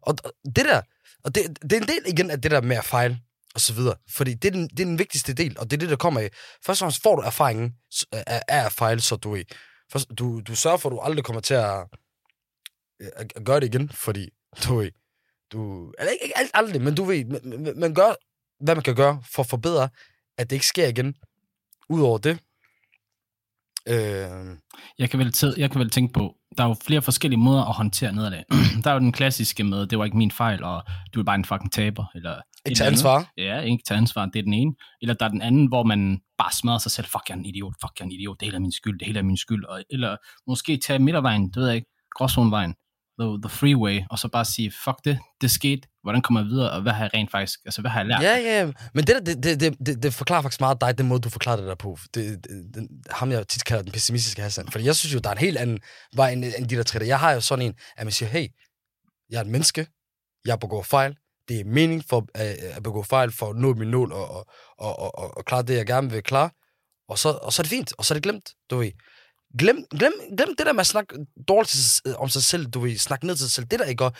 Og 0.02 0.16
og 0.24 0.32
det 0.46 0.66
der, 0.66 0.82
og 1.26 1.36
det, 1.36 1.58
det 1.62 1.74
er 1.74 1.82
en 1.82 1.88
del 1.88 2.04
igen 2.08 2.32
af 2.32 2.42
det 2.42 2.52
der 2.52 2.62
med 2.62 2.78
at 2.78 2.86
fejle, 2.86 3.20
og 3.56 3.62
så 3.62 3.74
videre. 3.74 3.96
Fordi 4.10 4.34
det 4.34 4.48
er, 4.48 4.52
den, 4.52 4.68
det 4.70 4.80
er 4.80 4.86
den 4.86 5.00
vigtigste 5.00 5.34
del, 5.34 5.60
og 5.60 5.72
det 5.72 5.78
er 5.78 5.80
det, 5.80 5.90
der 5.90 5.96
kommer 5.96 6.20
af. 6.20 6.30
Først 6.66 6.82
og 6.82 6.86
fremmest 6.86 7.04
får 7.04 7.16
du 7.16 7.22
erfaringen 7.22 7.74
af, 8.12 8.42
af 8.48 8.66
at 8.66 8.72
fejle, 8.72 9.02
så 9.02 9.16
du, 9.16 9.36
er- 9.36 9.44
først, 9.92 10.08
du, 10.20 10.42
du 10.42 10.56
sørger 10.56 10.78
for, 10.78 10.90
at 10.90 10.92
du 10.94 11.00
aldrig 11.00 11.26
kommer 11.26 11.42
til 11.42 11.54
at, 11.54 11.86
at, 13.00 13.34
at 13.36 13.46
gøre 13.46 13.60
det 13.60 13.66
igen, 13.76 13.90
fordi 13.90 14.30
du, 14.68 14.80
er- 14.82 14.90
du 15.52 15.92
eller 16.00 16.12
ikke, 16.12 16.26
ikke 16.26 16.50
aldrig, 16.54 16.82
men 16.82 16.96
du 16.96 17.04
ved, 17.04 17.26
man- 17.26 17.74
man 17.80 17.94
gør, 17.94 18.14
hvad 18.64 18.76
man 18.76 18.84
kan 18.84 18.96
gøre 18.96 19.24
for 19.34 19.44
at 19.44 19.50
forbedre, 19.50 19.90
at 20.38 20.50
det 20.50 20.56
ikke 20.56 20.68
sker 20.68 20.88
igen. 20.88 21.16
Udover 21.90 22.18
det, 22.18 22.40
Øh, 23.90 24.58
Jeg 25.00 25.10
kan, 25.10 25.20
vel 25.20 25.28
tæ- 25.36 25.58
jeg 25.58 25.72
kan 25.72 25.80
vel 25.80 25.90
tænke 25.90 26.14
på, 26.14 26.36
der 26.58 26.64
er 26.64 26.68
jo 26.68 26.76
flere 26.86 27.02
forskellige 27.02 27.40
måder 27.40 27.64
at 27.66 27.74
håndtere 27.76 28.14
nederlag. 28.14 28.44
der 28.84 28.90
er 28.90 28.94
jo 28.94 29.00
den 29.00 29.12
klassiske 29.12 29.64
med, 29.64 29.88
det 29.88 29.98
var 30.00 30.06
ikke 30.06 30.18
min 30.18 30.32
fejl, 30.32 30.64
og 30.64 30.84
du 31.14 31.20
er 31.20 31.24
bare 31.24 31.36
en 31.36 31.46
fucking 31.46 31.72
taber. 31.72 32.06
Eller 32.16 32.36
ikke 32.66 32.78
tage 32.78 32.88
ansvar. 32.88 33.32
Ja, 33.38 33.60
ikke 33.60 33.84
tage 33.88 33.98
ansvar, 33.98 34.26
det 34.26 34.40
er 34.40 34.44
den 34.44 34.54
ene. 34.54 34.74
Eller 35.02 35.14
der 35.14 35.26
er 35.26 35.30
den 35.30 35.42
anden, 35.42 35.68
hvor 35.68 35.84
man 35.84 36.20
bare 36.38 36.52
smadrer 36.54 36.78
sig 36.78 36.92
selv. 36.92 37.08
Fuck, 37.08 37.30
jeg 37.30 37.36
er 37.36 37.40
en 37.40 37.46
idiot, 37.46 37.74
fuck, 37.82 38.00
jeg 38.00 38.04
er 38.04 38.08
en 38.08 38.12
idiot, 38.12 38.40
det 38.40 38.46
hele 38.46 38.56
er 38.56 38.60
min 38.62 38.72
skyld, 38.72 39.00
det 39.00 39.08
hele 39.08 39.20
er 39.20 39.24
min 39.24 39.38
skyld. 39.38 39.66
Og, 39.66 39.84
eller 39.90 40.18
måske 40.48 40.78
tage 40.78 41.00
midtervejen, 41.00 41.48
det 41.48 41.56
ved 41.56 41.68
jeg 41.68 41.76
ikke, 41.76 41.88
gråzonevejen, 42.16 42.76
the, 43.20 43.28
the 43.42 43.50
freeway, 43.50 44.02
og 44.10 44.20
så 44.20 44.28
bare 44.28 44.46
sige, 44.46 44.72
fuck 44.84 44.98
det, 45.06 45.20
det 45.42 45.52
skete, 45.52 45.88
hvordan 46.04 46.22
kommer 46.22 46.40
jeg 46.40 46.50
videre, 46.50 46.72
og 46.72 46.82
hvad 46.82 46.94
har 46.94 47.04
jeg 47.04 47.14
rent 47.14 47.32
faktisk, 47.32 47.60
altså 47.66 47.82
hvad 47.82 47.92
har 47.92 48.00
jeg 48.00 48.08
lært? 48.08 48.24
Ja, 48.24 48.38
ja, 48.38 48.72
men 48.94 49.08
det, 49.08 49.16
der, 49.16 49.36
det, 49.36 49.60
det, 49.60 49.78
det, 49.86 50.04
det, 50.04 50.14
forklarer 50.14 50.42
faktisk 50.42 50.60
meget 50.60 50.82
dig, 50.82 50.98
den 50.98 51.08
måde, 51.08 51.20
du 51.20 51.30
forklarer 51.30 51.58
det 51.58 51.68
der 51.68 51.76
på. 51.76 51.98
Det, 52.14 52.44
det, 52.44 52.74
det, 52.74 52.88
ham, 53.10 53.32
jeg 53.32 53.48
tit 53.48 53.66
kalder 53.66 53.84
den 53.84 53.92
pessimistiske 53.92 54.42
Hassan. 54.42 54.68
for 54.72 54.80
jeg 54.80 54.96
synes 54.96 55.14
jo, 55.14 55.20
der 55.20 55.30
er 55.30 55.34
en 55.34 55.40
helt 55.40 55.58
anden 55.58 55.80
vej 56.16 56.32
end, 56.32 56.46
end 56.58 56.70
de 56.70 56.76
der 56.76 56.84
træder. 56.84 57.06
Jeg 57.06 57.20
har 57.20 57.32
jo 57.32 57.42
sådan 57.42 57.66
en, 57.66 57.74
at 57.98 58.06
man 58.06 58.12
siger, 58.12 58.30
hey, 58.30 58.48
jeg 59.30 59.38
er 59.38 59.42
et 59.42 59.48
menneske, 59.48 59.88
jeg 60.46 60.60
begår 60.60 60.84
fejl, 60.84 61.16
det 61.48 61.60
er 61.60 61.66
mening 61.66 62.04
for 62.10 62.28
at, 62.34 62.48
at 62.48 62.84
begå 62.84 63.04
fejl, 63.04 63.32
for 63.32 63.50
at 63.50 63.56
nå 63.56 63.74
min 63.74 63.88
nål 63.88 64.12
og, 64.12 64.30
og, 64.30 64.48
og, 64.78 65.00
og, 65.00 65.20
og, 65.20 65.38
og 65.38 65.46
klare 65.46 65.64
det, 65.64 65.76
jeg 65.76 65.86
gerne 65.86 66.12
vil 66.12 66.24
klare. 66.24 66.50
Og 67.10 67.18
så, 67.18 67.30
og 67.30 67.54
så 67.54 67.62
er 67.62 67.64
det 67.64 67.70
fint, 67.70 67.94
og 67.98 68.06
så 68.06 68.14
er 68.14 68.16
det 68.16 68.24
glemt, 68.24 68.50
du 68.70 68.78
ved. 68.78 68.92
Glem, 69.60 69.86
glem, 70.00 70.14
glem 70.38 70.56
det 70.58 70.66
der 70.66 70.74
med 70.74 70.80
at 70.82 70.88
snakke 70.88 71.16
dårligt 71.48 72.02
om 72.18 72.30
sig 72.30 72.44
selv, 72.44 72.66
du 72.66 72.80
ved, 72.80 72.98
snakke 72.98 73.28
ned 73.28 73.36
til 73.36 73.46
sig 73.46 73.52
selv. 73.52 73.66
Det 73.72 73.80
der 73.80 73.86
ikke 73.86 73.98
går. 73.98 74.16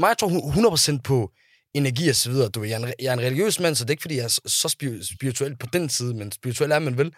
Mig, 0.00 0.08
jeg 0.08 0.18
tror 0.18 0.96
100% 0.96 1.00
på 1.04 1.30
energi 1.74 2.08
og 2.08 2.16
så 2.16 2.30
videre. 2.30 2.48
Du 2.48 2.62
jeg 2.62 2.72
er, 2.82 2.86
en, 2.86 2.92
jeg 3.00 3.06
er 3.06 3.12
en 3.12 3.20
religiøs 3.20 3.60
mand, 3.60 3.74
så 3.74 3.84
det 3.84 3.90
er 3.90 3.92
ikke, 3.92 4.02
fordi 4.02 4.16
jeg 4.16 4.24
er 4.24 4.28
så- 4.28 4.40
så 4.46 4.68
spi- 4.68 5.14
spirituel 5.14 5.56
på 5.56 5.66
den 5.72 5.88
side, 5.88 6.14
men 6.14 6.32
spirituel 6.32 6.70
er 6.70 6.78
man 6.78 6.98
vel. 6.98 7.12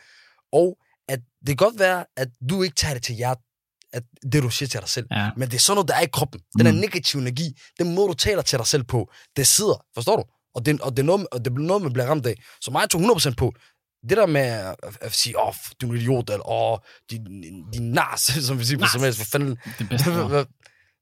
Og 0.53 0.77
at 1.09 1.19
det 1.41 1.47
kan 1.49 1.57
godt 1.57 1.79
være, 1.79 2.05
at 2.17 2.29
du 2.51 2.63
ikke 2.63 2.75
tager 2.77 2.95
det 2.95 3.03
til 3.03 3.15
hjertet, 3.15 3.45
at 3.93 4.03
det 4.33 4.43
du 4.43 4.51
siger 4.51 4.69
til 4.69 4.81
dig 4.81 4.89
selv. 4.89 5.07
Ja. 5.11 5.31
Men 5.37 5.49
det 5.51 5.55
er 5.57 5.61
sådan 5.61 5.77
noget, 5.77 5.89
der 5.89 5.95
er 5.95 6.01
i 6.01 6.07
kroppen. 6.13 6.41
Den 6.59 6.67
er 6.67 6.73
Mm. 6.73 6.79
negativ 6.79 7.21
energi. 7.21 7.59
Den 7.79 7.95
måde, 7.95 8.09
du 8.09 8.15
taler 8.15 8.43
til 8.43 8.59
dig 8.59 8.67
selv 8.67 8.85
på, 8.85 9.11
det 9.37 9.47
sidder. 9.47 9.85
Forstår 9.95 10.17
du? 10.17 10.25
Og 10.55 10.67
det, 10.67 10.81
og 10.81 10.91
det, 10.97 10.99
er, 11.03 11.07
noget, 11.07 11.27
og 11.33 11.45
det 11.45 11.51
er 11.53 11.55
noget, 11.59 11.83
man 11.83 11.93
bliver 11.93 12.07
ramt 12.07 12.27
af. 12.27 12.35
Så 12.61 12.71
mig 12.71 12.91
tog 12.91 13.01
100% 13.01 13.35
på. 13.37 13.53
Det 14.09 14.17
der 14.17 14.27
med 14.27 14.75
at, 15.01 15.13
sige, 15.13 15.39
åh, 15.39 15.49
oh, 15.49 15.55
du 15.81 15.87
er 15.87 15.91
en 15.91 15.99
idiot, 15.99 16.31
eller 16.31 16.49
åh, 16.49 16.73
oh, 16.73 16.79
din, 17.11 17.25
din 17.71 17.91
nas, 17.93 18.21
som 18.47 18.59
vi 18.59 18.65
siger 18.65 18.79
på 18.79 18.87
somalisk, 18.87 19.19
hvad 19.19 19.27
fanden, 19.27 19.59
Det 19.79 19.89
bedste 19.89 20.11
hvad, 20.35 20.45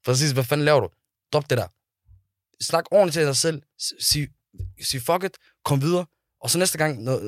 præcis, 0.05 0.31
hvad 0.31 0.43
fanden 0.43 0.65
laver 0.65 0.79
du? 0.79 0.89
Drop 1.33 1.49
det 1.49 1.57
der. 1.57 1.67
Snak 2.63 2.85
ordentligt 2.91 3.13
til 3.13 3.25
dig 3.25 3.35
selv. 3.35 3.61
Sig, 3.99 4.27
sig 4.83 5.01
fuck 5.01 5.23
it. 5.23 5.37
Kom 5.65 5.81
videre. 5.81 6.05
Og 6.41 6.49
så 6.49 6.57
næste 6.59 6.77
gang, 6.77 7.03
når 7.03 7.19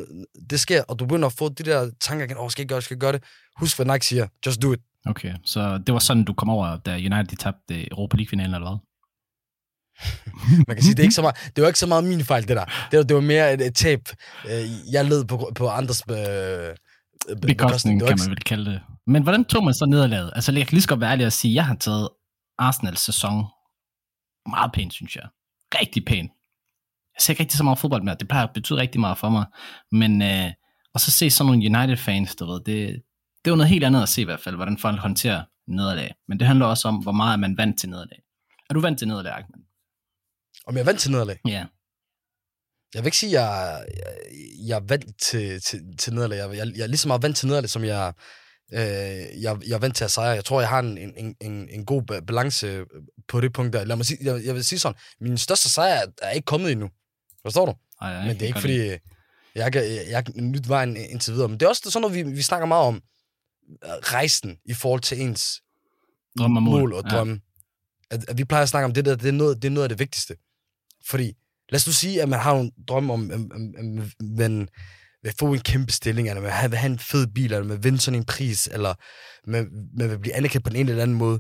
det 0.50 0.60
sker, 0.60 0.84
og 0.84 1.00
du 1.00 1.06
begynder 1.06 1.28
at 1.28 1.34
få 1.34 1.50
de 1.50 1.64
der 1.64 1.92
tanker 2.02 2.26
igen, 2.26 2.38
åh, 2.38 2.44
oh, 2.44 2.52
skal 2.52 2.62
jeg 2.62 2.70
gøre 2.70 2.78
det, 2.78 2.84
skal 2.84 2.96
jeg 2.96 3.00
gøre 3.00 3.12
det? 3.12 3.24
Husk, 3.60 3.76
hvad 3.76 3.86
Nike 3.86 4.06
siger. 4.06 4.28
Just 4.46 4.62
do 4.62 4.74
it. 4.74 4.80
Okay, 5.06 5.34
så 5.46 5.78
det 5.88 5.94
var 5.94 6.00
sådan, 6.00 6.24
du 6.24 6.34
kom 6.34 6.50
over, 6.50 6.78
da 6.78 6.96
United 6.96 7.38
tabte 7.38 7.92
Europa 7.92 8.18
League-finalen, 8.18 8.56
eller 8.56 8.70
hvad? 8.70 8.80
Man 10.68 10.76
kan 10.76 10.84
sige, 10.84 10.96
det 10.96 11.00
er 11.00 11.04
ikke 11.04 11.16
så 11.16 11.22
meget, 11.22 11.36
det 11.56 11.62
var 11.62 11.68
ikke 11.68 11.80
så 11.80 11.88
meget 11.88 12.04
min 12.04 12.26
fejl, 12.26 12.48
det 12.48 12.58
der. 12.58 12.66
Det 12.92 12.98
var, 12.98 13.04
det 13.04 13.16
var 13.16 13.22
mere 13.22 13.54
et, 13.54 13.62
et 13.62 13.76
tab, 13.76 14.00
øh, 14.50 14.94
jeg 14.94 15.06
led 15.06 15.26
på, 15.26 15.52
på 15.56 15.70
andres 15.70 16.04
øh, 16.10 16.18
øh, 16.18 17.42
Bekostning, 17.42 18.00
kan 18.02 18.18
man 18.20 18.30
vel 18.30 18.44
kalde 18.44 18.72
det. 18.72 18.82
Men 19.08 19.24
hvordan 19.24 19.46
tog 19.46 19.64
man 19.64 19.74
så 19.74 19.86
nederlaget? 19.86 20.32
Altså, 20.36 20.52
jeg 20.52 20.68
kan 20.68 20.76
lige 20.76 20.82
så 20.82 20.88
godt 20.88 21.02
være 21.02 21.12
ærlig 21.12 21.26
at 21.26 21.34
sige, 21.34 21.52
at 21.52 21.56
jeg 21.56 21.66
har 21.66 21.76
taget 21.76 22.10
Arsenals 22.58 23.02
sæson 23.02 23.46
meget 24.50 24.72
pænt, 24.74 24.94
synes 24.94 25.16
jeg. 25.16 25.28
Rigtig 25.80 26.06
pænt. 26.06 26.32
Jeg 27.16 27.22
ser 27.22 27.34
ikke 27.34 27.44
rigtig 27.44 27.58
så 27.58 27.64
meget 27.64 27.80
fodbold 27.80 28.04
mere. 28.04 28.16
Det 28.20 28.28
plejer 28.28 28.48
at 28.48 28.54
betyde 28.54 28.80
rigtig 28.80 29.02
meget 29.02 29.18
for 29.18 29.30
mig. 29.30 29.46
Men, 29.92 30.22
øh, 30.22 30.52
og 30.94 31.00
så 31.00 31.12
se 31.12 31.30
sådan 31.30 31.46
nogle 31.52 31.78
United-fans, 31.78 32.36
du 32.36 32.46
ved, 32.46 32.62
det, 32.66 33.02
det 33.46 33.52
var 33.52 33.58
noget 33.58 33.70
helt 33.70 33.84
andet 33.84 34.02
at 34.02 34.10
se 34.10 34.22
i 34.22 34.26
hvert 34.26 34.40
fald, 34.40 34.56
hvordan 34.56 34.78
folk 34.78 35.00
håndterer 35.00 35.44
nederlag. 35.68 36.14
Men 36.28 36.40
det 36.40 36.48
handler 36.48 36.66
også 36.66 36.88
om, 36.88 36.96
hvor 36.96 37.12
meget 37.12 37.34
er 37.34 37.38
man 37.38 37.58
vant 37.58 37.80
til 37.80 37.90
nederlag. 37.90 38.20
Er 38.70 38.74
du 38.74 38.80
vant 38.80 39.00
til 39.00 39.08
nederlag, 39.08 39.34
Ahmed? 39.34 39.63
Om 40.68 40.78
jeg 40.78 40.86
vant 40.86 41.00
til 41.00 41.12
nederlag. 41.12 41.40
Ja. 41.48 41.66
Jeg 42.94 43.02
vil 43.04 43.08
ikke 43.08 43.18
sige, 43.18 43.40
at 43.40 43.44
jeg, 43.46 43.86
jeg, 43.98 44.14
jeg 44.68 44.90
vant 44.90 45.20
til, 45.22 45.62
til, 45.62 45.82
til 46.00 46.14
nederlag. 46.14 46.38
Jeg, 46.38 46.58
jeg, 46.58 46.68
jeg 46.76 46.84
er 46.84 46.88
lige 46.88 46.98
så 46.98 47.08
meget 47.08 47.24
vant 47.24 47.38
til 47.38 47.48
nederlag, 47.48 47.70
som 47.70 47.84
jeg, 47.84 48.14
øh, 48.74 48.80
jeg, 49.42 49.58
jeg 49.68 49.74
er 49.76 49.78
vant 49.78 49.96
til 49.96 50.04
at 50.04 50.12
sejre. 50.12 50.30
Jeg 50.30 50.46
tror, 50.46 50.60
jeg 50.60 50.70
har 50.70 50.80
en, 50.80 50.98
en, 50.98 51.36
en, 51.42 51.70
en 51.70 51.86
god 51.86 52.02
ba- 52.12 52.26
balance 52.26 52.86
på 53.28 53.42
det 53.42 53.54
punkt 53.54 53.74
der. 53.74 53.84
Lad 53.84 53.96
mig 53.96 54.06
sige, 54.06 54.18
jeg, 54.34 54.46
jeg 54.46 54.56
vil 54.56 54.64
sige 54.66 54.80
sådan, 54.80 55.00
min 55.22 55.38
største 55.38 55.70
sejr 55.70 56.06
er, 56.22 56.30
ikke 56.32 56.46
kommet 56.46 56.72
endnu. 56.72 56.90
Forstår 57.42 57.66
du? 57.66 57.74
Ej, 58.02 58.08
jeg 58.10 58.26
Men 58.28 58.36
det 58.36 58.42
er 58.42 58.48
ikke 58.48 58.60
fordi, 58.62 58.78
jeg, 58.88 59.00
jeg, 59.56 59.76
jeg, 59.76 60.06
jeg 60.10 60.24
nyt 60.36 60.70
vejen 60.70 60.98
indtil 60.98 61.34
videre. 61.34 61.50
Men 61.50 61.60
det 61.60 61.66
er 61.66 61.70
også 61.70 61.82
sådan 61.92 62.02
noget, 62.02 62.16
vi, 62.16 62.24
vi 62.36 62.42
snakker 62.42 62.66
meget 62.68 62.88
om. 62.88 62.96
øh, 63.84 63.90
Rejsen 63.90 64.58
i 64.66 64.74
forhold 64.74 65.02
til 65.02 65.22
ens 65.22 65.62
Drømme 66.38 66.58
og 66.60 66.64
mål. 66.64 66.80
mål 66.80 66.94
og 66.94 67.04
Ja. 67.12 67.18
At, 68.14 68.30
at 68.30 68.38
vi 68.38 68.44
plejer 68.44 68.64
at 68.64 68.70
snakke 68.70 68.86
om 68.86 68.94
det 68.94 69.06
der, 69.06 69.16
det 69.16 69.28
er 69.28 69.32
noget, 69.32 69.62
det 69.62 69.68
er 69.68 69.72
noget 69.72 69.84
af 69.86 69.90
det 69.90 70.00
vigtigste. 70.00 70.36
Fordi, 71.10 71.28
lad 71.70 71.78
os 71.78 71.88
nu 71.88 71.94
sige, 71.94 72.22
at 72.22 72.30
man 72.30 72.40
har 72.40 72.56
en 72.56 72.72
drøm 72.88 73.10
om, 73.12 73.32
at 73.32 73.40
at- 73.40 73.80
at 73.80 74.26
man 74.40 74.68
vil 75.24 75.34
få 75.40 75.54
en 75.54 75.60
kæmpe 75.60 75.92
stilling, 75.92 76.28
eller 76.28 76.42
man 76.42 76.48
vil 76.48 76.52
have, 76.52 76.70
vil 76.70 76.80
have 76.80 76.92
en 76.92 77.00
fed 77.00 77.28
bil, 77.28 77.46
eller 77.54 77.64
man 77.68 77.78
vil 77.78 77.84
vinde 77.84 78.00
sådan 78.00 78.20
en 78.20 78.26
pris, 78.26 78.68
eller 78.68 78.94
man, 79.52 79.70
man 79.98 80.10
vil 80.10 80.20
blive 80.20 80.36
anerkendt 80.36 80.64
på 80.66 80.70
den 80.70 80.80
ene 80.80 80.90
eller 80.90 81.04
anden 81.04 81.18
måde. 81.18 81.40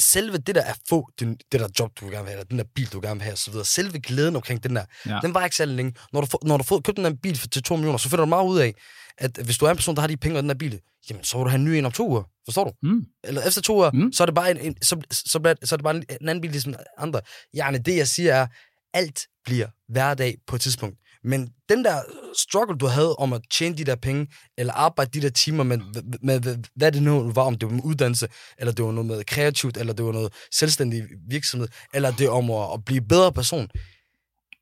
Selve 0.00 0.38
det 0.38 0.54
der 0.54 0.62
at 0.64 0.78
få 0.88 1.08
den, 1.20 1.36
det 1.52 1.60
der 1.60 1.68
job, 1.78 1.90
du 2.00 2.04
gerne 2.04 2.16
vil 2.18 2.26
have, 2.28 2.30
eller 2.32 2.44
den 2.44 2.58
der 2.58 2.64
bil, 2.74 2.86
du 2.92 3.00
gerne 3.00 3.14
vil 3.14 3.22
have, 3.22 3.32
osv., 3.32 3.54
selve 3.64 4.00
glæden 4.00 4.36
omkring 4.36 4.62
den 4.62 4.76
der, 4.76 4.84
Ja. 5.06 5.18
den 5.22 5.34
var 5.34 5.44
ikke 5.44 5.56
særlig 5.56 5.76
længe. 5.76 5.94
Når 6.12 6.20
du, 6.20 6.26
får, 6.26 6.38
når 6.42 6.56
du 6.56 6.64
får 6.64 6.80
købt 6.80 6.96
den 6.96 7.04
der 7.04 7.14
bil 7.22 7.38
for, 7.38 7.46
til 7.48 7.62
2 7.62 7.76
millioner, 7.76 7.98
så 7.98 8.08
finder 8.08 8.24
du 8.24 8.28
meget 8.28 8.46
ud 8.48 8.58
af, 8.58 8.74
at 9.18 9.38
hvis 9.44 9.58
du 9.58 9.64
er 9.66 9.70
en 9.70 9.76
person, 9.76 9.94
der 9.94 10.00
har 10.00 10.08
de 10.08 10.16
penge 10.16 10.38
og 10.38 10.42
den 10.42 10.48
der 10.48 10.54
bil, 10.54 10.80
jamen 11.10 11.24
så 11.24 11.36
vil 11.36 11.44
du 11.44 11.48
have 11.50 11.58
en 11.58 11.64
ny 11.64 11.68
en 11.68 11.84
om 11.86 11.92
to 11.92 12.08
uger. 12.08 12.22
Forstår 12.44 12.64
du? 12.64 12.72
Mm. 12.88 13.04
eller 13.24 13.42
efter 13.46 13.60
to 13.62 13.78
år, 13.78 13.90
Mm. 13.94 14.12
så 14.12 14.22
er 14.24 14.26
det 14.26 14.34
bare 14.34 14.50
en, 14.50 14.58
en 14.58 14.82
så, 14.82 15.00
så, 15.10 15.40
bliver, 15.40 15.54
så 15.64 15.74
er 15.74 15.76
det 15.76 15.84
bare 15.84 15.96
en, 15.96 16.04
en 16.20 16.28
anden 16.28 16.40
bil 16.40 16.50
ligesom 16.50 16.74
andre. 16.98 17.20
Jerne, 17.56 17.78
det 17.78 17.96
jeg 17.96 18.08
siger 18.08 18.34
er, 18.34 18.46
alt 18.94 19.26
bliver 19.44 19.66
hverdag 19.88 20.36
på 20.46 20.56
et 20.56 20.62
tidspunkt. 20.62 20.98
Men 21.24 21.50
den 21.68 21.84
der 21.84 22.02
struggle, 22.38 22.78
du 22.78 22.86
havde 22.86 23.16
om 23.16 23.32
at 23.32 23.40
tjene 23.50 23.76
de 23.76 23.84
der 23.84 23.96
penge, 23.96 24.26
eller 24.58 24.72
arbejde 24.72 25.10
de 25.10 25.22
der 25.22 25.30
timer 25.30 25.64
med, 25.64 25.78
med, 26.22 26.40
med, 26.40 26.56
hvad 26.74 26.92
det 26.92 27.02
nu 27.02 27.32
var, 27.32 27.42
om 27.42 27.58
det 27.58 27.68
var 27.68 27.74
med 27.74 27.84
uddannelse, 27.84 28.28
eller 28.58 28.72
det 28.72 28.84
var 28.84 28.92
noget 28.92 29.06
med 29.06 29.24
kreativt, 29.24 29.76
eller 29.76 29.92
det 29.92 30.04
var 30.04 30.12
noget 30.12 30.32
selvstændig 30.52 31.04
virksomhed, 31.28 31.68
eller 31.94 32.10
det 32.10 32.28
om 32.28 32.50
at, 32.50 32.72
at 32.74 32.84
blive 32.84 33.00
bedre 33.00 33.32
person. 33.32 33.68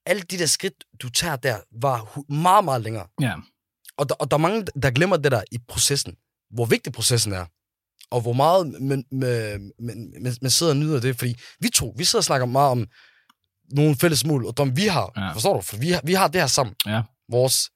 Alle 0.07 0.23
de 0.23 0.39
der 0.39 0.47
skridt, 0.47 0.75
du 1.03 1.09
tager 1.11 1.37
der, 1.37 1.57
var 1.81 2.21
meget, 2.33 2.65
meget 2.65 2.83
længere. 2.83 3.07
Ja. 3.21 3.35
Og 3.97 4.09
der, 4.09 4.15
og 4.15 4.31
der 4.31 4.37
er 4.37 4.41
mange, 4.41 4.67
der 4.83 4.91
glemmer 4.91 5.17
det 5.17 5.33
der 5.33 5.43
i 5.53 5.59
processen. 5.69 6.15
Hvor 6.51 6.65
vigtig 6.65 6.93
processen 6.93 7.33
er. 7.33 7.47
Og 8.11 8.21
hvor 8.21 8.33
meget 8.33 8.81
man, 8.81 9.05
man, 9.13 9.73
man, 9.81 10.37
man 10.43 10.51
sidder 10.51 10.73
og 10.73 10.77
nyder 10.77 11.01
det. 11.01 11.19
Fordi 11.19 11.37
vi 11.61 11.69
to, 11.69 11.95
vi 11.97 12.05
sidder 12.05 12.21
og 12.21 12.25
snakker 12.25 12.47
meget 12.47 12.71
om 12.71 12.87
nogle 13.71 13.97
fælles 13.97 14.25
mål, 14.25 14.47
og 14.47 14.57
dem 14.57 14.77
vi 14.77 14.87
har. 14.87 15.13
Ja. 15.17 15.33
Forstår 15.33 15.55
du? 15.57 15.61
For 15.63 15.77
vi 15.77 15.91
har, 15.91 16.01
vi 16.05 16.15
har 16.15 16.29
det 16.29 16.41
her 16.41 16.47
sammen. 16.49 16.75
Ja. 16.87 17.03
Vores 17.31 17.71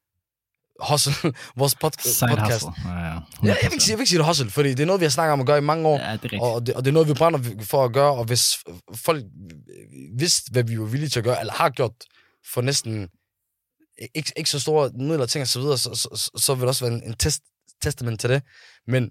hustle, 0.91 1.13
vores 1.61 1.75
pod, 1.75 1.91
Side 2.01 2.31
podcast. 2.31 2.65
hustle. 2.65 2.91
Ja, 2.91 2.99
ja. 2.99 3.13
Ja, 3.13 3.19
jeg, 3.43 3.57
vil 3.63 3.73
ikke 3.73 3.85
sige, 3.85 3.91
jeg 3.93 3.99
vil 3.99 4.03
ikke 4.03 4.09
sige 4.11 4.19
det 4.19 4.27
hustle, 4.27 4.51
fordi 4.51 4.69
det 4.69 4.81
er 4.81 4.87
noget, 4.87 5.01
vi 5.01 5.05
har 5.05 5.11
snakket 5.11 5.33
om 5.33 5.41
at 5.41 5.47
gøre 5.47 5.59
i 5.59 5.61
mange 5.61 5.89
år. 5.89 5.99
Ja, 5.99 6.17
det 6.17 6.33
er. 6.33 6.41
Og 6.41 6.67
det, 6.67 6.75
og 6.75 6.85
det 6.85 6.91
er 6.91 6.93
noget, 6.93 7.09
vi 7.09 7.15
brænder 7.15 7.39
for 7.65 7.85
at 7.85 7.93
gøre, 7.93 8.13
og 8.13 8.25
hvis 8.25 8.59
folk 8.95 9.25
vidste, 10.19 10.51
hvad 10.53 10.65
vi 10.65 10.79
var 10.79 10.85
villige 10.85 11.09
til 11.11 11.19
at 11.21 11.25
gøre, 11.25 11.41
eller 11.41 11.53
har 11.53 11.71
gjort 11.71 11.93
for 12.53 12.61
næsten 12.61 13.09
ikke, 14.15 14.33
ikke 14.37 14.51
så 14.51 14.61
store 14.61 14.91
midler 14.95 15.27
ting 15.27 15.43
og 15.43 15.49
så 15.49 15.61
videre, 15.61 15.79
så, 15.79 15.95
så, 15.95 16.09
så, 16.15 16.31
så 16.43 16.55
vil 16.55 16.61
det 16.61 16.69
også 16.69 16.85
være 16.85 16.95
en, 16.95 17.03
en 17.03 17.15
test, 17.15 17.43
testament 17.83 18.21
til 18.21 18.31
det. 18.31 18.43
Men 18.87 19.11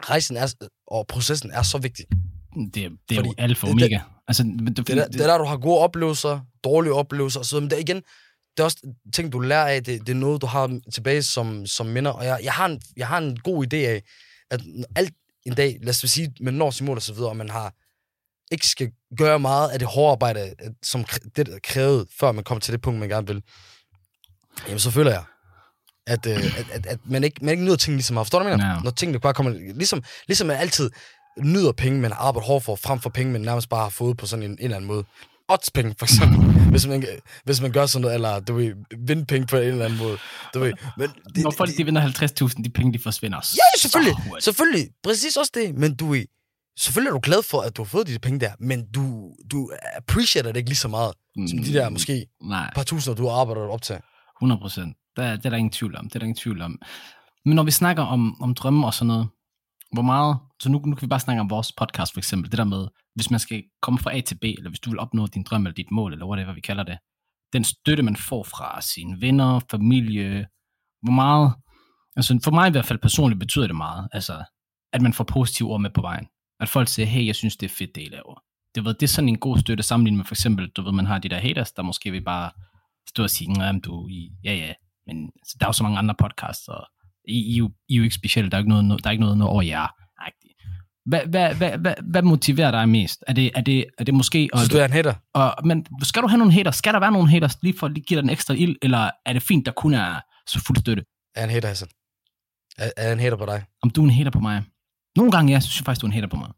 rejsen 0.00 0.36
er, 0.36 0.54
og 0.86 1.06
processen 1.06 1.50
er 1.50 1.62
så 1.62 1.78
vigtig. 1.78 2.04
Det, 2.10 2.74
det 2.74 2.82
er 2.84 2.88
jo 3.10 3.16
Fordi 3.16 3.30
alfa 3.38 3.66
og 3.66 3.74
det- 3.74 3.82
omega. 3.82 3.98
Altså, 4.28 4.42
det, 4.42 4.76
Det 4.76 4.90
er, 4.90 4.94
der, 4.94 5.08
det 5.08 5.20
er 5.20 5.26
der, 5.26 5.38
du 5.38 5.44
har 5.44 5.56
gode 5.56 5.78
oplevelser, 5.78 6.40
dårlige 6.64 6.92
oplevelser 6.92 7.40
osv. 7.40 7.56
Men 7.60 7.70
det 7.70 7.76
er 7.76 7.80
igen, 7.80 7.96
det 8.56 8.60
er 8.60 8.64
også 8.64 8.94
ting, 9.14 9.32
du 9.32 9.38
lærer 9.38 9.66
af. 9.66 9.84
Det, 9.84 10.06
det 10.06 10.12
er 10.12 10.16
noget, 10.16 10.42
du 10.42 10.46
har 10.46 10.80
tilbage 10.94 11.22
som, 11.22 11.66
som 11.66 11.86
minder. 11.86 12.10
Og 12.10 12.24
jeg, 12.24 12.40
jeg, 12.42 12.52
har 12.52 12.66
en, 12.66 12.80
jeg 12.96 13.06
har 13.08 13.18
en 13.18 13.38
god 13.38 13.66
idé 13.66 13.76
af, 13.76 14.02
at 14.50 14.60
alt 14.96 15.14
en 15.46 15.54
dag, 15.54 15.78
lad 15.80 15.88
os 15.88 15.96
sige, 15.96 16.32
man 16.40 16.54
når 16.54 16.70
sin 16.70 16.86
mål 16.86 16.96
og 16.96 17.02
så 17.02 17.14
videre, 17.14 17.28
og 17.28 17.36
man 17.36 17.50
har 17.50 17.74
ikke 18.52 18.66
skal 18.66 18.90
gøre 19.18 19.38
meget 19.40 19.68
af 19.68 19.78
det 19.78 19.88
hårde 19.88 20.12
arbejde, 20.12 20.54
som 20.82 21.04
det 21.36 21.48
er 21.48 21.58
krævet, 21.62 22.06
før 22.20 22.32
man 22.32 22.44
kommer 22.44 22.60
til 22.60 22.72
det 22.72 22.80
punkt, 22.80 23.00
man 23.00 23.08
gerne 23.08 23.26
vil. 23.26 23.42
Jamen, 24.66 24.78
så 24.78 24.90
føler 24.90 25.10
jeg, 25.10 25.24
at, 26.06 26.26
øh, 26.26 26.58
at, 26.58 26.70
at, 26.72 26.86
at 26.86 26.98
man, 27.04 27.24
ikke, 27.24 27.44
man 27.44 27.50
ikke 27.50 27.64
nyder 27.64 27.76
ting 27.76 27.96
lige 27.96 28.04
så 28.04 28.14
meget. 28.14 28.26
Forstår 28.26 28.38
du, 28.38 28.42
hvad 28.42 28.52
jeg 28.52 28.58
mener? 28.58 28.74
Ja. 28.74 28.80
Når 28.80 28.90
tingene 28.90 29.20
bare 29.20 29.34
kommer... 29.34 29.52
Ligesom, 29.52 30.02
ligesom 30.26 30.46
man 30.46 30.56
altid 30.56 30.90
nyder 31.42 31.72
penge, 31.72 32.00
man 32.00 32.12
har 32.12 32.18
arbejdet 32.18 32.46
hårdt 32.46 32.64
for, 32.64 32.76
frem 32.76 33.00
for 33.00 33.10
penge, 33.10 33.32
man 33.32 33.40
nærmest 33.40 33.68
bare 33.68 33.82
har 33.82 33.90
fået 33.90 34.16
på 34.16 34.26
sådan 34.26 34.42
en, 34.44 34.50
en 34.50 34.58
eller 34.60 34.76
anden 34.76 34.88
måde. 34.88 35.04
Oddspenge, 35.48 35.94
for 35.98 36.06
eksempel. 36.06 36.38
hvis, 36.72 36.86
man, 36.86 37.04
hvis 37.44 37.60
man 37.60 37.72
gør 37.72 37.86
sådan 37.86 38.02
noget, 38.02 38.14
eller 38.14 38.40
du 38.40 38.54
ved, 38.54 38.74
vinde 38.98 39.24
penge 39.26 39.46
på 39.46 39.56
en 39.56 39.62
eller 39.62 39.84
anden 39.84 39.98
måde. 39.98 40.18
Du 40.54 40.58
ved. 40.58 40.72
Men 40.96 41.08
det, 41.34 41.44
Når 41.44 41.50
folk 41.50 41.76
de 41.76 41.84
vinder 41.84 42.02
50.000, 42.52 42.62
de 42.62 42.70
penge 42.70 42.92
de 42.92 42.98
forsvinder. 42.98 43.38
Ja, 43.56 43.80
selvfølgelig. 43.80 44.14
Så. 44.38 44.44
Selvfølgelig. 44.44 44.88
Præcis 45.02 45.36
også 45.36 45.52
det. 45.54 45.74
Men 45.74 45.94
du 45.96 46.14
er, 46.14 46.22
selvfølgelig 46.78 47.08
er 47.08 47.14
du 47.14 47.20
glad 47.22 47.42
for, 47.42 47.60
at 47.60 47.76
du 47.76 47.82
har 47.82 47.88
fået 47.88 48.06
de 48.06 48.18
penge 48.18 48.40
der, 48.40 48.52
men 48.60 48.86
du, 48.94 49.30
du 49.50 49.70
appreciater 49.96 50.52
det 50.52 50.56
ikke 50.56 50.70
lige 50.70 50.76
så 50.76 50.88
meget, 50.88 51.12
som 51.50 51.58
de 51.58 51.72
der 51.72 51.88
måske 51.88 52.26
Nej, 52.42 52.70
par 52.74 52.82
tusinder, 52.82 53.16
du 53.16 53.28
har 53.28 53.36
arbejdet 53.40 53.62
op 53.64 53.82
til. 53.82 53.96
100 54.40 54.60
procent. 54.60 54.96
Det, 55.16 55.24
er- 55.24 55.36
det 55.36 55.46
er 55.46 55.50
der 55.50 55.56
ingen 55.56 55.72
tvivl 55.72 55.96
om. 55.96 56.04
Det 56.04 56.14
er 56.14 56.18
der 56.18 56.26
ingen 56.26 56.36
tvivl 56.42 56.62
om. 56.62 56.78
Men 57.44 57.54
når 57.56 57.62
vi 57.62 57.70
snakker 57.70 58.02
om, 58.02 58.42
om 58.42 58.54
drømme 58.54 58.86
og 58.86 58.94
sådan 58.94 59.06
noget, 59.06 59.28
hvor 59.92 60.02
meget, 60.02 60.38
så 60.60 60.68
nu, 60.68 60.78
nu 60.78 60.94
kan 60.94 61.06
vi 61.06 61.10
bare 61.10 61.20
snakke 61.20 61.40
om 61.40 61.50
vores 61.50 61.72
podcast 61.72 62.12
for 62.12 62.20
eksempel, 62.20 62.50
det 62.50 62.58
der 62.58 62.64
med, 62.64 62.88
hvis 63.14 63.30
man 63.30 63.40
skal 63.40 63.64
komme 63.82 63.98
fra 63.98 64.16
A 64.16 64.20
til 64.20 64.34
B, 64.34 64.44
eller 64.44 64.70
hvis 64.70 64.80
du 64.80 64.90
vil 64.90 64.98
opnå 64.98 65.26
din 65.26 65.42
drøm 65.42 65.66
eller 65.66 65.74
dit 65.74 65.90
mål, 65.90 66.12
eller 66.12 66.26
whatever 66.26 66.52
vi 66.52 66.60
kalder 66.60 66.82
det, 66.82 66.98
den 67.52 67.64
støtte, 67.64 68.02
man 68.02 68.16
får 68.16 68.42
fra 68.42 68.80
sine 68.80 69.20
venner, 69.20 69.60
familie, 69.70 70.46
hvor 71.02 71.12
meget, 71.12 71.52
altså 72.16 72.40
for 72.44 72.50
mig 72.50 72.68
i 72.68 72.70
hvert 72.70 72.86
fald 72.86 72.98
personligt 72.98 73.40
betyder 73.40 73.66
det 73.66 73.76
meget, 73.76 74.08
altså 74.12 74.44
at 74.92 75.02
man 75.02 75.12
får 75.12 75.24
positive 75.24 75.68
ord 75.68 75.80
med 75.80 75.90
på 75.90 76.00
vejen. 76.00 76.26
At 76.60 76.68
folk 76.68 76.88
siger, 76.88 77.06
hey, 77.06 77.26
jeg 77.26 77.34
synes, 77.34 77.56
det 77.56 77.70
er 77.70 77.74
fedt, 77.74 77.94
det 77.94 78.02
I 78.02 78.08
laver. 78.12 78.42
Det, 78.74 78.84
ved, 78.84 78.94
det 78.94 79.02
er 79.02 79.08
sådan 79.08 79.28
en 79.28 79.38
god 79.38 79.58
støtte 79.58 79.82
sammenlignet 79.82 80.16
med 80.16 80.24
for 80.24 80.34
eksempel, 80.34 80.68
du 80.68 80.82
ved, 80.82 80.92
man 80.92 81.06
har 81.06 81.18
de 81.18 81.28
der 81.28 81.38
haters, 81.38 81.72
der 81.72 81.82
måske 81.82 82.10
vil 82.10 82.24
bare 82.24 82.50
stå 83.08 83.22
og 83.22 83.30
sige, 83.30 83.64
at 83.64 83.84
du, 83.84 84.08
I, 84.08 84.30
ja 84.44 84.54
ja, 84.54 84.72
men 85.06 85.30
der 85.60 85.66
er 85.66 85.68
jo 85.68 85.72
så 85.72 85.82
mange 85.82 85.98
andre 85.98 86.14
podcasts, 86.14 86.68
og 86.68 86.86
i, 87.28 87.54
I, 87.54 87.56
jo, 87.56 87.70
I 87.88 87.94
er 87.94 87.96
jo 87.98 88.02
ikke 88.02 88.14
specielle, 88.14 88.50
der 88.50 88.56
er 88.56 88.58
ikke 88.58 88.70
noget, 88.70 89.04
der 89.04 89.08
er 89.08 89.10
ikke 89.10 89.24
noget, 89.24 89.38
noget 89.38 89.52
over 89.52 89.62
jer. 89.62 89.86
Hvad, 91.08 91.20
hvad, 91.26 91.54
hvad, 91.54 91.78
hvad, 91.78 91.94
hvad 92.10 92.22
motiverer 92.22 92.70
dig 92.70 92.88
mest? 92.88 93.24
Er 93.26 93.32
det, 93.32 93.50
er 93.54 93.60
det, 93.60 93.84
er 93.98 94.04
det 94.04 94.14
måske... 94.14 94.48
Synes 94.56 94.68
du, 94.68 94.78
er 94.78 94.84
en 94.84 94.92
hater? 94.92 95.14
Og, 95.34 95.54
men 95.64 95.86
skal 96.02 96.22
du 96.22 96.28
have 96.28 96.38
nogle 96.38 96.52
haters? 96.52 96.76
Skal 96.76 96.92
der 96.92 97.00
være 97.00 97.12
nogle 97.12 97.30
haters, 97.30 97.56
lige 97.62 97.78
for 97.78 97.86
at 97.86 97.92
give 97.94 98.20
dig 98.20 98.24
en 98.24 98.30
ekstra 98.30 98.54
ild, 98.54 98.76
eller 98.82 99.10
er 99.26 99.32
det 99.32 99.42
fint, 99.42 99.66
der 99.66 99.72
kun 99.72 99.94
er 99.94 100.20
så 100.46 100.64
fuld 100.66 100.78
støtte? 100.78 101.02
Er 101.36 101.44
en 101.44 101.50
hater, 101.50 101.68
Hassan? 101.68 101.88
Er, 102.78 102.90
er 102.96 103.12
en 103.12 103.20
hater 103.20 103.36
på 103.36 103.46
dig? 103.46 103.64
Om 103.82 103.90
du 103.90 104.00
er 104.00 104.04
en 104.04 104.10
hater 104.10 104.30
på 104.30 104.40
mig? 104.40 104.62
Nogle 105.16 105.32
gange, 105.32 105.52
ja, 105.52 105.60
synes 105.60 105.80
jeg 105.80 105.84
faktisk, 105.84 106.00
du 106.00 106.06
er 106.06 106.08
en 106.08 106.14
hater 106.14 106.28
på 106.28 106.36
mig. 106.36 106.48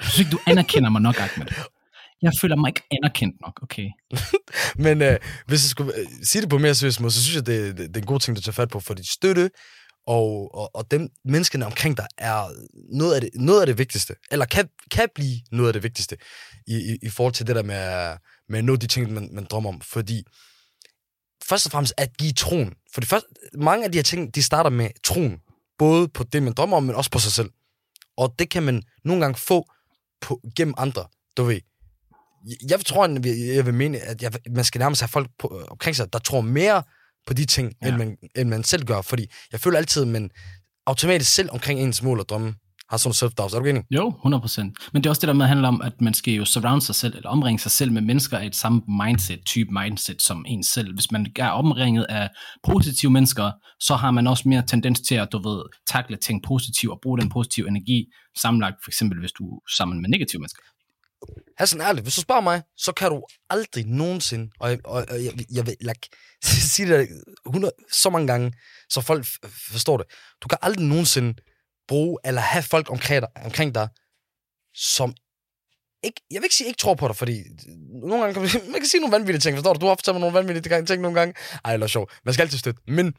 Jeg 0.00 0.08
synes 0.08 0.18
ikke, 0.18 0.30
du 0.30 0.40
anerkender 0.46 0.90
mig 0.90 1.02
nok, 1.02 1.16
Ahmed. 1.18 1.46
Jeg 2.22 2.32
føler 2.40 2.56
mig 2.56 2.68
ikke 2.68 2.82
anerkendt 2.90 3.36
nok, 3.40 3.60
okay? 3.62 3.88
Men 4.84 5.02
øh, 5.02 5.16
hvis 5.46 5.64
jeg 5.64 5.70
skulle 5.70 5.92
øh, 5.98 6.06
sige 6.22 6.42
det 6.42 6.50
på 6.50 6.58
mere 6.58 6.74
seriøs 6.74 7.00
måde, 7.00 7.12
så 7.12 7.22
synes 7.22 7.36
jeg, 7.36 7.46
det, 7.46 7.78
det, 7.78 7.88
det 7.88 7.96
er 7.96 8.00
en 8.00 8.06
god 8.06 8.20
ting, 8.20 8.36
du 8.36 8.42
tager 8.42 8.52
fat 8.52 8.70
på, 8.70 8.80
fordi 8.80 9.02
støtte 9.12 9.50
og, 10.10 10.54
og, 10.54 10.76
og 10.76 10.90
dem 10.90 11.08
menneskene 11.24 11.66
omkring 11.66 11.96
dig 11.96 12.06
er 12.18 12.50
noget 12.96 13.14
af 13.14 13.20
det, 13.20 13.30
noget 13.34 13.60
af 13.60 13.66
det 13.66 13.78
vigtigste, 13.78 14.14
eller 14.30 14.46
kan, 14.46 14.68
kan 14.90 15.08
blive 15.14 15.40
noget 15.52 15.68
af 15.68 15.72
det 15.72 15.82
vigtigste 15.82 16.16
i, 16.66 16.74
i, 16.74 16.98
i 17.02 17.08
forhold 17.08 17.34
til 17.34 17.46
det 17.46 17.56
der 17.56 17.62
med, 17.62 18.16
med 18.48 18.58
at 18.58 18.64
nå 18.64 18.76
de 18.76 18.86
ting, 18.86 19.12
man, 19.12 19.28
man 19.32 19.44
drømmer 19.44 19.70
om. 19.70 19.80
Fordi 19.80 20.24
først 21.48 21.66
og 21.66 21.72
fremmest 21.72 21.94
at 21.96 22.16
give 22.16 22.32
troen. 22.32 22.74
For 22.94 23.00
det 23.00 23.08
første, 23.08 23.28
mange 23.54 23.84
af 23.84 23.92
de 23.92 23.98
her 23.98 24.02
ting, 24.02 24.34
de 24.34 24.42
starter 24.42 24.70
med 24.70 24.90
troen. 25.04 25.40
Både 25.78 26.08
på 26.08 26.24
det, 26.24 26.42
man 26.42 26.52
drømmer 26.52 26.76
om, 26.76 26.82
men 26.82 26.94
også 26.94 27.10
på 27.10 27.18
sig 27.18 27.32
selv. 27.32 27.50
Og 28.16 28.34
det 28.38 28.50
kan 28.50 28.62
man 28.62 28.82
nogle 29.04 29.20
gange 29.20 29.38
få 29.38 29.70
på, 30.20 30.40
gennem 30.56 30.74
andre, 30.78 31.06
du 31.36 31.42
ved. 31.42 31.60
Jeg 32.68 32.80
tror, 32.80 33.26
jeg 33.54 33.66
vil 33.66 33.74
mene, 33.74 33.98
at 33.98 34.22
jeg, 34.22 34.32
man 34.50 34.64
skal 34.64 34.78
nærmest 34.78 35.00
have 35.02 35.08
folk 35.08 35.30
på, 35.38 35.58
øh, 35.60 35.66
omkring 35.70 35.96
sig, 35.96 36.12
der 36.12 36.18
tror 36.18 36.40
mere 36.40 36.82
på 37.30 37.34
de 37.34 37.44
ting, 37.44 37.72
ja. 37.82 37.88
end, 37.88 37.96
man, 37.96 38.16
end 38.36 38.48
man 38.48 38.64
selv 38.64 38.84
gør. 38.84 39.02
Fordi 39.02 39.26
jeg 39.52 39.60
føler 39.60 39.78
altid, 39.78 40.02
at 40.02 40.08
man 40.08 40.30
automatisk 40.86 41.34
selv 41.34 41.48
omkring 41.52 41.80
ens 41.80 42.02
mål 42.02 42.20
og 42.20 42.28
drømme 42.28 42.54
har 42.90 42.96
sådan 42.96 43.14
self-doubt. 43.14 43.56
Er 43.56 43.60
du 43.60 43.66
enig? 43.66 43.82
Jo, 43.90 44.10
100%. 44.10 44.60
Men 44.92 45.02
det 45.02 45.06
er 45.06 45.10
også 45.10 45.20
det 45.20 45.28
der 45.28 45.34
med, 45.34 45.46
handler 45.46 45.68
om, 45.68 45.82
at 45.82 46.00
man 46.00 46.14
skal 46.14 46.34
jo 46.34 46.44
surround 46.44 46.80
sig 46.80 46.94
selv, 46.94 47.16
eller 47.16 47.30
omringe 47.30 47.58
sig 47.58 47.70
selv 47.70 47.92
med 47.92 48.02
mennesker 48.02 48.38
af 48.38 48.46
et 48.46 48.56
samme 48.56 48.82
mindset, 48.86 49.40
type 49.46 49.70
mindset 49.80 50.22
som 50.22 50.44
en 50.48 50.64
selv. 50.64 50.94
Hvis 50.94 51.12
man 51.12 51.26
er 51.38 51.48
omringet 51.48 52.06
af 52.08 52.28
positive 52.66 53.10
mennesker, 53.10 53.50
så 53.80 53.94
har 53.94 54.10
man 54.10 54.26
også 54.26 54.48
mere 54.48 54.62
tendens 54.66 55.00
til 55.00 55.14
at, 55.14 55.28
du 55.32 55.48
ved, 55.48 55.62
takle 55.90 56.16
ting 56.16 56.42
positivt 56.42 56.92
og 56.92 56.98
bruge 57.02 57.18
den 57.20 57.28
positive 57.28 57.68
energi, 57.68 58.06
sammenlagt 58.38 58.76
for 58.84 58.90
eksempel, 58.90 59.20
hvis 59.20 59.32
du 59.32 59.44
er 59.44 59.60
sammen 59.76 60.00
med 60.02 60.08
negative 60.08 60.40
mennesker. 60.40 60.62
Hassan, 61.60 61.80
ærligt, 61.80 62.04
hvis 62.04 62.14
du 62.14 62.20
spørger 62.20 62.40
mig, 62.40 62.62
så 62.76 62.92
kan 62.92 63.10
du 63.10 63.26
aldrig 63.50 63.84
nogensinde, 63.86 64.50
og, 64.60 64.78
og, 64.84 65.04
og 65.10 65.24
jeg, 65.24 65.32
jeg 65.50 65.66
vil 65.66 65.76
like, 65.80 66.08
sige 66.74 66.88
det 66.88 67.08
100, 67.46 67.72
så 67.92 68.10
mange 68.10 68.26
gange, 68.26 68.52
så 68.90 69.00
folk 69.00 69.26
forstår 69.72 69.96
det. 69.96 70.06
Du 70.42 70.48
kan 70.48 70.58
aldrig 70.62 70.84
nogensinde 70.86 71.34
bruge, 71.88 72.18
eller 72.24 72.40
have 72.40 72.62
folk 72.62 72.90
omkring 72.90 73.22
dig, 73.22 73.30
omkring 73.44 73.74
dig 73.74 73.88
som 74.74 75.14
ikke, 76.02 76.20
jeg 76.30 76.40
vil 76.40 76.44
ikke 76.44 76.54
sige, 76.54 76.66
ikke 76.66 76.78
tror 76.78 76.94
på 76.94 77.08
dig, 77.08 77.16
fordi 77.16 77.42
nogle 78.02 78.20
gange 78.20 78.34
kan 78.34 78.42
man, 78.42 78.50
man 78.72 78.80
kan 78.80 78.88
sige 78.88 79.00
nogle 79.00 79.12
vanvittige 79.12 79.40
ting, 79.40 79.56
forstår 79.56 79.72
du? 79.72 79.80
Du 79.80 79.86
har 79.86 79.94
fortalt 79.94 80.14
mig 80.14 80.20
nogle 80.20 80.34
vanvittige 80.34 80.86
ting 80.86 81.02
nogle 81.02 81.18
gange. 81.20 81.34
Ej, 81.64 81.72
eller 81.72 81.86
sjov. 81.86 82.10
Man 82.24 82.34
skal 82.34 82.42
altid 82.42 82.58
støtte. 82.58 82.80
Men 82.86 83.14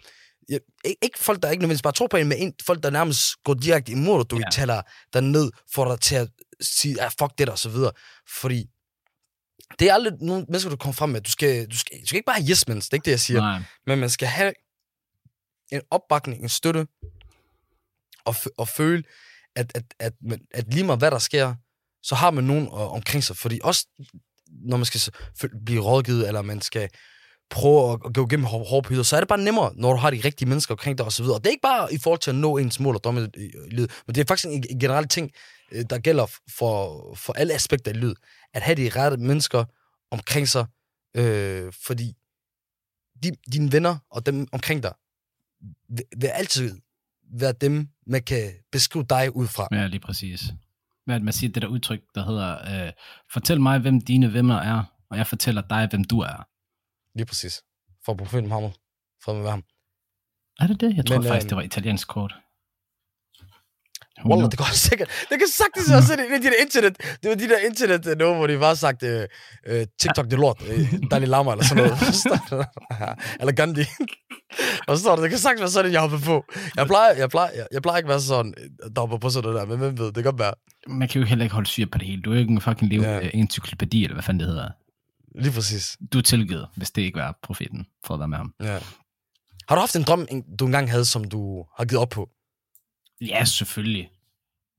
jeg, 0.49 0.59
ikke 1.01 1.19
folk, 1.19 1.43
der 1.43 1.49
ikke 1.49 1.61
nødvendigvis 1.61 1.81
bare 1.81 1.93
tror 1.93 2.07
på 2.07 2.17
en, 2.17 2.27
men 2.27 2.37
en, 2.37 2.53
folk, 2.65 2.83
der 2.83 2.89
nærmest 2.89 3.43
går 3.43 3.53
direkte 3.53 3.91
imod 3.91 4.23
dig, 4.23 4.29
du 4.29 4.37
ja. 4.37 4.49
taler 4.51 4.81
dig 5.13 5.21
ned, 5.21 5.51
får 5.73 5.85
dig 5.89 5.99
til 5.99 6.15
at 6.15 6.27
sige, 6.61 7.01
ah, 7.01 7.11
fuck 7.19 7.31
det 7.37 7.47
der, 7.47 7.53
og 7.53 7.59
så 7.59 7.69
videre. 7.69 7.91
Fordi 8.41 8.65
det 9.79 9.89
er 9.89 9.93
aldrig 9.93 10.13
nogen 10.21 10.45
mennesker, 10.47 10.69
du 10.69 10.75
kommer 10.75 10.93
frem 10.93 11.09
med. 11.09 11.21
Du 11.21 11.31
skal, 11.31 11.67
du 11.67 11.77
skal, 11.77 12.01
du 12.01 12.05
skal 12.05 12.17
ikke 12.17 12.25
bare 12.25 12.39
have 12.39 12.49
yes 12.49 12.67
men, 12.67 12.77
det 12.77 12.89
er 12.91 12.93
ikke 12.93 13.05
det, 13.05 13.11
jeg 13.11 13.19
siger. 13.19 13.39
Nej. 13.39 13.61
Men 13.87 13.99
man 13.99 14.09
skal 14.09 14.27
have 14.27 14.53
en 15.71 15.81
opbakning, 15.91 16.43
en 16.43 16.49
støtte, 16.49 16.87
og, 18.25 18.35
og 18.57 18.67
føle, 18.67 19.03
at, 19.55 19.71
at, 19.75 19.83
at, 19.99 20.13
at, 20.31 20.39
at 20.51 20.73
lige 20.73 20.83
meget 20.83 20.99
hvad 20.99 21.11
der 21.11 21.19
sker, 21.19 21.55
så 22.03 22.15
har 22.15 22.31
man 22.31 22.43
nogen 22.43 22.67
omkring 22.71 23.23
sig. 23.23 23.37
Fordi 23.37 23.59
også, 23.63 23.87
når 24.49 24.77
man 24.77 24.85
skal 24.85 25.13
blive 25.65 25.81
rådgivet, 25.81 26.27
eller 26.27 26.41
man 26.41 26.61
skal 26.61 26.89
prøve 27.49 27.93
at 27.93 28.13
gå 28.13 28.27
igennem 28.27 28.45
hårdpyder, 28.45 29.03
så 29.03 29.15
er 29.15 29.19
det 29.21 29.27
bare 29.27 29.41
nemmere, 29.41 29.71
når 29.75 29.91
du 29.91 29.97
har 29.97 30.09
de 30.09 30.21
rigtige 30.25 30.49
mennesker 30.49 30.73
omkring 30.73 30.97
dig 30.97 31.05
osv. 31.05 31.25
Og 31.25 31.39
det 31.39 31.45
er 31.47 31.51
ikke 31.51 31.61
bare 31.61 31.93
i 31.93 31.97
forhold 31.97 32.19
til 32.19 32.31
at 32.31 32.35
nå 32.35 32.57
ens 32.57 32.79
mål 32.79 32.95
og 32.95 33.03
drømme 33.03 33.29
i 33.37 33.51
livet, 33.71 33.91
men 34.07 34.15
det 34.15 34.21
er 34.21 34.25
faktisk 34.27 34.47
en 34.47 34.79
generel 34.79 35.07
ting, 35.07 35.31
øh, 35.35 35.60
der 35.89 35.99
gælder 35.99 36.25
for, 36.49 37.13
for 37.15 37.33
alle 37.33 37.53
aspekter 37.53 37.91
i 37.91 37.93
livet. 37.93 38.17
At 38.53 38.61
have 38.61 38.75
de 38.75 38.89
rette 38.89 39.17
mennesker 39.17 39.65
omkring 40.11 40.47
sig, 40.47 40.65
øh, 41.15 41.73
fordi 41.85 42.13
de, 43.23 43.31
dine 43.53 43.71
venner 43.71 43.97
og 44.09 44.25
dem 44.25 44.47
omkring 44.51 44.83
dig 44.83 44.93
vil, 45.89 46.05
vil 46.17 46.27
altid 46.27 46.81
være 47.33 47.51
dem, 47.51 47.89
man 48.07 48.23
kan 48.23 48.51
beskrive 48.71 49.05
dig 49.09 49.35
ud 49.35 49.47
fra. 49.47 49.67
Ja, 49.71 49.87
lige 49.87 49.99
præcis. 49.99 50.43
Hvad 51.05 51.19
man 51.19 51.33
siger 51.33 51.51
det 51.51 51.61
der 51.61 51.67
udtryk, 51.67 52.01
der 52.15 52.25
hedder, 52.25 52.85
øh, 52.87 52.93
fortæl 53.31 53.61
mig, 53.61 53.79
hvem 53.79 54.01
dine 54.01 54.33
venner 54.33 54.55
er, 54.55 54.83
og 55.09 55.17
jeg 55.17 55.27
fortæller 55.27 55.61
dig, 55.61 55.87
hvem 55.89 56.03
du 56.03 56.19
er. 56.19 56.47
Lige 57.17 57.25
præcis. 57.25 57.63
For 58.05 58.13
profeten 58.13 58.49
Muhammed. 58.49 58.71
Fred 59.23 59.35
med 59.35 59.49
ham. 59.49 59.63
Er 60.59 60.67
det 60.67 60.81
det? 60.81 60.97
Jeg 60.97 61.05
tror 61.05 61.17
Men, 61.17 61.27
faktisk, 61.27 61.45
øh, 61.45 61.49
det 61.49 61.55
var 61.55 61.61
italiensk 61.61 62.07
kort. 62.07 62.35
Wallah, 64.25 64.51
det 64.51 64.57
kan 64.57 64.65
sikkert. 64.89 65.09
Det 65.29 65.39
kan 65.39 65.47
sagtens 65.47 65.91
være 65.91 66.01
sådan 66.01 66.25
en 66.25 66.33
af 66.33 66.41
de 66.41 66.47
der 66.47 66.61
internet. 66.61 66.97
Det 67.23 67.29
var 67.29 67.35
de 67.35 67.49
der 67.49 67.57
internet 67.57 68.07
øh, 68.07 68.17
noget, 68.17 68.35
hvor 68.37 68.47
de 68.47 68.59
bare 68.59 68.75
sagt, 68.75 69.03
øh, 69.03 69.27
øh, 69.67 69.85
TikTok 69.99 70.25
det 70.25 70.33
er 70.33 70.37
lort. 70.37 70.61
Øh, 70.69 70.93
Dalai 71.11 71.27
Lama 71.27 71.51
eller 71.51 71.65
sådan 71.65 71.83
noget. 71.83 71.99
eller 73.39 73.53
Gandhi. 73.53 73.85
og 74.87 74.97
så 74.97 75.15
det, 75.15 75.23
det 75.23 75.29
kan 75.29 75.39
sagtens 75.39 75.61
være 75.61 75.69
sådan, 75.69 75.91
jeg 75.91 76.01
hopper 76.01 76.19
på. 76.19 76.45
Jeg 76.77 76.87
plejer, 76.87 77.13
jeg 77.17 77.29
plejer, 77.29 77.51
jeg, 77.55 77.67
jeg 77.71 77.81
plejer 77.81 77.97
ikke 77.97 78.07
at 78.07 78.09
være 78.09 78.21
sådan, 78.21 78.53
der 78.95 79.01
hopper 79.01 79.17
på 79.17 79.29
sådan 79.29 79.49
noget 79.49 79.61
der, 79.61 79.67
men 79.67 79.77
hvem 79.79 79.97
ved, 79.97 80.11
det 80.11 80.23
kan 80.23 80.33
være. 80.37 80.53
Man 80.87 81.07
kan 81.07 81.21
jo 81.21 81.27
heller 81.27 81.43
ikke 81.45 81.53
holde 81.53 81.67
syr 81.67 81.85
på 81.91 81.97
det 81.97 82.07
hele. 82.07 82.21
Du 82.21 82.29
er 82.31 82.35
jo 82.35 82.39
ikke 82.39 82.51
en 82.51 82.61
fucking 82.61 82.91
leve 82.91 83.09
ja. 83.09 83.29
encyklopædi, 83.33 84.03
eller 84.03 84.15
hvad 84.15 84.23
fanden 84.23 84.39
det 84.39 84.47
hedder. 84.47 84.69
Lige 85.35 85.51
præcis. 85.51 85.97
Du 86.13 86.17
er 86.17 86.21
tilgivet, 86.21 86.67
hvis 86.75 86.91
det 86.91 87.01
ikke 87.01 87.19
var 87.19 87.39
profeten, 87.43 87.85
for 88.05 88.13
at 88.13 88.19
være 88.19 88.27
med 88.27 88.37
ham. 88.37 88.53
Ja. 88.63 88.79
Har 89.67 89.75
du 89.75 89.79
haft 89.79 89.95
en 89.95 90.03
drøm, 90.03 90.27
du 90.59 90.65
engang 90.65 90.91
havde, 90.91 91.05
som 91.05 91.23
du 91.23 91.65
har 91.77 91.85
givet 91.85 92.01
op 92.01 92.09
på? 92.09 92.29
Ja, 93.21 93.45
selvfølgelig. 93.45 94.09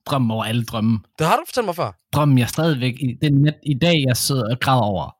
Drøm 0.06 0.30
over 0.30 0.44
alle 0.44 0.64
drømme. 0.64 0.98
Det 1.18 1.26
har 1.26 1.36
du 1.36 1.42
fortalt 1.46 1.64
mig 1.66 1.76
før. 1.76 1.92
Drømmen, 2.12 2.38
jeg 2.38 2.48
stadigvæk... 2.48 2.94
Det 3.20 3.26
er 3.26 3.30
net 3.30 3.54
i 3.66 3.74
dag, 3.74 4.04
jeg 4.08 4.16
sidder 4.16 4.50
og 4.50 4.60
græder 4.60 4.80
over. 4.82 5.16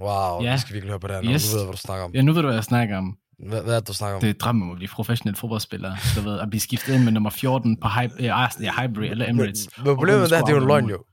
Wow, 0.00 0.44
ja. 0.44 0.52
det 0.52 0.60
skal 0.60 0.72
vi 0.72 0.74
virkelig 0.74 0.90
høre 0.90 1.00
på 1.00 1.08
det 1.08 1.16
her, 1.16 1.32
yes. 1.32 1.50
du 1.50 1.56
ved, 1.56 1.64
hvad 1.64 1.72
du 1.72 1.78
snakker 1.78 2.04
om. 2.04 2.12
Ja, 2.14 2.22
nu 2.22 2.32
ved 2.32 2.42
du, 2.42 2.48
hvad 2.48 2.56
jeg 2.56 2.64
snakker 2.64 2.98
om. 2.98 3.16
Hvad, 3.48 3.62
hvad 3.62 3.74
er 3.74 3.80
det, 3.80 3.88
du 3.88 3.94
snakker 3.94 4.14
om? 4.14 4.20
Det 4.20 4.30
er 4.30 4.34
drømmen 4.34 4.62
om 4.62 4.70
at 4.70 4.76
blive 4.76 4.88
professionel 4.88 5.36
fodboldspiller. 5.36 5.96
Du 6.16 6.20
ved, 6.20 6.40
at 6.40 6.50
blive 6.50 6.60
skiftet 6.60 6.94
ind 6.94 7.04
med 7.04 7.12
nummer 7.12 7.30
14 7.30 7.76
på 7.76 7.88
Hy- 7.88 8.22
ja, 8.22 8.46
Highbury 8.78 9.04
eller 9.04 9.28
Emirates. 9.30 9.68
Men, 9.76 9.86
men 9.86 9.96
problemet 9.96 10.32
er, 10.32 10.40
det 10.40 10.48
er 10.48 10.52
jo 10.56 10.60
en 10.60 10.66
løgn 10.66 10.86
jo. 10.90 11.04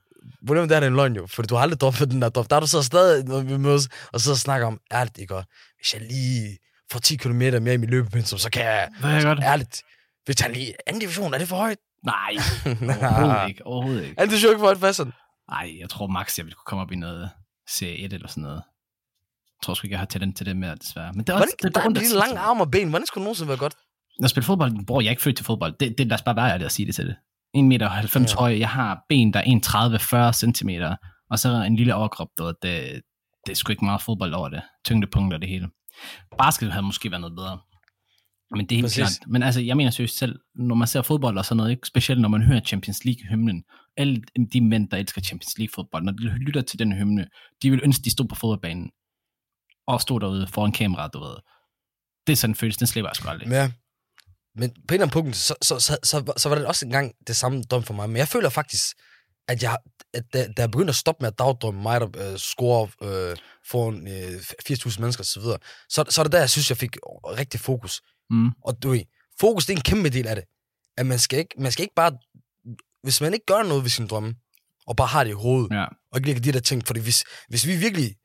Problemet 0.47 0.71
er, 0.71 0.80
det 0.80 0.86
er 0.86 0.89
en 0.89 0.95
løgn 0.95 1.15
jo, 1.15 1.28
for 1.28 1.43
du 1.43 1.56
har 1.56 1.62
aldrig 1.62 1.80
droppet 1.82 2.12
den 2.12 2.21
der 2.21 2.30
drop. 2.30 2.50
Der 2.50 2.56
er 2.56 2.60
du 2.60 2.67
så 2.67 2.84
stadig, 2.84 3.26
når 3.26 3.41
vi 3.41 3.58
mødes, 3.58 3.89
og 4.13 4.21
så 4.21 4.36
snakker 4.36 4.67
om, 4.67 4.80
ærligt, 4.93 5.17
ikke? 5.17 5.36
Hvis 5.78 5.93
jeg 5.93 6.02
lige 6.02 6.58
får 6.91 7.00
10 7.00 7.15
km 7.15 7.32
mere 7.32 7.74
i 7.74 7.78
min 7.78 7.89
løbepensum, 7.89 8.39
så 8.39 8.50
kan 8.50 8.63
jeg... 8.63 8.88
Det 9.02 9.10
er 9.12 9.24
godt. 9.24 9.39
Ærligt. 9.43 9.82
Hvis 10.25 10.41
jeg 10.41 10.53
lige 10.53 10.73
anden 10.88 11.01
division, 11.01 11.34
er 11.34 11.38
det 11.38 11.47
for 11.47 11.55
højt? 11.55 11.77
Nej, 12.05 12.34
overhovedet 12.75 13.47
ikke. 13.47 13.65
Overhovedet 13.65 14.03
ikke. 14.03 14.19
Anden 14.19 14.29
division 14.29 14.51
ikke 14.51 14.60
for 14.60 14.65
højt 14.65 14.77
fast 14.77 15.01
Nej, 15.49 15.79
jeg 15.79 15.89
tror 15.89 16.07
max, 16.07 16.38
jeg 16.38 16.45
ville 16.45 16.55
kunne 16.55 16.65
komme 16.65 16.81
op 16.81 16.91
i 16.91 16.95
noget 16.95 17.29
serie 17.69 17.97
1 17.97 18.13
eller 18.13 18.27
sådan 18.27 18.41
noget. 18.43 18.63
Jeg 19.62 19.63
tror 19.63 19.73
sgu 19.73 19.86
ikke, 19.86 19.93
jeg 19.93 19.99
har 19.99 20.05
talent 20.05 20.38
til 20.38 20.45
det 20.45 20.57
mere, 20.57 20.75
desværre. 20.75 21.13
Men 21.13 21.23
det 21.23 21.29
er 21.29 21.34
også, 21.34 21.55
Hvordan, 21.62 21.71
det, 21.71 22.05
er, 22.05 22.10
der 22.10 22.19
er 22.19 22.27
lang 22.27 22.38
arm 22.38 22.62
og 22.62 22.71
ben. 22.71 22.89
Hvordan 22.89 23.07
skulle 23.07 23.23
nogensinde 23.23 23.49
være 23.49 23.57
godt? 23.57 23.73
Når 24.19 24.25
jeg 24.25 24.29
spiller 24.29 24.45
fodbold, 24.45 24.86
bror, 24.86 25.01
jeg 25.01 25.07
er 25.07 25.12
ikke 25.12 25.21
født 25.21 25.36
til 25.36 25.45
fodbold. 25.45 25.73
Det, 25.79 25.97
det 25.97 26.07
lad 26.07 26.15
os 26.15 26.21
bare 26.21 26.36
være 26.36 26.60
det 26.60 26.65
at 26.65 26.71
sige 26.71 26.86
det 26.86 26.95
til 26.95 27.05
det. 27.05 27.15
1 27.53 27.63
meter 27.63 27.89
90 27.89 28.34
ja. 28.34 28.39
høj, 28.39 28.57
jeg 28.60 28.69
har 28.69 29.05
ben, 29.10 29.34
der 29.34 29.39
er 29.39 30.31
1,30-40 30.31 30.51
cm, 30.53 30.69
og 31.31 31.39
så 31.39 31.49
en 31.49 31.75
lille 31.75 31.95
overkrop, 31.95 32.27
der, 32.38 32.45
det, 32.45 33.01
det 33.45 33.51
er 33.51 33.55
sgu 33.55 33.71
ikke 33.71 33.86
meget 33.86 34.01
fodbold 34.01 34.34
over 34.34 34.49
det. 34.49 34.62
Tyngdepunkter 34.86 35.38
det 35.38 35.49
hele. 35.49 35.69
Basket 36.38 36.71
havde 36.71 36.86
måske 36.86 37.12
været 37.12 37.21
noget 37.21 37.36
bedre. 37.36 37.60
Men 38.56 38.66
det 38.66 38.72
er 38.72 38.78
helt 38.78 38.86
Præcis. 38.86 38.98
klart. 38.98 39.28
Men 39.28 39.44
altså, 39.44 39.62
jeg 39.62 39.78
mener 39.78 39.92
seriøst 39.92 40.18
selv, 40.18 40.40
når 40.56 40.76
man 40.76 40.88
ser 40.88 41.02
fodbold 41.02 41.38
og 41.38 41.46
sådan 41.46 41.58
noget, 41.58 41.72
ikke? 41.72 41.88
specielt 41.88 42.22
når 42.22 42.30
man 42.30 42.42
hører 42.42 42.60
Champions 42.60 43.06
League-hymnen, 43.06 43.64
alle 43.98 44.22
de 44.54 44.62
mænd, 44.62 44.90
der 44.90 44.98
elsker 44.98 45.22
Champions 45.22 45.58
League-fodbold, 45.58 46.04
når 46.04 46.12
de 46.12 46.24
lytter 46.24 46.62
til 46.62 46.80
den 46.80 46.92
hymne, 46.92 47.28
de 47.62 47.72
vil 47.72 47.80
ønske, 47.84 48.04
de 48.04 48.12
stod 48.12 48.28
på 48.28 48.36
fodboldbanen 48.36 48.92
og 49.88 50.02
stod 50.02 50.20
derude 50.20 50.48
foran 50.48 50.72
kameraet, 50.72 51.14
du 51.14 51.20
ved. 51.20 51.36
Det 52.28 52.34
er 52.34 52.38
sådan 52.38 52.52
en 52.52 52.56
følelse, 52.56 52.80
den 52.80 52.88
slipper 52.88 53.10
jeg 53.10 53.16
sgu 53.16 53.30
aldrig. 53.30 53.50
Ja. 53.50 53.72
Men 54.56 54.70
på 54.70 54.78
en 54.78 54.94
eller 54.94 55.06
anden 55.06 55.14
punkt, 55.14 55.36
så, 55.36 55.56
så, 55.62 55.80
så, 55.80 55.98
så, 56.04 56.34
så 56.38 56.50
var 56.50 56.56
det 56.56 56.66
også 56.66 56.86
engang 56.86 57.12
det 57.28 57.36
samme 57.36 57.64
drøm 57.64 57.84
for 57.84 57.94
mig. 57.94 58.10
Men 58.10 58.18
jeg 58.18 58.28
føler 58.28 58.50
faktisk, 58.50 58.98
at 59.48 59.64
jeg, 59.64 59.78
at 60.14 60.34
da, 60.34 60.48
da 60.48 60.62
jeg 60.62 60.72
begyndte 60.72 60.92
at 60.92 60.96
stoppe 60.96 61.24
med 61.24 61.28
at 61.28 61.40
dagdrømme 61.40 61.82
mig, 61.82 62.02
der 62.02 62.32
øh, 62.32 62.38
scorer 62.38 62.88
øh, 63.02 63.38
foran 63.68 64.08
øh, 64.08 64.40
80.000 64.70 65.02
mennesker 65.02 65.22
osv., 65.24 65.42
så, 65.42 65.58
så, 65.90 66.06
så 66.10 66.22
er 66.22 66.24
det 66.24 66.32
der, 66.32 66.40
jeg 66.40 66.50
synes, 66.50 66.70
jeg 66.70 66.78
fik 66.78 66.98
rigtig 67.26 67.60
fokus. 67.60 68.02
Mm. 68.32 68.50
Og 68.63 68.84
du 68.84 68.89
ved, 68.89 69.02
fokus 69.39 69.65
det 69.65 69.74
er 69.74 69.78
en 69.78 69.82
kæmpe 69.84 70.10
del 70.10 70.28
af 70.28 70.36
det. 70.36 70.46
At 70.98 71.06
man 71.06 71.20
skal 71.20 71.39
ikke, 71.39 71.56
man 71.58 71.72
skal 71.72 71.84
ikke 71.84 71.96
bare... 71.96 72.12
Hvis 73.04 73.22
man 73.22 73.34
ikke 73.34 73.46
gør 73.46 73.63
noget 73.63 73.84
ved 73.84 73.89
sin 73.89 74.08
drømme, 74.08 74.36
og 74.88 74.96
bare 74.96 75.08
har 75.08 75.24
det 75.24 75.32
i 75.32 75.34
hovedet, 75.34 75.72
Ja. 75.76 75.84
og 76.12 76.17
ikke 76.17 76.28
lægger 76.28 76.41
de 76.41 76.52
der 76.52 76.60
ting, 76.60 76.88
fordi 76.88 77.00
hvis, 77.00 77.24
hvis 77.50 77.67
vi 77.67 77.76
virkelig 77.76 78.15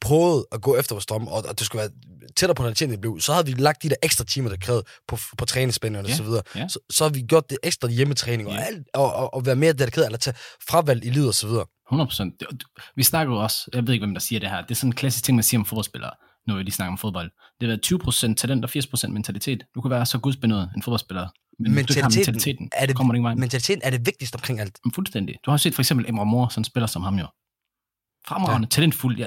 prøvede 0.00 0.46
at 0.52 0.62
gå 0.62 0.76
efter 0.76 0.94
vores 0.94 1.06
drømme, 1.06 1.30
og, 1.30 1.44
og 1.48 1.58
det 1.58 1.66
skulle 1.66 1.80
være 1.80 1.90
tættere 2.36 2.54
på 2.54 2.62
realiteten, 2.62 2.92
det 2.92 3.00
blev, 3.00 3.20
så 3.20 3.32
havde 3.32 3.46
vi 3.46 3.52
lagt 3.52 3.82
de 3.82 3.88
der 3.88 3.96
ekstra 4.02 4.24
timer, 4.24 4.48
der 4.48 4.56
krævede 4.56 4.84
på, 5.08 5.18
på 5.38 5.44
træningsspændene 5.44 6.08
Ja, 6.08 6.12
og 6.12 6.16
så 6.16 6.22
videre. 6.22 6.42
ja. 6.54 6.68
Så, 6.68 6.78
så 6.90 7.04
har 7.04 7.10
vi 7.10 7.22
gjort 7.22 7.50
det 7.50 7.58
ekstra 7.62 7.88
hjemmetræning, 7.88 8.48
og, 8.48 8.54
Ja. 8.54 8.60
alt, 8.60 8.86
og, 8.94 9.12
og, 9.14 9.34
og 9.34 9.46
være 9.46 9.56
mere 9.56 9.72
dedikeret, 9.72 10.06
eller 10.06 10.18
tage 10.18 10.36
fravalg 10.68 11.04
i 11.04 11.10
livet 11.10 11.28
og 11.28 11.34
så 11.34 11.46
videre. 11.46 11.66
100 11.88 12.08
procent. 12.08 12.42
Vi 12.96 13.02
snakker 13.02 13.34
jo 13.34 13.40
også, 13.42 13.70
jeg 13.74 13.86
ved 13.86 13.94
ikke, 13.94 14.06
hvem 14.06 14.14
der 14.14 14.20
siger 14.20 14.40
det 14.40 14.50
her, 14.50 14.62
det 14.62 14.70
er 14.70 14.74
sådan 14.74 14.88
en 14.88 14.94
klassisk 14.94 15.24
ting, 15.24 15.36
man 15.36 15.42
siger 15.42 15.58
om 15.60 15.64
fodboldspillere, 15.66 16.10
når 16.46 16.56
vi 16.56 16.62
lige 16.62 16.72
snakker 16.72 16.92
om 16.92 16.98
fodbold. 16.98 17.30
Det 17.60 17.70
er 17.70 17.76
20 17.76 17.98
procent 17.98 18.38
talent 18.38 18.64
og 18.64 18.70
80 18.70 18.86
procent 18.86 19.12
mentalitet. 19.12 19.64
Du 19.74 19.80
kan 19.80 19.90
være 19.90 20.06
så 20.06 20.18
gudsbenået 20.18 20.70
en 20.76 20.82
fodboldspiller, 20.82 21.28
men 21.58 21.72
hvis 21.72 21.86
du 21.86 21.92
ikke 21.92 22.02
har 22.02 22.08
Mentaliteten 22.08 22.32
mentaliteten, 22.34 22.70
er 22.72 22.86
det- 22.86 22.96
kommer 22.96 23.14
ingen 23.14 23.24
vej. 23.24 23.34
Mentaliteten 23.34 23.82
er 23.84 23.90
det 23.90 24.06
vigtigste 24.06 24.34
omkring 24.34 24.60
alt. 24.60 24.78
Men 24.84 24.92
fuldstændig. 24.94 25.36
Du 25.46 25.50
har 25.50 25.58
set 25.58 25.74
for 25.74 25.82
eksempel 25.82 26.08
Emre 26.08 26.26
Mor, 26.26 26.48
sådan 26.48 26.64
spiller 26.64 26.86
som 26.86 27.02
ham 27.02 27.14
jo. 27.18 27.26
Fremragende, 28.28 28.66
ja. 28.66 28.70
talentfuld, 28.70 29.18
ja, 29.18 29.26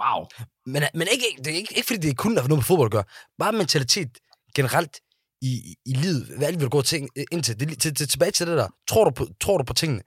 wow. 0.00 0.26
Men, 0.66 0.82
men 0.94 1.08
ikke, 1.12 1.26
det 1.38 1.46
er 1.46 1.56
ikke, 1.56 1.76
ikke 1.76 1.86
fordi 1.86 2.08
det 2.08 2.16
kun 2.16 2.36
har 2.36 2.42
noget 2.48 2.58
med 2.58 2.62
fodbold 2.62 2.86
at 2.86 2.92
gøre. 2.92 3.04
Bare 3.38 3.52
mentalitet 3.52 4.08
generelt 4.56 4.96
i, 5.42 5.74
i, 5.86 5.92
livet. 5.92 6.26
Hvad 6.36 6.46
er 6.46 6.50
det, 6.50 6.60
vil 6.60 6.68
gå 6.68 6.82
til, 6.82 7.08
ind 7.32 7.42
til? 7.42 7.60
Det, 7.60 7.78
til, 7.78 7.94
til, 7.94 8.08
tilbage 8.08 8.30
til 8.30 8.46
det 8.46 8.56
der. 8.58 8.68
Tror 8.88 9.04
du 9.04 9.10
på, 9.10 9.26
tror 9.40 9.58
du 9.58 9.64
på 9.64 9.72
tingene? 9.72 10.02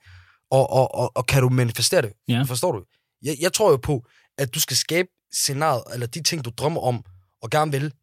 Og, 0.51 0.69
og, 0.69 0.95
og, 0.95 1.11
og 1.15 1.25
kan 1.25 1.41
du 1.41 1.49
manifestere 1.49 2.01
det? 2.01 2.13
Ja. 2.27 2.41
Forstår 2.41 2.71
du? 2.71 2.83
Jeg, 3.23 3.35
jeg 3.41 3.53
tror 3.53 3.71
jo 3.71 3.77
på, 3.77 4.05
at 4.37 4.55
du 4.55 4.59
skal 4.59 4.77
skabe 4.77 5.07
scenariet, 5.33 5.83
eller 5.93 6.07
de 6.07 6.23
ting, 6.23 6.45
du 6.45 6.49
drømmer 6.49 6.81
om, 6.81 7.03
og 7.41 7.49
gerne 7.49 7.71
vil, 7.71 7.93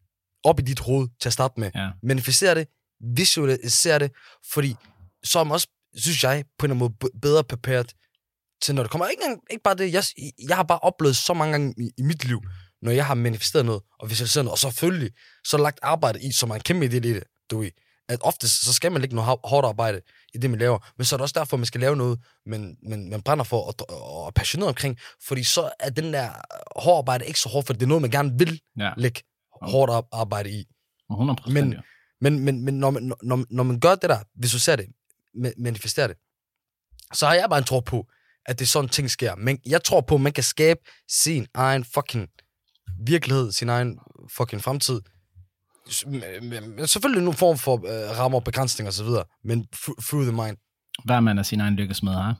op 0.43 0.59
i 0.59 0.61
dit 0.61 0.79
hoved 0.79 1.07
til 1.21 1.29
at 1.29 1.33
starte 1.33 1.59
med. 1.59 1.71
Ja. 1.75 1.89
Manifestere 2.03 2.55
det, 2.55 2.67
visualisere 3.15 3.99
det, 3.99 4.11
fordi 4.53 4.75
så 5.23 5.39
er 5.39 5.43
man 5.43 5.51
også, 5.51 5.67
synes 5.95 6.23
jeg, 6.23 6.45
på 6.59 6.65
en 6.65 6.71
eller 6.71 6.85
anden 6.85 6.97
måde 7.01 7.19
bedre 7.21 7.43
prepared 7.43 7.85
til, 8.61 8.75
når 8.75 8.83
det 8.83 8.91
kommer. 8.91 9.07
Ikke, 9.07 9.23
ikke 9.49 9.63
bare 9.63 9.75
det, 9.75 9.93
jeg, 9.93 10.03
jeg 10.47 10.55
har 10.55 10.63
bare 10.63 10.79
oplevet 10.79 11.17
så 11.17 11.33
mange 11.33 11.51
gange 11.51 11.73
i, 11.77 11.91
i 11.97 12.01
mit 12.01 12.25
liv, 12.25 12.41
når 12.81 12.91
jeg 12.91 13.05
har 13.05 13.13
manifesteret 13.13 13.65
noget 13.65 13.81
og 13.99 14.09
visualiseret 14.09 14.45
noget, 14.45 14.53
og 14.53 14.59
selvfølgelig 14.59 15.11
så 15.45 15.57
lagt 15.57 15.79
arbejde 15.81 16.21
i, 16.21 16.31
som 16.31 16.49
er 16.49 16.55
en 16.55 16.61
kæmpe 16.61 16.85
i 16.85 16.89
det, 16.89 17.23
du 17.51 17.59
ved. 17.59 17.71
At 18.11 18.19
ofte 18.21 18.49
så 18.49 18.73
skal 18.73 18.91
man 18.91 19.01
lægge 19.01 19.15
noget 19.15 19.25
hår- 19.29 19.47
hårdt 19.49 19.65
arbejde 19.67 20.01
i 20.33 20.37
det, 20.37 20.49
man 20.49 20.59
laver, 20.59 20.79
men 20.97 21.05
så 21.05 21.15
er 21.15 21.17
det 21.17 21.21
også 21.21 21.39
derfor, 21.39 21.57
man 21.57 21.65
skal 21.65 21.81
lave 21.81 21.95
noget, 21.95 22.19
man, 22.45 22.77
man, 22.89 23.09
man 23.09 23.21
brænder 23.21 23.43
for 23.43 23.61
og, 23.61 23.75
og 23.89 24.27
er 24.27 24.31
passioneret 24.31 24.67
omkring, 24.69 24.97
fordi 25.27 25.43
så 25.43 25.71
er 25.79 25.89
den 25.89 26.13
der 26.13 26.29
hårdt 26.79 26.97
arbejde 26.97 27.25
ikke 27.25 27.39
så 27.39 27.49
hårdt, 27.49 27.67
for 27.67 27.73
det 27.73 27.81
er 27.83 27.87
noget, 27.87 28.01
man 28.01 28.11
gerne 28.11 28.31
vil 28.37 28.61
Ja, 28.77 28.91
lægge 28.97 29.21
hårdt 29.61 29.91
ar- 29.91 30.07
arbejde 30.11 30.49
i. 30.51 30.65
100 31.11 31.37
procent. 31.41 31.53
Men- 31.53 31.73
jo. 31.73 31.81
Men, 32.23 32.39
men, 32.39 32.65
men 32.65 32.73
når, 32.79 32.89
man, 32.91 33.13
når, 33.23 33.45
når 33.49 33.63
man 33.63 33.79
gør 33.79 33.95
det 33.95 34.09
der, 34.09 34.19
hvis 34.35 34.51
du 34.51 34.59
ser 34.59 34.75
det, 34.75 34.85
ma- 35.37 35.53
manifesterer 35.63 36.07
det, 36.07 36.17
så 37.13 37.27
har 37.27 37.33
jeg 37.33 37.45
bare 37.49 37.59
en 37.59 37.63
tro 37.65 37.79
på, 37.79 38.07
at 38.45 38.59
det 38.59 38.65
er 38.65 38.69
sådan 38.69 38.89
ting 38.89 39.11
sker. 39.11 39.35
Men 39.35 39.59
jeg 39.65 39.83
tror 39.83 40.01
på, 40.01 40.15
at 40.15 40.21
man 40.21 40.31
kan 40.33 40.43
skabe 40.43 40.79
sin 41.11 41.47
egen 41.53 41.83
fucking 41.83 42.27
virkelighed, 43.05 43.51
sin 43.51 43.69
egen 43.69 43.99
fucking 44.29 44.61
fremtid. 44.63 45.01
S- 45.01 45.01
med- 45.01 45.09
med- 45.09 45.09
med 45.61 45.70
Selvfølgelig 45.89 47.23
nogle 47.23 47.37
form 47.37 47.57
for 47.57 47.73
øh, 47.73 48.17
rammer, 48.19 48.39
begrænsninger 48.39 48.91
osv., 48.91 49.07
men 49.43 49.67
through 50.07 50.25
the 50.25 50.31
mind. 50.31 50.57
Hver 51.05 51.19
mand 51.19 51.39
er 51.39 51.43
sin 51.43 51.61
egen 51.61 51.75
lykkesmed, 51.75 52.13
her. 52.13 52.33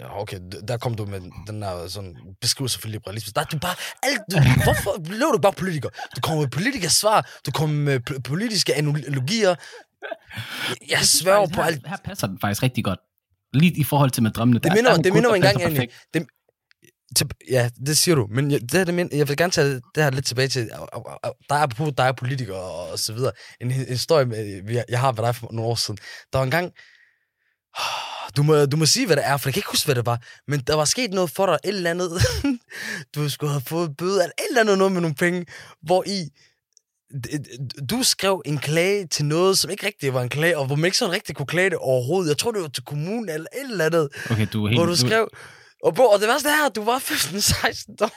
Ja, 0.00 0.20
okay, 0.20 0.40
der 0.68 0.76
kom 0.76 0.94
du 0.94 1.04
med 1.04 1.20
den 1.46 1.62
der 1.62 1.88
sådan, 1.88 2.16
beskrivelse 2.40 2.80
for 2.80 2.88
liberalisme. 2.88 3.32
Der 3.34 3.40
er 3.40 3.44
du 3.44 3.58
bare, 3.58 3.74
alt, 4.02 4.20
du, 4.32 4.36
hvorfor 4.64 5.02
blev 5.02 5.32
du 5.34 5.38
bare 5.42 5.52
politiker? 5.52 5.88
Du 6.16 6.20
kommer 6.20 6.42
med 6.42 6.50
politiske 6.50 6.90
svar, 6.90 7.30
du 7.46 7.50
kommer 7.50 7.76
med 7.76 8.20
politiske 8.22 8.74
analogier. 8.74 9.54
Jeg 10.90 10.98
sværger 11.00 11.48
på 11.54 11.60
alt. 11.60 11.86
Her 11.86 11.96
passer 12.04 12.26
den 12.26 12.38
faktisk 12.40 12.62
rigtig 12.62 12.84
godt. 12.84 12.98
Lige 13.52 13.72
i 13.72 13.84
forhold 13.84 14.10
til 14.10 14.22
med 14.22 14.30
drømmene. 14.30 14.60
Det 14.60 14.72
minder, 14.72 14.96
det 14.96 15.12
minder 15.12 15.30
mig 15.30 15.36
engang. 15.36 15.90
Det, 16.14 16.26
til, 17.16 17.26
ja, 17.50 17.70
det 17.86 17.98
siger 17.98 18.14
du. 18.14 18.26
Men 18.30 18.50
jeg, 18.50 18.60
det, 18.60 18.70
her, 18.72 18.84
det 18.84 18.94
mind, 18.94 19.14
jeg 19.14 19.28
vil 19.28 19.36
gerne 19.36 19.50
tage 19.52 19.68
det, 19.74 19.82
det 19.94 20.02
her 20.04 20.10
lidt 20.10 20.26
tilbage 20.26 20.48
til. 20.48 20.70
Der 21.48 21.54
er 21.54 21.66
på, 21.66 21.90
der 21.98 22.04
er 22.04 22.12
politikere 22.12 22.56
og, 22.58 22.88
og 22.90 22.98
så 22.98 23.12
videre. 23.12 23.32
En, 23.60 23.66
en 23.70 23.72
historie, 23.86 24.24
med, 24.26 24.62
vi- 24.66 24.82
jeg 24.88 25.00
har 25.00 25.12
med 25.12 25.22
dig 25.24 25.36
for 25.36 25.48
nogle 25.52 25.70
år 25.70 25.74
siden. 25.74 25.98
Der 26.32 26.38
var 26.38 26.44
en 26.44 26.50
gang, 26.50 26.72
du 28.36 28.42
må, 28.42 28.64
du 28.66 28.76
må 28.76 28.86
sige, 28.86 29.06
hvad 29.06 29.16
det 29.16 29.26
er, 29.26 29.36
for 29.36 29.48
jeg 29.48 29.54
kan 29.54 29.58
ikke 29.58 29.70
huske, 29.70 29.84
hvad 29.86 29.94
det 29.94 30.06
var. 30.06 30.22
Men 30.48 30.60
der 30.60 30.74
var 30.74 30.84
sket 30.84 31.10
noget 31.12 31.30
for 31.30 31.46
dig, 31.46 31.58
et 31.64 31.68
eller 31.68 31.90
andet. 31.90 32.10
du 33.14 33.28
skulle 33.28 33.50
have 33.52 33.62
fået 33.66 33.96
bøde, 33.96 34.12
eller 34.22 34.24
et 34.38 34.44
eller 34.48 34.60
andet 34.60 34.78
noget 34.78 34.92
med 34.92 35.00
nogle 35.00 35.14
penge, 35.16 35.46
hvor 35.82 36.04
i 36.06 36.28
du 37.90 38.02
skrev 38.02 38.42
en 38.44 38.58
klage 38.58 39.06
til 39.06 39.24
noget, 39.24 39.58
som 39.58 39.70
ikke 39.70 39.86
rigtig 39.86 40.14
var 40.14 40.22
en 40.22 40.28
klage, 40.28 40.58
og 40.58 40.66
hvor 40.66 40.76
man 40.76 40.84
ikke 40.84 40.96
sådan 40.98 41.14
rigtig 41.14 41.36
kunne 41.36 41.46
klage 41.46 41.70
det 41.70 41.78
overhovedet. 41.78 42.28
Jeg 42.28 42.38
tror, 42.38 42.50
det 42.52 42.62
var 42.62 42.68
til 42.68 42.84
kommunen 42.84 43.28
eller 43.28 43.46
et 43.56 43.70
eller 43.70 43.84
andet, 43.84 44.08
Okay, 44.30 44.46
du 44.52 44.64
er 44.64 44.68
helt... 44.68 44.80
hvor 44.80 44.86
du 44.86 44.96
skrev... 44.96 45.28
Og, 45.84 45.94
bro, 45.94 46.02
og 46.04 46.20
det 46.20 46.28
værste 46.28 46.48
er, 46.48 46.66
at 46.66 46.76
du 46.76 46.84
var 46.84 46.98
15-16 46.98 47.04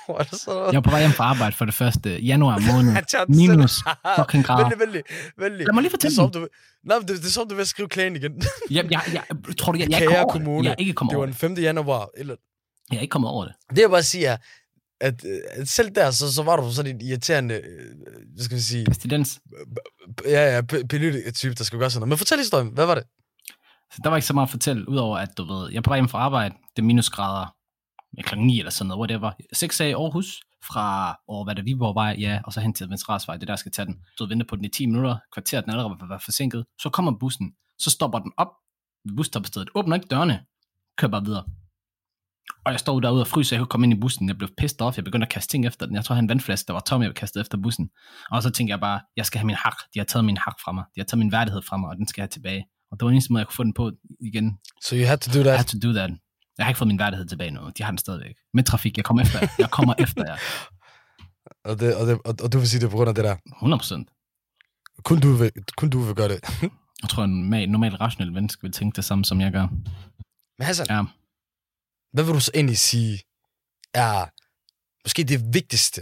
år, 0.08 0.20
eller 0.20 0.36
sådan 0.38 0.54
noget. 0.60 0.68
Jeg 0.68 0.76
var 0.76 0.82
på 0.82 0.90
vej 0.90 1.00
hjem 1.00 1.12
fra 1.12 1.24
arbejde 1.24 1.56
for 1.56 1.66
det 1.66 1.74
første 1.74 2.20
januar 2.22 2.60
måned. 2.74 2.94
Minus 3.38 3.76
fucking 4.20 4.46
grader. 4.46 4.64
Vældig, 4.70 4.80
vældig, 4.80 5.04
vældig. 5.38 5.66
Lad 5.68 5.74
mig 5.74 5.82
lige 5.84 5.92
Det 5.92 5.98
er 6.06 6.10
fortælle 6.10 6.34
den. 6.34 6.42
du, 6.42 6.48
nej, 6.86 6.98
det, 7.00 7.08
det 7.10 7.26
er 7.26 7.30
som, 7.30 7.48
du 7.48 7.56
vil 7.56 7.66
skrive 7.66 7.90
klagen 7.90 8.16
igen. 8.16 8.32
Jeg, 8.72 8.92
jeg, 8.92 9.02
jeg, 9.14 9.24
tror 9.58 9.72
du, 9.72 9.80
jeg, 9.80 9.90
jeg, 9.92 10.00
Kære 10.00 10.10
over 10.10 10.24
det. 10.24 10.32
kommune, 10.32 10.64
Jeg 10.64 10.72
er 10.72 10.76
ikke 10.76 10.94
kommet 10.94 11.12
det 11.12 11.16
var 11.16 11.20
over 11.20 11.26
den 11.26 11.34
det. 11.34 11.40
5. 11.40 11.54
januar. 11.64 12.10
Eller, 12.18 12.36
Jeg 12.92 12.98
er 12.98 13.02
ikke 13.02 13.12
kommet 13.12 13.32
over 13.32 13.46
det. 13.46 13.54
det 13.70 13.82
jeg 13.82 13.90
bare 13.90 14.04
siger 14.04 14.30
er, 14.32 14.38
at, 15.02 15.26
øh, 15.26 15.40
at 15.52 15.68
selv 15.70 15.90
der, 15.96 16.12
så, 16.12 16.34
så 16.34 16.44
var 16.44 16.56
du 16.56 16.72
sådan 16.72 16.96
en 16.96 17.02
irriterende, 17.02 17.56
øh, 17.56 17.62
hvad 18.36 18.44
skal 18.46 18.58
vi 18.58 18.62
sige, 18.62 18.86
Pestilens. 18.86 19.40
ja, 20.26 20.56
ja, 20.56 20.62
politiker-type, 20.90 21.54
der 21.54 21.64
skulle 21.64 21.80
gøre 21.80 21.90
sådan 21.90 22.00
noget. 22.00 22.10
Men 22.10 22.18
fortæl 22.18 22.38
historien, 22.38 22.68
hvad 22.74 22.86
var 22.86 22.96
det? 22.96 23.04
Så 23.94 24.00
der 24.04 24.10
var 24.10 24.18
ikke 24.18 24.28
så 24.28 24.34
meget 24.34 24.48
at 24.48 24.52
fortælle, 24.52 24.90
udover 24.90 25.18
at 25.18 25.38
du 25.38 25.44
ved, 25.44 25.70
jeg 25.72 25.78
er 25.78 25.82
på 25.82 25.90
vej 25.90 25.98
hjem 25.98 26.10
fra 26.10 26.20
arbejde, 26.20 26.56
det 26.76 26.82
er 26.82 26.86
minusgrader, 26.86 27.56
med 28.16 28.24
klokken 28.24 28.48
9 28.48 28.60
eller 28.60 28.72
sådan 28.72 28.88
noget, 28.88 29.00
whatever. 29.00 29.32
6 29.54 29.82
af 29.82 29.88
i 29.88 29.92
Aarhus, 29.92 30.42
fra, 30.68 31.18
over 31.28 31.44
hvad 31.44 31.56
der 31.56 31.64
Viborgvej, 31.64 32.16
ja, 32.20 32.42
og 32.46 32.54
så 32.54 32.60
hen 32.60 32.74
til 32.74 32.90
Venstre 32.90 33.20
det 33.20 33.30
er 33.30 33.38
der 33.38 33.54
jeg 33.54 33.60
skal 33.60 33.72
tage 33.72 33.86
den. 33.86 34.02
Så 34.18 34.26
venter 34.26 34.46
på 34.50 34.56
den 34.56 34.66
i 34.66 34.70
10 34.70 34.86
minutter, 34.86 35.18
kvarteret 35.34 35.64
den 35.64 35.72
allerede 35.72 35.96
var, 36.00 36.08
var 36.08 36.18
forsinket. 36.18 36.66
Så 36.82 36.90
kommer 36.90 37.12
bussen, 37.20 37.54
så 37.80 37.90
stopper 37.90 38.20
den 38.20 38.32
op 38.38 38.52
ved 39.06 39.16
busstoppestedet, 39.16 39.70
åbner 39.76 39.96
ikke 39.96 40.08
dørene, 40.08 40.46
kører 40.98 41.12
bare 41.12 41.26
videre. 41.26 41.44
Og 42.66 42.72
jeg 42.72 42.80
stod 42.80 43.02
derude 43.02 43.22
og 43.22 43.28
fryser, 43.28 43.56
jeg 43.56 43.60
kunne 43.60 43.68
komme 43.68 43.86
ind 43.86 43.94
i 43.94 44.00
bussen. 44.00 44.28
Jeg 44.28 44.38
blev 44.38 44.50
pissed 44.58 44.82
off, 44.82 44.98
jeg 44.98 45.06
begyndte 45.06 45.26
at 45.26 45.32
kaste 45.32 45.52
ting 45.52 45.66
efter 45.66 45.86
den. 45.86 45.96
Jeg 45.96 46.06
tror, 46.06 46.16
han 46.16 46.30
vandflaske, 46.30 46.68
der 46.68 46.74
var 46.74 46.80
tom, 46.80 47.02
jeg 47.02 47.16
kastede 47.16 47.42
efter 47.42 47.58
bussen. 47.58 47.90
Og 48.32 48.44
så 48.44 48.50
tænkte 48.50 48.72
jeg 48.72 48.80
bare, 48.80 49.02
jeg 49.16 49.26
skal 49.26 49.40
have 49.40 49.46
min 49.46 49.56
hak. 49.56 49.76
De 49.94 50.00
har 50.00 50.04
taget 50.06 50.26
min 50.26 50.38
hak 50.38 50.56
fra 50.64 50.72
mig. 50.72 50.84
De 50.96 51.00
har 51.00 51.06
taget 51.06 51.20
min 51.20 51.32
værdighed 51.32 51.62
fra 51.62 51.78
mig, 51.78 51.90
og 51.90 51.96
den 51.96 52.08
skal 52.08 52.22
jeg 52.22 52.24
have 52.24 52.30
tilbage. 52.30 52.66
Og 52.94 53.00
det 53.00 53.04
var 53.06 53.08
den 53.10 53.16
eneste 53.16 53.34
måde, 53.34 53.40
jeg 53.42 53.48
kunne 53.48 53.56
få 53.56 53.64
den 53.64 53.74
på 53.74 53.92
igen. 54.20 54.58
So 54.84 54.96
you 54.96 55.06
had 55.06 55.18
to 55.18 55.32
do 55.34 55.40
I 55.40 55.44
that. 55.44 55.58
had 55.58 55.66
to 55.66 55.78
do 55.88 55.94
that. 55.94 56.12
Jeg 56.58 56.66
har 56.66 56.70
ikke 56.70 56.78
fået 56.78 56.88
min 56.88 57.00
værdighed 57.00 57.26
tilbage 57.28 57.52
nu. 57.52 57.72
De 57.78 57.84
har 57.84 57.92
den 57.92 57.98
stadigvæk. 57.98 58.36
Med 58.54 58.64
trafik, 58.64 58.98
jeg 58.98 59.06
kommer 59.06 59.22
efter 59.24 59.40
jer. 59.42 59.48
Jeg 59.60 59.70
kommer 59.72 59.94
efter 60.06 60.24
jer. 60.26 60.38
Og, 61.66 61.80
det, 61.80 61.96
og, 61.96 62.08
det, 62.08 62.20
og, 62.26 62.36
og 62.44 62.54
du 62.54 62.58
vil 62.60 62.70
sige 62.70 62.82
det 62.82 62.90
på 62.90 62.96
grund 62.96 63.10
af 63.10 63.16
det 63.16 63.24
der. 63.24 63.36
100 63.56 63.80
procent. 63.80 64.10
Kun 65.04 65.20
du 65.20 65.32
vil, 65.34 65.52
kun 65.78 65.90
du 65.90 66.00
vil 66.00 66.16
gøre 66.16 66.28
det. 66.30 66.40
Jeg 67.02 67.10
tror, 67.10 67.24
en 67.24 67.30
normal, 67.42 67.70
normal 67.70 67.96
rationel 67.96 68.32
menneske 68.34 68.62
vil 68.62 68.72
tænke 68.72 68.96
det 68.96 69.06
samme, 69.06 69.26
som 69.26 69.42
jeg 69.42 69.52
gør. 69.52 69.68
Men 70.58 70.66
Hassan, 70.66 70.86
Ja. 70.90 71.04
hvad 72.14 72.24
vil 72.24 72.34
du 72.34 72.40
så 72.40 72.52
egentlig 72.56 72.78
sige 72.78 73.20
er 73.94 74.26
måske 75.06 75.24
det 75.24 75.54
vigtigste 75.54 76.02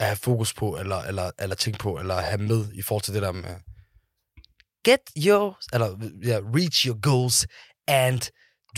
at 0.00 0.06
have 0.06 0.16
fokus 0.16 0.54
på, 0.54 0.76
eller, 0.76 0.96
eller, 0.96 1.30
eller 1.38 1.56
tænke 1.56 1.78
på, 1.78 1.98
eller 1.98 2.20
have 2.20 2.38
med 2.42 2.72
i 2.74 2.82
forhold 2.82 3.02
til 3.02 3.14
det 3.14 3.22
der 3.22 3.32
med 3.32 3.54
get 4.90 5.26
your, 5.26 5.58
eller 5.72 5.88
ja, 6.30 6.38
reach 6.58 6.86
your 6.86 6.98
goals 7.00 7.46
and 7.88 8.20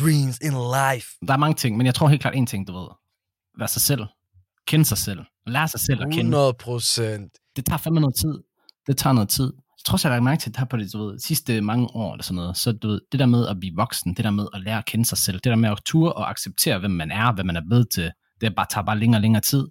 dreams 0.01 0.39
in 0.39 0.55
life. 0.79 1.07
Der 1.27 1.33
er 1.33 1.37
mange 1.37 1.55
ting, 1.55 1.77
men 1.77 1.87
jeg 1.87 1.95
tror 1.95 2.09
helt 2.09 2.21
klart 2.21 2.35
en 2.35 2.47
ting, 2.47 2.67
du 2.69 2.73
ved. 2.73 2.89
Vær 3.59 3.67
sig 3.67 3.83
selv. 3.83 4.05
Kende 4.67 4.85
sig 4.85 4.99
selv. 4.99 5.21
Lær 5.47 5.67
sig 5.67 5.81
selv 5.81 6.01
at 6.01 6.07
kende. 6.07 6.19
100 6.19 6.55
procent. 6.55 7.33
det 7.57 7.67
tager 7.67 7.79
fandme 7.79 8.01
noget 8.01 8.17
tid. 8.17 8.35
Det 8.87 8.97
tager 8.97 9.15
noget 9.15 9.29
tid. 9.29 9.53
Jeg 9.79 9.85
tror, 9.85 10.09
jeg 10.09 10.15
har 10.15 10.21
mærke 10.21 10.41
til 10.41 10.53
det 10.53 10.59
her 10.59 10.67
på 10.67 10.77
det, 10.77 10.93
du 10.93 11.07
ved, 11.07 11.19
sidste 11.19 11.61
mange 11.61 11.87
år 11.95 12.13
eller 12.13 12.23
sådan 12.23 12.37
noget. 12.37 12.57
Så 12.57 12.73
du 12.73 12.89
ved, 12.89 13.01
det 13.13 13.21
der 13.21 13.27
med 13.27 13.47
at 13.47 13.57
blive 13.61 13.77
voksen, 13.77 14.15
det 14.15 14.25
der 14.25 14.31
med 14.31 14.47
at 14.55 14.61
lære 14.61 14.79
at 14.79 14.87
kende 14.87 15.05
sig 15.05 15.19
selv, 15.19 15.37
det 15.37 15.45
der 15.45 15.57
med 15.57 15.71
at 15.71 15.79
ture 15.87 16.13
og 16.13 16.31
acceptere, 16.31 16.79
hvem 16.79 16.91
man 16.91 17.11
er, 17.11 17.33
hvad 17.33 17.45
man 17.45 17.57
er 17.57 17.63
blevet 17.69 17.89
til, 17.91 18.13
det 18.41 18.55
bare, 18.55 18.67
tager 18.71 18.85
bare 18.85 18.99
længere 18.99 19.19
og 19.19 19.23
længere 19.23 19.41
tid. 19.41 19.67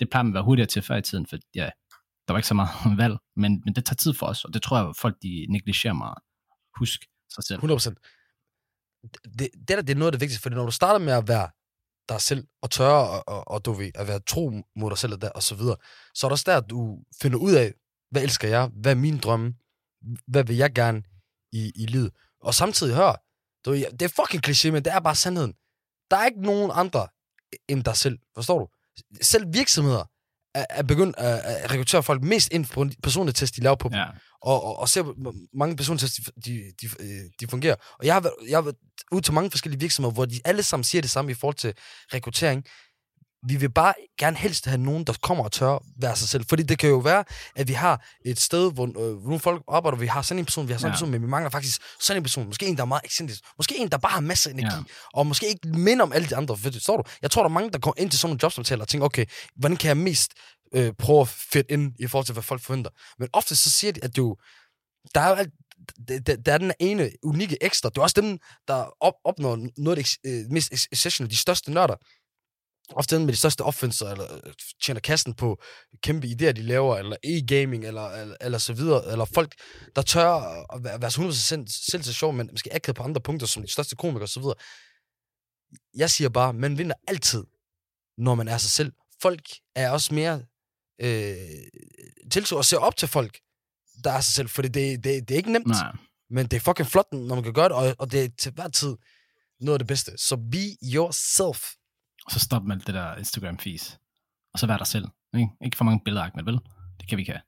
Det 0.00 0.10
plejer 0.10 0.22
man 0.22 0.30
at 0.30 0.34
være 0.34 0.44
hurtigere 0.44 0.66
til 0.66 0.82
før 0.82 0.96
i 0.96 1.02
tiden, 1.02 1.26
for 1.26 1.36
ja, 1.54 1.68
der 2.30 2.34
var 2.34 2.38
ikke 2.38 2.48
så 2.48 2.54
meget 2.54 2.98
valg, 3.02 3.16
men, 3.36 3.62
men 3.64 3.74
det 3.74 3.84
tager 3.84 3.94
tid 3.94 4.14
for 4.14 4.26
os, 4.26 4.44
og 4.44 4.54
det 4.54 4.62
tror 4.62 4.76
jeg, 4.78 4.96
folk 4.96 5.16
de 5.22 5.46
negligerer 5.48 5.92
meget. 5.92 6.18
Husk 6.78 7.00
sig 7.34 7.44
selv. 7.44 7.60
100%. 7.60 7.94
Det, 9.38 9.48
det 9.54 9.68
der, 9.68 9.82
det 9.82 9.90
er 9.90 9.94
noget 9.94 10.06
af 10.06 10.12
det 10.12 10.20
vigtigste, 10.20 10.42
fordi 10.42 10.54
når 10.54 10.64
du 10.64 10.70
starter 10.70 10.98
med 10.98 11.12
at 11.12 11.28
være 11.28 11.48
dig 12.08 12.20
selv, 12.20 12.46
og 12.62 12.70
tørre, 12.70 13.10
og, 13.10 13.28
og, 13.28 13.48
og 13.48 13.64
du 13.64 13.72
ved, 13.72 13.90
at 13.94 14.06
være 14.08 14.20
tro 14.20 14.50
mod 14.76 14.90
dig 14.90 14.98
selv, 14.98 15.12
og, 15.12 15.20
der, 15.20 15.30
og 15.30 15.42
så 15.42 15.54
videre, 15.54 15.76
så 16.14 16.26
er 16.26 16.28
det 16.28 16.32
også 16.32 16.44
der, 16.50 16.60
du 16.60 17.04
finder 17.22 17.38
ud 17.38 17.52
af, 17.52 17.74
hvad 18.10 18.22
elsker 18.22 18.48
jeg, 18.48 18.70
hvad 18.74 18.92
er 18.92 18.96
min 18.96 19.18
drømme, 19.18 19.54
hvad 20.26 20.44
vil 20.44 20.56
jeg 20.56 20.72
gerne 20.74 21.02
i, 21.52 21.72
i 21.74 21.86
livet? 21.86 22.10
Og 22.40 22.54
samtidig, 22.54 22.94
hør, 22.94 23.12
du, 23.64 23.74
det 23.74 24.02
er 24.02 24.08
fucking 24.08 24.46
kliché, 24.46 24.70
men 24.70 24.84
det 24.84 24.92
er 24.92 25.00
bare 25.00 25.14
sandheden. 25.14 25.54
Der 26.10 26.16
er 26.16 26.26
ikke 26.26 26.42
nogen 26.42 26.70
andre 26.74 27.08
end 27.68 27.84
dig 27.84 27.96
selv, 27.96 28.18
forstår 28.34 28.58
du? 28.58 28.68
Selv 29.22 29.52
virksomheder 29.52 30.04
er, 30.54 30.66
er 30.70 30.82
begyndt 30.82 31.16
at, 31.18 31.38
at 31.38 31.70
rekruttere 31.70 32.02
folk 32.02 32.22
mest 32.22 32.52
ind 32.52 32.66
på 32.66 32.82
en 32.82 32.94
personlig 33.02 33.34
test, 33.34 33.56
de 33.56 33.60
laver 33.60 33.76
på 33.76 33.90
Ja. 33.92 34.04
og, 34.42 34.64
og, 34.64 34.78
og 34.78 34.88
ser, 34.88 35.02
hvor 35.02 35.34
mange 35.58 35.76
persontest 35.76 36.16
de, 36.16 36.22
de, 36.44 36.72
de, 36.80 36.86
øh, 37.00 37.30
de 37.40 37.46
fungerer. 37.48 37.76
Og 37.98 38.06
jeg 38.06 38.14
har, 38.14 38.20
været, 38.20 38.34
jeg 38.48 38.56
har 38.56 38.62
været 38.62 38.76
ud 39.12 39.20
til 39.20 39.34
mange 39.34 39.50
forskellige 39.50 39.80
virksomheder, 39.80 40.12
hvor 40.14 40.24
de 40.24 40.40
alle 40.44 40.62
sammen 40.62 40.84
siger 40.84 41.02
det 41.02 41.10
samme 41.10 41.30
i 41.30 41.34
forhold 41.34 41.56
til 41.56 41.74
rekruttering. 42.14 42.64
Vi 43.46 43.56
vil 43.56 43.70
bare 43.70 43.94
gerne 44.18 44.36
helst 44.36 44.66
have 44.66 44.78
nogen, 44.78 45.04
der 45.04 45.12
kommer 45.22 45.44
og 45.44 45.52
tør 45.52 45.78
være 46.00 46.16
sig 46.16 46.28
selv. 46.28 46.44
Fordi 46.48 46.62
det 46.62 46.78
kan 46.78 46.88
jo 46.88 46.96
være, 46.98 47.24
at 47.56 47.68
vi 47.68 47.72
har 47.72 48.06
et 48.24 48.40
sted, 48.40 48.72
hvor 48.72 48.84
øh, 48.86 49.24
nogle 49.24 49.40
folk 49.40 49.62
arbejder, 49.68 49.98
vi 49.98 50.06
har 50.06 50.22
sådan 50.22 50.38
en 50.38 50.44
person, 50.44 50.68
vi 50.68 50.72
har 50.72 50.78
sådan 50.78 50.88
en 50.88 50.90
Ja. 50.90 50.94
person, 50.94 51.10
men 51.10 51.22
vi 51.22 51.26
mangler 51.26 51.50
faktisk 51.50 51.82
sådan 52.00 52.20
en 52.20 52.22
person. 52.22 52.46
Måske 52.46 52.66
en, 52.66 52.76
der 52.76 52.82
er 52.82 52.86
meget 52.86 53.04
excentrisk. 53.04 53.40
Måske 53.58 53.76
en, 53.78 53.88
der 53.88 53.98
bare 53.98 54.12
har 54.12 54.20
masser 54.20 54.50
af 54.50 54.54
energi. 54.54 54.76
Ja. 54.76 54.82
Og 55.14 55.26
måske 55.26 55.48
ikke 55.48 55.68
minder 55.68 56.02
om 56.02 56.12
alle 56.12 56.28
de 56.28 56.36
andre. 56.36 56.56
For, 56.56 56.70
Forstår 56.72 56.96
du? 56.96 57.02
Jeg 57.22 57.30
tror, 57.30 57.42
der 57.42 57.48
er 57.48 57.52
mange, 57.52 57.70
der 57.70 57.78
går 57.78 57.94
ind 57.98 58.10
til 58.10 58.18
sådan 58.20 58.28
nogle 58.30 58.38
jobsamtaler 58.42 58.82
og 58.82 58.88
tænker, 58.88 59.04
okay, 59.04 59.24
hvordan 59.56 59.76
kan 59.76 59.88
jeg 59.88 59.96
mest 59.96 60.32
øh, 60.74 60.92
prøve 60.98 61.20
at 61.20 61.28
fedt 61.28 61.66
ind 61.70 61.92
i 61.98 62.06
forhold 62.06 62.26
til, 62.26 62.32
hvad 62.32 62.42
folk 62.42 62.62
forventer. 62.62 62.90
Men 63.18 63.28
ofte 63.32 63.56
så 63.56 63.70
siger 63.70 63.92
de, 63.92 64.04
at 64.04 64.16
du, 64.16 64.36
der 65.14 65.20
er 65.20 65.28
jo 65.28 65.34
alt, 65.34 65.50
der, 66.08 66.36
der, 66.36 66.52
er 66.52 66.58
den 66.58 66.72
ene 66.80 67.10
unikke 67.22 67.56
ekstra. 67.60 67.88
Det 67.88 67.98
er 67.98 68.02
også 68.02 68.20
dem, 68.20 68.38
der 68.68 68.84
op, 69.00 69.14
opnår 69.24 69.66
noget 69.78 69.98
af 69.98 70.04
det 70.04 70.16
øh, 70.26 70.44
mest 70.50 70.72
exceptional, 70.92 71.30
de 71.30 71.36
største 71.36 71.72
nørder. 71.72 71.94
Ofte 72.96 73.18
med 73.18 73.28
de 73.28 73.36
største 73.36 73.62
offenser, 73.62 74.06
eller 74.06 74.34
øh, 74.46 74.52
tjener 74.82 75.00
kassen 75.00 75.34
på 75.34 75.62
kæmpe 76.02 76.26
idéer, 76.26 76.52
de 76.52 76.62
laver, 76.62 76.96
eller 76.96 77.16
e-gaming, 77.24 77.86
eller, 77.86 78.10
eller, 78.10 78.36
eller 78.40 78.58
så 78.58 78.72
videre. 78.72 79.12
Eller 79.12 79.24
folk, 79.24 79.54
der 79.96 80.02
tør 80.02 80.26
at 80.74 80.84
være 80.84 81.02
være 81.02 81.10
100% 81.10 81.32
selv 81.90 82.02
til 82.02 82.14
sjov, 82.14 82.32
men 82.32 82.48
måske 82.52 82.74
akavet 82.74 82.96
på 82.96 83.02
andre 83.02 83.20
punkter, 83.20 83.46
som 83.46 83.62
de 83.62 83.68
største 83.72 83.96
komikere 83.96 84.22
og 84.22 84.28
så 84.28 84.40
videre. 84.40 84.54
Jeg 85.96 86.10
siger 86.10 86.28
bare, 86.28 86.52
man 86.52 86.78
vinder 86.78 86.94
altid, 87.08 87.44
når 88.18 88.34
man 88.34 88.48
er 88.48 88.58
sig 88.58 88.70
selv. 88.70 88.92
Folk 89.22 89.42
er 89.74 89.90
også 89.90 90.14
mere 90.14 90.42
øh, 91.00 91.36
tiltro 92.30 92.56
og 92.56 92.64
ser 92.64 92.78
op 92.78 92.96
til 92.96 93.08
folk, 93.08 93.38
der 94.04 94.10
er 94.10 94.20
sig 94.20 94.34
selv, 94.34 94.48
fordi 94.48 94.68
det, 94.68 95.04
det, 95.04 95.28
det 95.28 95.34
er 95.34 95.38
ikke 95.38 95.52
nemt, 95.52 95.66
Nej. 95.66 95.92
men 96.30 96.46
det 96.46 96.56
er 96.56 96.60
fucking 96.60 96.88
flot, 96.88 97.12
når 97.12 97.34
man 97.34 97.44
kan 97.44 97.52
gøre 97.52 97.68
det, 97.68 97.76
og, 97.76 97.94
og 97.98 98.12
det 98.12 98.24
er 98.24 98.28
til 98.38 98.52
hver 98.52 98.68
tid 98.68 98.96
noget 99.60 99.74
af 99.74 99.78
det 99.78 99.86
bedste. 99.88 100.12
Så 100.16 100.36
be 100.36 100.92
yourself. 100.94 101.72
Og 102.30 102.34
så 102.34 102.40
stop 102.40 102.64
med 102.64 102.76
alt 102.76 102.86
det 102.86 102.94
der 102.94 103.16
Instagram-fis. 103.16 103.98
Og 104.52 104.58
så 104.58 104.66
vær 104.66 104.76
dig 104.76 104.86
selv. 104.86 105.04
Ikke, 105.34 105.48
ikke 105.64 105.76
for 105.76 105.84
mange 105.84 106.00
billeder, 106.04 106.24
Ahmed, 106.26 106.44
vel? 106.44 106.54
Det 107.00 107.08
kan 107.08 107.16
vi 107.18 107.22
ikke 107.22 107.32
have. 107.32 107.42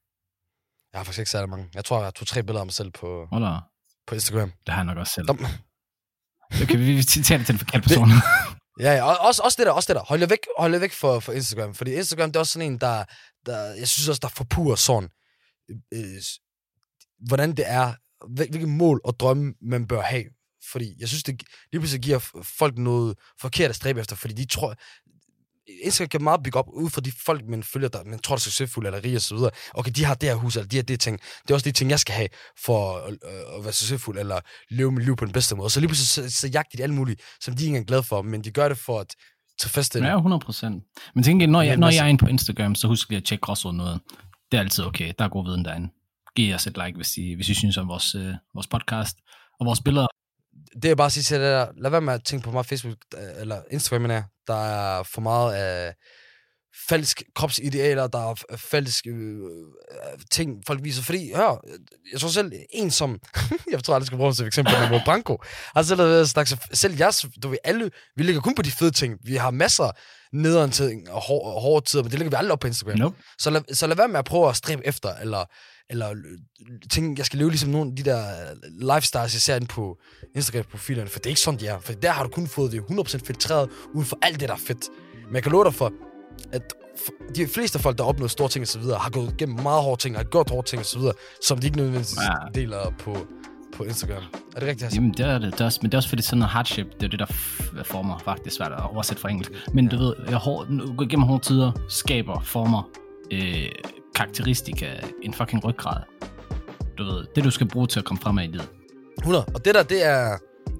Jeg 0.92 0.98
har 0.98 1.04
faktisk 1.04 1.18
ikke 1.18 1.30
særlig 1.30 1.50
mange. 1.50 1.68
Jeg 1.74 1.84
tror, 1.84 1.96
jeg 1.96 2.04
har 2.06 2.10
to-tre 2.10 2.42
billeder 2.42 2.60
af 2.60 2.66
mig 2.66 2.72
selv 2.72 2.90
på, 2.90 3.28
Eller, 3.34 3.60
på 4.06 4.14
Instagram. 4.14 4.52
det 4.66 4.74
har 4.74 4.80
jeg 4.80 4.84
nok 4.84 4.98
også 4.98 5.12
selv. 5.12 5.26
Dom. 5.26 5.38
Okay, 6.62 6.76
vi, 6.76 7.02
citerer 7.02 7.38
det 7.38 7.46
til 7.46 7.52
den 7.52 7.58
forkerte 7.58 7.82
person. 7.88 8.08
Ja, 8.80 8.92
ja, 8.94 9.02
og 9.04 9.18
også, 9.28 9.42
også 9.42 9.56
det 9.58 9.66
der, 9.66 9.72
også 9.72 9.92
det 9.92 9.96
der. 9.96 10.04
Hold 10.04 10.20
jer 10.20 10.26
væk, 10.28 10.38
hold 10.58 10.72
jer 10.72 10.80
væk 10.80 10.92
for, 10.92 11.20
for 11.20 11.32
Instagram, 11.32 11.74
fordi 11.74 11.90
Instagram, 11.94 12.28
det 12.28 12.36
er 12.36 12.40
også 12.40 12.52
sådan 12.52 12.72
en, 12.72 12.78
der, 12.78 13.04
der 13.46 13.58
jeg 13.74 13.88
synes 13.88 14.08
også, 14.08 14.18
der 14.22 14.28
forpurer 14.28 14.76
sådan, 14.76 15.08
øh, 15.94 16.22
hvordan 17.28 17.50
det 17.56 17.64
er, 17.70 17.94
hvil- 18.26 18.50
hvilke 18.50 18.66
mål 18.66 19.00
og 19.04 19.20
drømme, 19.20 19.54
man 19.62 19.86
bør 19.86 20.02
have. 20.02 20.24
Fordi 20.72 20.94
jeg 20.98 21.08
synes, 21.08 21.22
det 21.22 21.42
lige 21.72 21.80
pludselig 21.80 22.02
giver 22.02 22.18
folk 22.58 22.78
noget 22.78 23.16
forkert 23.40 23.70
at 23.70 23.76
stræbe 23.76 24.00
efter, 24.00 24.16
fordi 24.16 24.34
de 24.34 24.44
tror, 24.44 24.74
Instagram 25.84 26.08
kan 26.08 26.22
meget 26.22 26.42
bygge 26.42 26.58
op 26.58 26.68
ud 26.72 26.90
fra 26.90 27.00
de 27.00 27.12
folk, 27.26 27.48
man 27.48 27.62
følger, 27.62 27.88
der 27.88 28.04
man 28.04 28.18
tror, 28.18 28.34
der 28.34 28.38
er 28.38 28.40
succesfulde 28.40 28.88
eller 28.88 29.04
rige 29.04 29.34
videre. 29.34 29.50
Okay, 29.74 29.92
de 29.96 30.04
har 30.04 30.14
det 30.14 30.28
her 30.28 30.36
hus, 30.36 30.56
eller 30.56 30.68
de 30.68 30.76
har 30.76 30.82
det 30.82 31.00
ting. 31.00 31.20
Det 31.42 31.50
er 31.50 31.54
også 31.54 31.64
de 31.64 31.72
ting, 31.72 31.90
jeg 31.90 32.00
skal 32.00 32.14
have 32.14 32.28
for 32.64 32.96
at, 32.96 33.12
øh, 33.12 33.58
at 33.58 33.64
være 33.64 33.72
succesfuld, 33.72 34.18
eller 34.18 34.40
leve 34.70 34.92
mit 34.92 35.04
liv 35.04 35.16
på 35.16 35.24
den 35.24 35.32
bedste 35.32 35.56
måde. 35.56 35.70
Så 35.70 35.80
lige 35.80 35.88
pludselig 35.88 36.30
så, 36.30 36.40
så 36.40 36.48
jagter 36.48 36.76
de 36.76 36.82
alt 36.82 36.94
muligt, 36.94 37.20
som 37.40 37.56
de 37.56 37.64
ikke 37.64 37.68
engang 37.68 37.82
er 37.82 37.86
glade 37.86 38.02
for, 38.02 38.22
men 38.22 38.44
de 38.44 38.50
gør 38.50 38.68
det 38.68 38.78
for 38.78 39.00
at 39.00 39.14
fast 39.64 39.96
Ja, 39.96 40.16
100 40.16 40.40
procent. 40.40 40.84
Men 41.14 41.24
tænk, 41.24 41.48
når, 41.48 41.62
jeg, 41.62 41.76
når 41.76 41.90
jeg 41.90 42.04
er 42.04 42.08
inde 42.08 42.18
på 42.18 42.26
Instagram, 42.26 42.74
så 42.74 42.86
husk 42.86 43.08
lige 43.08 43.16
at 43.16 43.24
tjekke 43.24 43.42
gråzonen 43.42 43.76
noget. 43.76 44.00
Det 44.50 44.56
er 44.58 44.62
altid 44.62 44.84
okay. 44.84 45.12
Der 45.18 45.24
er 45.24 45.28
god 45.28 45.44
viden 45.44 45.64
derinde. 45.64 45.88
Giv 46.36 46.54
os 46.54 46.66
et 46.66 46.76
like, 46.84 46.96
hvis 46.96 47.16
I, 47.16 47.34
hvis 47.34 47.48
I 47.48 47.54
synes 47.54 47.76
om 47.76 47.88
vores, 47.88 48.14
øh, 48.14 48.34
vores 48.54 48.66
podcast 48.66 49.16
og 49.60 49.66
vores 49.66 49.80
billeder. 49.80 50.06
Det 50.82 50.90
er 50.90 50.94
bare 50.94 51.06
at 51.06 51.12
sige 51.12 51.22
til 51.24 51.36
dig 51.40 51.46
der, 51.46 51.66
lad 51.76 51.90
være 51.90 52.00
med 52.00 52.12
at 52.14 52.24
tænke 52.24 52.44
på 52.44 52.50
mig 52.50 52.66
Facebook, 52.66 52.96
øh, 53.16 53.40
eller 53.40 53.62
Instagram, 53.70 54.10
jeg. 54.10 54.24
Der 54.46 54.64
er 54.64 55.02
for 55.02 55.20
meget 55.20 55.54
af 55.54 55.94
falsk 56.88 57.22
kropsidealer, 57.34 58.06
der 58.06 58.30
er 58.30 58.34
f- 58.34 58.56
falske 58.56 59.10
øh, 59.10 60.18
ting, 60.30 60.62
folk 60.66 60.84
viser. 60.84 61.02
Fordi, 61.02 61.32
hør, 61.34 61.64
jeg 62.12 62.20
tror 62.20 62.28
selv, 62.28 62.52
en 62.70 62.90
som, 62.90 63.18
jeg 63.72 63.84
tror 63.84 63.94
aldrig, 63.94 64.00
jeg 64.02 64.06
skal 64.06 64.18
bruge 64.18 64.34
som 64.34 64.46
eksempel, 64.46 64.74
Mo 64.90 64.98
Branko, 65.04 65.36
har 65.76 65.82
selv 65.82 65.98
været 65.98 66.28
snakke, 66.28 66.50
så 66.50 66.56
selv 66.72 66.94
jeg, 66.98 67.12
du 67.42 67.48
ved, 67.48 67.58
alle, 67.64 67.90
vi 68.16 68.22
ligger 68.22 68.40
kun 68.40 68.54
på 68.54 68.62
de 68.62 68.70
fede 68.70 68.90
ting. 68.90 69.18
Vi 69.24 69.36
har 69.36 69.50
masser 69.50 69.90
nederen 70.32 70.70
ting 70.70 71.10
og 71.10 71.20
hår, 71.22 71.60
hårde 71.60 71.86
tider, 71.86 72.02
men 72.02 72.10
det 72.10 72.18
ligger 72.18 72.30
vi 72.30 72.36
aldrig 72.36 72.52
op 72.52 72.60
på 72.60 72.66
Instagram. 72.66 72.98
Nope. 72.98 73.16
Så 73.38 73.50
lad, 73.50 73.74
så 73.74 73.86
lad 73.86 73.96
være 73.96 74.08
med 74.08 74.18
at 74.18 74.24
prøve 74.24 74.48
at 74.48 74.56
stræbe 74.56 74.86
efter, 74.86 75.14
eller, 75.16 75.44
eller 75.92 76.10
øh, 76.10 76.16
tænke, 76.90 77.14
jeg 77.20 77.26
skal 77.26 77.38
leve 77.38 77.50
ligesom 77.50 77.70
nogle 77.70 77.90
af 77.90 77.96
de 77.96 78.02
der 78.02 78.18
øh, 78.18 78.94
lifestyles, 78.94 79.34
jeg 79.34 79.40
ser 79.40 79.56
inde 79.56 79.66
på 79.66 79.98
Instagram-profilerne, 80.36 81.08
for 81.10 81.18
det 81.18 81.26
er 81.26 81.30
ikke 81.30 81.40
sådan, 81.40 81.60
de 81.60 81.66
er. 81.66 81.78
For 81.80 81.92
der 81.92 82.10
har 82.10 82.22
du 82.22 82.28
kun 82.28 82.46
fået 82.46 82.72
det 82.72 82.80
100% 82.80 83.18
filtreret, 83.26 83.68
uden 83.94 84.06
for 84.06 84.18
alt 84.22 84.40
det, 84.40 84.48
der 84.48 84.54
er 84.54 84.58
fedt. 84.58 84.84
Men 85.26 85.34
jeg 85.34 85.42
kan 85.42 85.52
love 85.52 85.64
dig 85.64 85.74
for, 85.74 85.92
at 86.52 86.62
de 87.36 87.46
fleste 87.46 87.78
folk, 87.78 87.98
der 87.98 88.04
har 88.04 88.08
opnået 88.08 88.30
store 88.30 88.48
ting 88.48 88.62
og 88.62 88.68
så 88.68 88.78
videre, 88.78 88.98
har 88.98 89.10
gået 89.10 89.32
igennem 89.32 89.60
meget 89.62 89.82
hårde 89.82 90.00
ting, 90.02 90.16
har 90.16 90.24
gjort 90.24 90.50
hårde 90.50 90.68
ting 90.68 90.80
og 90.80 90.86
så 90.86 90.98
videre, 90.98 91.14
som 91.42 91.58
de 91.58 91.66
ikke 91.66 91.76
nødvendigvis 91.76 92.16
Ja. 92.16 92.60
deler 92.60 92.92
på, 92.98 93.16
på 93.76 93.84
Instagram. 93.84 94.22
Er 94.56 94.60
det 94.60 94.68
rigtigt, 94.68 94.82
Hassan? 94.82 94.94
Jamen, 95.02 95.14
det 95.16 95.26
er 95.26 95.38
det, 95.38 95.52
det 95.52 95.60
er 95.60 95.64
også, 95.64 95.78
men 95.82 95.90
det 95.90 95.94
er 95.94 95.98
også 95.98 96.08
fordi 96.08 96.22
sådan 96.22 96.38
noget 96.38 96.50
hardship, 96.50 96.86
det 97.00 97.02
er 97.02 97.08
det, 97.08 97.18
der 97.18 97.26
former 97.84 98.18
faktisk 98.18 98.56
svært 98.56 98.72
at 98.72 98.80
oversætte 98.90 99.20
fra 99.20 99.30
engelsk. 99.30 99.52
Men 99.74 99.88
du 99.88 99.96
ved, 99.98 100.14
jeg 100.28 100.36
hår, 100.36 100.64
igennem 101.02 101.22
hårde 101.26 101.44
tider, 101.44 101.72
skaber, 101.88 102.40
former, 102.40 102.90
øh, 103.32 103.68
karakteristika, 104.14 104.86
en 105.22 105.34
fucking 105.34 105.64
ryggrad. 105.64 106.02
Du 106.98 107.04
ved, 107.04 107.24
det 107.34 107.44
du 107.44 107.50
skal 107.50 107.68
bruge 107.68 107.86
til 107.86 107.98
at 107.98 108.04
komme 108.04 108.20
frem 108.20 108.38
af 108.38 108.44
i 108.44 108.46
livet. 108.46 108.68
100. 109.18 109.44
Og 109.54 109.64
det 109.64 109.74
der, 109.74 109.82
det 109.82 110.06
er... 110.06 110.36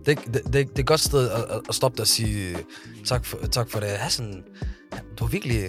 Det, 0.07 0.19
det, 0.27 0.35
det, 0.35 0.53
det 0.55 0.59
er 0.59 0.81
et 0.81 0.87
godt 0.87 1.01
sted 1.01 1.31
at, 1.31 1.37
at- 1.41 1.61
at 1.69 1.75
stoppe 1.75 1.97
dig 1.97 2.03
og 2.03 2.07
sige 2.07 2.57
tak 3.05 3.25
for, 3.25 3.37
tak 3.51 3.71
for 3.71 3.81
det. 3.81 3.89
Hassan, 3.89 4.45
du 5.19 5.25
er 5.25 5.29
virkelig... 5.29 5.63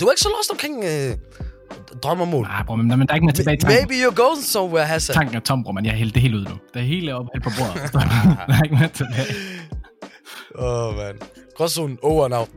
Du 0.00 0.06
er 0.06 0.10
ikke 0.12 0.20
så 0.22 0.28
lost 0.28 0.50
omkring 0.50 0.84
øh, 0.84 1.16
drøm 2.02 2.20
og 2.20 2.28
mål. 2.28 2.44
Nej, 2.46 2.64
bror, 2.66 2.76
men, 2.76 2.88
men 2.88 3.00
der 3.00 3.06
er 3.10 3.14
ikke 3.14 3.24
mere 3.26 3.34
tilbage 3.34 3.56
tanken. 3.56 3.78
Maybe 3.78 3.94
you're 4.06 4.14
going 4.14 4.44
somewhere, 4.44 4.86
Hassan. 4.86 5.14
Tanken 5.14 5.36
er 5.36 5.40
tom, 5.40 5.64
bror, 5.64 5.72
men 5.72 5.84
jeg 5.84 5.92
har 5.92 5.98
hældt 5.98 6.14
det 6.14 6.22
hele 6.22 6.36
ud 6.36 6.44
nu. 6.44 6.54
Det 6.74 6.80
er 6.82 6.86
hele 6.86 7.14
op, 7.14 7.26
på 7.44 7.50
bordet. 7.58 7.92
der 7.92 8.54
er 8.58 8.62
ikke 8.64 8.76
mere 8.76 8.88
tilbage. 8.88 9.34
Åh, 10.58 10.88
oh, 10.88 10.96
man. 10.96 11.18
Gråzonen 11.56 11.98
over 12.02 12.38
out. 12.38 12.48